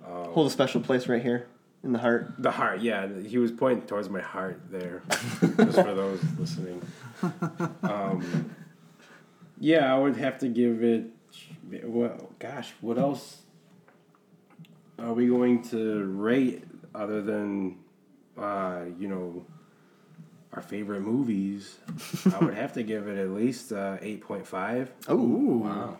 Hold 0.09 0.47
a 0.49 0.51
special 0.51 0.81
place 0.81 1.07
right 1.09 1.23
here 1.23 1.47
in 1.85 1.93
the 1.93 1.99
heart. 1.99 2.33
the 2.39 2.51
heart. 2.51 2.81
Yeah, 2.81 3.09
he 3.27 3.39
was 3.39 3.51
pointing 3.53 3.87
towards 3.87 4.09
my 4.11 4.21
heart 4.21 4.61
there, 4.71 5.03
just 5.57 5.77
for 5.81 5.95
those 5.95 6.21
listening. 6.39 6.83
Um, 7.83 8.51
yeah, 9.61 9.95
I 9.95 9.99
would 9.99 10.17
have 10.17 10.39
to 10.41 10.49
give 10.49 10.83
it. 10.83 11.05
Well, 11.85 12.31
gosh, 12.39 12.73
what 12.81 12.99
else 12.99 13.39
are 14.99 15.13
we 15.13 15.27
going 15.27 15.63
to 15.71 16.05
rate 16.05 16.65
other 16.95 17.21
than, 17.23 17.79
uh, 18.39 18.83
you 18.99 19.09
know, 19.09 19.45
our 20.53 20.63
favorite 20.63 21.01
movies? 21.03 21.77
I 22.35 22.43
would 22.45 22.55
have 22.55 22.73
to 22.75 22.83
give 22.83 23.07
it 23.09 23.19
at 23.19 23.31
least 23.31 23.73
uh, 23.73 23.99
eight 24.01 24.21
point 24.23 24.47
five. 24.47 24.91
Oh, 25.09 25.17
Wow. 25.17 25.99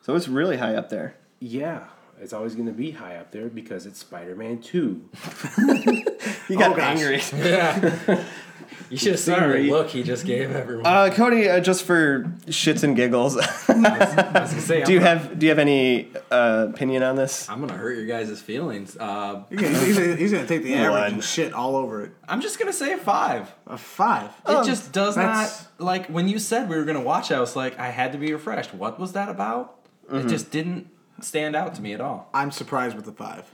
so 0.00 0.14
it's 0.16 0.28
really 0.28 0.56
high 0.56 0.74
up 0.74 0.88
there. 0.88 1.14
Yeah, 1.38 1.84
it's 2.20 2.32
always 2.32 2.54
going 2.54 2.66
to 2.66 2.72
be 2.72 2.90
high 2.92 3.16
up 3.16 3.30
there 3.32 3.48
because 3.48 3.86
it's 3.86 3.98
Spider 4.00 4.34
Man 4.34 4.58
Two. 4.58 5.08
You 6.48 6.58
got 6.58 6.78
Oh, 6.78 6.82
angry. 6.82 7.22
Yeah. 7.34 8.24
You 8.92 8.98
should 8.98 9.12
have 9.12 9.20
seen 9.20 9.34
Sorry. 9.36 9.62
the 9.64 9.70
look 9.70 9.88
he 9.88 10.02
just 10.02 10.26
gave 10.26 10.50
everyone. 10.50 10.84
Uh, 10.86 11.08
Cody, 11.14 11.48
uh, 11.48 11.60
just 11.60 11.84
for 11.84 12.24
shits 12.46 12.82
and 12.82 12.94
giggles, 12.94 13.38
I 13.38 13.40
was 13.40 14.50
gonna 14.52 14.60
say, 14.60 14.82
do 14.84 14.92
you 14.92 14.98
I'm 14.98 15.04
gonna- 15.04 15.18
have 15.18 15.38
do 15.38 15.46
you 15.46 15.50
have 15.50 15.58
any 15.58 16.10
uh, 16.30 16.66
opinion 16.68 17.02
on 17.02 17.16
this? 17.16 17.48
I'm 17.48 17.60
gonna 17.60 17.72
hurt 17.72 17.96
your 17.96 18.04
guys' 18.04 18.42
feelings. 18.42 18.94
Uh, 19.00 19.44
He's 19.48 19.60
gonna, 19.62 19.78
he's 19.78 19.98
gonna- 19.98 20.16
he's 20.16 20.32
gonna 20.32 20.46
take 20.46 20.62
the 20.62 20.74
average 20.74 20.90
One. 21.04 21.12
and 21.14 21.24
shit 21.24 21.54
all 21.54 21.76
over 21.76 22.04
it. 22.04 22.12
I'm 22.28 22.42
just 22.42 22.58
gonna 22.58 22.72
say 22.72 22.92
a 22.92 22.98
five. 22.98 23.50
A 23.66 23.78
five. 23.78 24.30
It 24.46 24.66
just 24.66 24.92
does 24.92 25.16
not 25.16 25.50
like 25.78 26.08
when 26.08 26.28
you 26.28 26.38
said 26.38 26.68
we 26.68 26.76
were 26.76 26.84
gonna 26.84 27.00
watch. 27.00 27.32
I 27.32 27.40
was 27.40 27.56
like, 27.56 27.78
I 27.78 27.88
had 27.88 28.12
to 28.12 28.18
be 28.18 28.30
refreshed. 28.30 28.74
What 28.74 29.00
was 29.00 29.12
that 29.14 29.30
about? 29.30 29.78
It 30.12 30.26
just 30.28 30.50
didn't 30.50 30.88
stand 31.22 31.56
out 31.56 31.74
to 31.76 31.80
me 31.80 31.94
at 31.94 32.02
all. 32.02 32.28
I'm 32.34 32.50
surprised 32.50 32.94
with 32.94 33.06
the 33.06 33.12
five. 33.12 33.46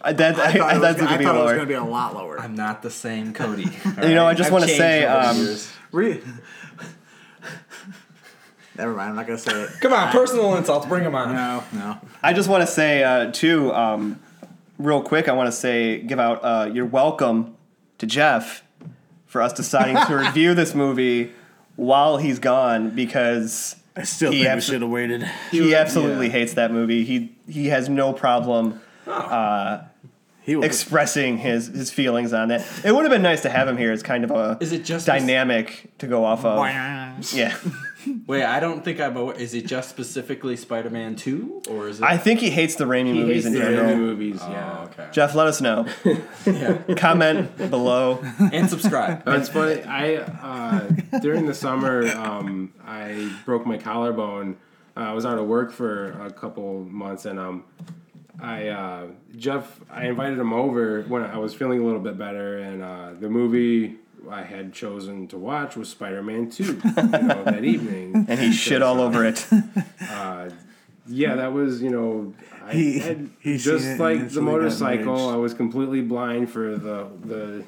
I, 0.00 0.12
that, 0.14 0.38
I, 0.38 0.44
I 0.44 0.52
thought, 0.52 0.60
I, 0.62 0.70
it, 0.70 0.74
was, 0.74 0.80
that's 0.82 0.96
gonna- 1.00 1.10
gonna 1.10 1.14
I 1.14 1.18
be 1.18 1.24
thought 1.24 1.34
it 1.34 1.38
was 1.38 1.46
lower. 1.46 1.54
gonna 1.56 1.66
be 1.66 1.74
a 1.74 1.84
lot 1.84 2.14
lower. 2.14 2.40
I'm 2.40 2.54
not 2.54 2.82
the 2.82 2.90
same 2.90 3.32
Cody. 3.34 3.66
You 4.02 4.14
know, 4.14 4.26
I 4.26 4.34
just 4.34 4.50
wanna 4.50 4.68
say, 4.68 5.04
um. 5.04 5.56
Re- 5.92 6.20
Never 8.76 8.94
mind. 8.94 9.10
I'm 9.10 9.16
not 9.16 9.26
gonna 9.26 9.38
say 9.38 9.52
it. 9.52 9.70
come 9.80 9.92
on, 9.92 10.10
personal 10.12 10.54
insults, 10.56 10.86
bring 10.86 11.04
them 11.04 11.14
on. 11.14 11.34
No, 11.34 11.62
no. 11.74 11.98
I 12.22 12.32
just 12.32 12.48
want 12.48 12.62
to 12.62 12.66
say 12.66 13.04
uh, 13.04 13.30
too, 13.30 13.70
um, 13.74 14.18
real 14.78 15.02
quick. 15.02 15.28
I 15.28 15.32
want 15.32 15.48
to 15.48 15.52
say, 15.52 16.00
give 16.00 16.18
out 16.18 16.40
uh, 16.42 16.70
your 16.72 16.86
welcome 16.86 17.54
to 17.98 18.06
Jeff 18.06 18.64
for 19.26 19.42
us 19.42 19.52
deciding 19.52 19.96
to 20.06 20.16
review 20.16 20.54
this 20.54 20.74
movie 20.74 21.32
while 21.76 22.16
he's 22.16 22.38
gone 22.38 22.90
because 22.90 23.76
I 23.94 24.04
still 24.04 24.32
He 24.32 24.42
think 24.44 24.54
we 24.54 24.60
should 24.62 24.80
have 24.82 24.90
waited. 24.90 25.22
he 25.50 25.74
absolutely 25.74 26.26
yeah. 26.28 26.32
hates 26.32 26.54
that 26.54 26.70
movie. 26.72 27.04
He 27.04 27.36
he 27.46 27.66
has 27.68 27.90
no 27.90 28.14
problem 28.14 28.80
He 30.44 30.56
will. 30.56 30.64
expressing 30.64 31.38
his 31.38 31.68
his 31.68 31.92
feelings 31.92 32.32
on 32.32 32.50
it. 32.50 32.66
It 32.84 32.92
would 32.92 33.04
have 33.04 33.12
been 33.12 33.22
nice 33.22 33.42
to 33.42 33.48
have 33.48 33.68
him 33.68 33.76
here 33.76 33.92
as 33.92 34.02
kind 34.02 34.24
of 34.24 34.32
a 34.32 34.58
Is 34.60 34.72
it 34.72 34.84
just 34.84 35.06
dynamic 35.06 35.92
to 35.98 36.08
go 36.08 36.24
off 36.24 36.44
of. 36.44 36.58
Yeah, 37.32 37.56
Wait, 38.26 38.42
I 38.42 38.58
don't 38.58 38.84
think 38.84 38.98
I'm. 39.00 39.16
aware- 39.16 39.36
Is 39.36 39.54
it 39.54 39.66
just 39.66 39.88
specifically 39.88 40.56
Spider-Man 40.56 41.14
Two, 41.14 41.62
or 41.70 41.86
is 41.88 42.00
it? 42.00 42.04
I 42.04 42.16
think 42.18 42.40
he 42.40 42.50
hates 42.50 42.74
the 42.74 42.86
Raimi 42.86 43.12
He 43.14 43.20
movies 43.20 43.44
hates 43.44 43.46
in 43.46 43.52
the 43.52 43.58
general. 43.60 43.90
Raimi 43.94 43.98
movies. 43.98 44.40
Oh, 44.42 44.50
yeah. 44.50 44.80
okay. 44.90 45.08
Jeff, 45.12 45.36
let 45.36 45.46
us 45.46 45.60
know. 45.60 45.86
yeah. 46.44 46.78
Comment 46.96 47.56
below. 47.70 48.18
And 48.52 48.68
subscribe. 48.68 49.22
It's 49.28 49.48
funny. 49.48 49.84
I 49.84 50.16
uh, 50.16 50.88
during 51.20 51.46
the 51.46 51.54
summer, 51.54 52.08
um, 52.16 52.72
I 52.84 53.30
broke 53.44 53.64
my 53.64 53.78
collarbone. 53.78 54.56
Uh, 54.96 55.00
I 55.00 55.12
was 55.12 55.24
out 55.24 55.38
of 55.38 55.46
work 55.46 55.70
for 55.70 56.10
a 56.20 56.32
couple 56.32 56.80
months, 56.84 57.26
and 57.26 57.38
um, 57.38 57.62
I 58.40 58.68
uh, 58.68 59.06
Jeff. 59.36 59.80
I 59.90 60.06
invited 60.06 60.38
him 60.38 60.52
over 60.52 61.02
when 61.02 61.22
I 61.22 61.38
was 61.38 61.54
feeling 61.54 61.80
a 61.80 61.84
little 61.84 62.00
bit 62.00 62.16
better, 62.18 62.58
and 62.58 62.82
uh, 62.82 63.10
the 63.18 63.28
movie 63.28 63.96
I 64.30 64.42
had 64.42 64.72
chosen 64.72 65.26
to 65.28 65.38
watch 65.38 65.76
was 65.76 65.88
Spider 65.90 66.22
Man 66.22 66.50
Two. 66.50 66.64
You 66.84 66.92
know, 66.92 67.44
that 67.44 67.64
evening, 67.64 68.26
And 68.28 68.38
he 68.40 68.52
shit 68.52 68.82
all 68.82 69.00
over 69.00 69.24
it. 69.24 69.46
Uh, 70.10 70.50
yeah, 71.06 71.34
that 71.34 71.52
was 71.52 71.82
you 71.82 71.90
know. 71.90 72.32
I 72.64 72.72
He- 72.72 72.98
had 73.00 73.30
he 73.40 73.58
just 73.58 73.98
like 73.98 74.28
the 74.30 74.40
motorcycle. 74.40 75.28
I 75.28 75.36
was 75.36 75.52
completely 75.54 76.00
blind 76.00 76.50
for 76.50 76.76
the 76.76 77.08
the 77.24 77.64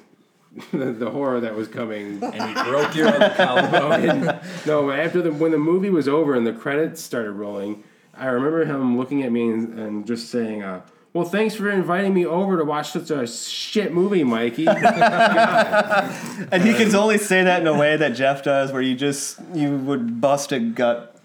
the, 0.73 0.93
the 0.93 1.11
horror 1.11 1.41
that 1.41 1.55
was 1.57 1.67
coming. 1.69 2.23
and 2.23 2.57
he 2.57 2.71
broke 2.71 2.95
your 2.95 3.09
other 3.15 3.31
collarbone. 3.35 4.39
No, 4.67 4.91
after 4.93 5.21
the 5.21 5.33
when 5.33 5.51
the 5.51 5.59
movie 5.59 5.91
was 5.91 6.07
over 6.09 6.35
and 6.35 6.47
the 6.47 6.53
credits 6.53 7.03
started 7.03 7.33
rolling, 7.33 7.83
I 8.17 8.27
remember 8.27 8.65
him 8.65 8.97
looking 8.97 9.23
at 9.23 9.33
me 9.33 9.49
and, 9.51 9.79
and 9.79 10.07
just 10.07 10.31
saying, 10.31 10.63
uh, 10.63 10.83
"Well, 11.13 11.25
thanks 11.25 11.55
for 11.55 11.71
inviting 11.71 12.15
me 12.15 12.25
over 12.27 12.57
to 12.57 12.65
watch 12.65 12.91
such 12.93 13.11
a 13.11 13.27
shit 13.27 13.93
movie, 13.93 14.25
Mikey." 14.25 14.67
And 16.51 16.63
he 16.63 16.75
can 16.75 16.95
only 16.95 17.19
say 17.19 17.45
that 17.45 17.61
in 17.61 17.67
a 17.67 17.77
way 17.77 17.97
that 17.97 18.11
Jeff 18.11 18.43
does, 18.43 18.73
where 18.73 18.83
you 18.83 18.95
just 18.95 19.39
you 19.55 19.77
would 19.77 20.21
bust 20.21 20.53
a 20.53 20.59
gut, 20.61 21.17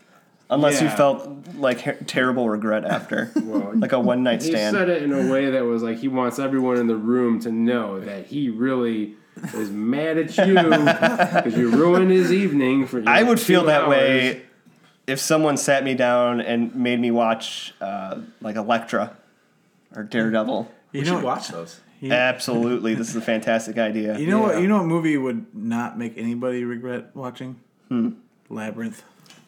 unless 0.50 0.82
you 0.82 0.90
felt 0.90 1.28
like 1.56 1.82
her- 1.82 1.98
terrible 2.08 2.50
regret 2.50 2.86
after, 2.86 3.32
Well, 3.36 3.72
like 3.76 3.92
a 3.92 4.00
one 4.00 4.24
night 4.24 4.42
stand. 4.42 4.56
he 4.56 4.62
stand. 4.62 4.76
said 4.76 4.90
it 4.90 5.04
in 5.04 5.12
a 5.14 5.32
way 5.32 5.52
that 5.52 5.66
was 5.66 5.84
like 5.84 5.98
he 6.00 6.08
wants 6.08 6.40
everyone 6.40 6.78
in 6.78 6.88
the 6.88 6.96
room 6.96 7.40
to 7.42 7.52
know 7.52 8.00
that 8.00 8.26
he 8.28 8.50
really 8.50 9.16
is 9.54 9.70
mad 9.70 10.18
at 10.18 10.36
you 10.38 10.54
because 10.56 11.56
you 11.58 11.70
ruined 11.72 12.12
his 12.12 12.32
evening 12.32 12.88
for. 12.88 13.00
you 13.00 13.06
know, 13.06 13.12
I 13.12 13.24
would 13.24 13.40
feel 13.40 13.62
two 13.62 13.68
that 13.68 13.84
hours. 13.84 13.90
way 13.90 14.42
if 15.10 15.20
someone 15.20 15.58
sat 15.58 15.84
me 15.84 15.94
down 15.96 16.40
and 16.42 16.74
made 16.76 17.00
me 17.00 17.12
watch 17.12 17.74
uh, 17.82 18.20
like 18.42 18.56
Elektra 18.56 19.16
or 19.96 20.04
Daredevil. 20.04 20.72
We 20.92 21.00
You 21.00 21.06
should 21.06 21.24
watch 21.24 21.50
those. 21.50 21.80
Absolutely, 22.02 22.96
this 22.96 23.10
is 23.10 23.16
a 23.16 23.22
fantastic 23.22 23.78
idea. 23.78 24.18
you 24.18 24.28
know 24.28 24.40
Yeah. 24.40 24.54
what? 24.54 24.62
You 24.62 24.68
know 24.68 24.78
what 24.78 24.86
movie 24.86 25.18
would 25.18 25.54
not 25.54 25.98
make 25.98 26.18
anybody 26.18 26.64
regret 26.64 27.16
watching? 27.16 27.60
Labyrinth. 28.50 29.04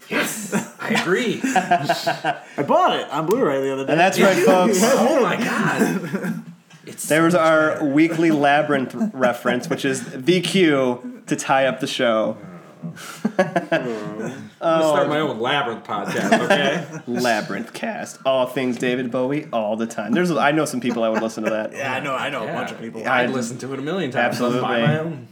Yes, 0.09 0.53
I 0.79 0.89
agree. 1.01 1.39
I 1.43 2.63
bought 2.67 2.99
it 2.99 3.09
on 3.09 3.25
Blu-ray 3.27 3.61
the 3.61 3.73
other 3.73 3.85
day. 3.85 3.91
And 3.93 3.99
that's 3.99 4.19
right, 4.19 4.37
folks. 4.45 4.79
oh 4.83 5.21
my 5.21 5.37
god. 5.37 6.43
It's 6.85 7.07
There 7.07 7.23
was 7.23 7.35
our 7.35 7.83
weekly 7.85 8.31
labyrinth 8.31 8.93
reference, 9.13 9.69
which 9.69 9.85
is 9.85 10.03
the 10.11 10.41
cue 10.41 11.21
to 11.27 11.35
tie 11.35 11.65
up 11.67 11.79
the 11.79 11.87
show. 11.87 12.37
I'm 13.37 13.79
gonna 13.79 14.49
start 14.59 15.05
oh. 15.05 15.07
my 15.07 15.19
own 15.19 15.39
labyrinth 15.39 15.83
podcast. 15.83 16.45
Okay. 16.45 17.01
Labyrinth 17.07 17.73
cast, 17.73 18.19
all 18.25 18.47
things 18.47 18.77
David 18.77 19.11
Bowie, 19.11 19.47
all 19.53 19.75
the 19.75 19.87
time. 19.87 20.13
There's, 20.13 20.31
I 20.31 20.51
know 20.51 20.65
some 20.65 20.81
people 20.81 21.03
I 21.03 21.09
would 21.09 21.21
listen 21.21 21.43
to 21.43 21.49
that. 21.51 21.73
yeah, 21.73 21.93
I 21.93 21.99
know. 21.99 22.15
I 22.15 22.29
know 22.29 22.43
Yeah. 22.43 22.51
a 22.51 22.53
bunch 22.53 22.71
of 22.71 22.79
people. 22.79 23.07
I- 23.07 23.23
I'd 23.23 23.29
listen 23.29 23.57
to 23.59 23.73
it 23.73 23.79
a 23.79 23.81
million 23.81 24.11
times. 24.11 24.41
I'll 24.41 24.51
buy 24.61 24.79
Absolutely. 24.79 24.87
my 24.87 24.99
own. 24.99 25.27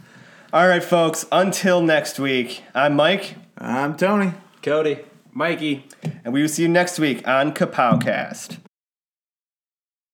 All 0.52 0.66
right, 0.68 0.82
folks. 0.82 1.26
Until 1.30 1.80
next 1.80 2.18
week, 2.18 2.62
I'm 2.74 2.94
Mike, 2.96 3.36
I'm 3.58 3.96
Tony. 3.96 4.32
Cody. 4.62 5.00
Mikey. 5.32 5.86
and 6.24 6.34
we 6.34 6.42
will 6.42 6.48
see 6.48 6.62
you 6.62 6.68
next 6.68 6.98
week 6.98 7.26
on 7.26 7.52
Kapowcast. 7.52 8.58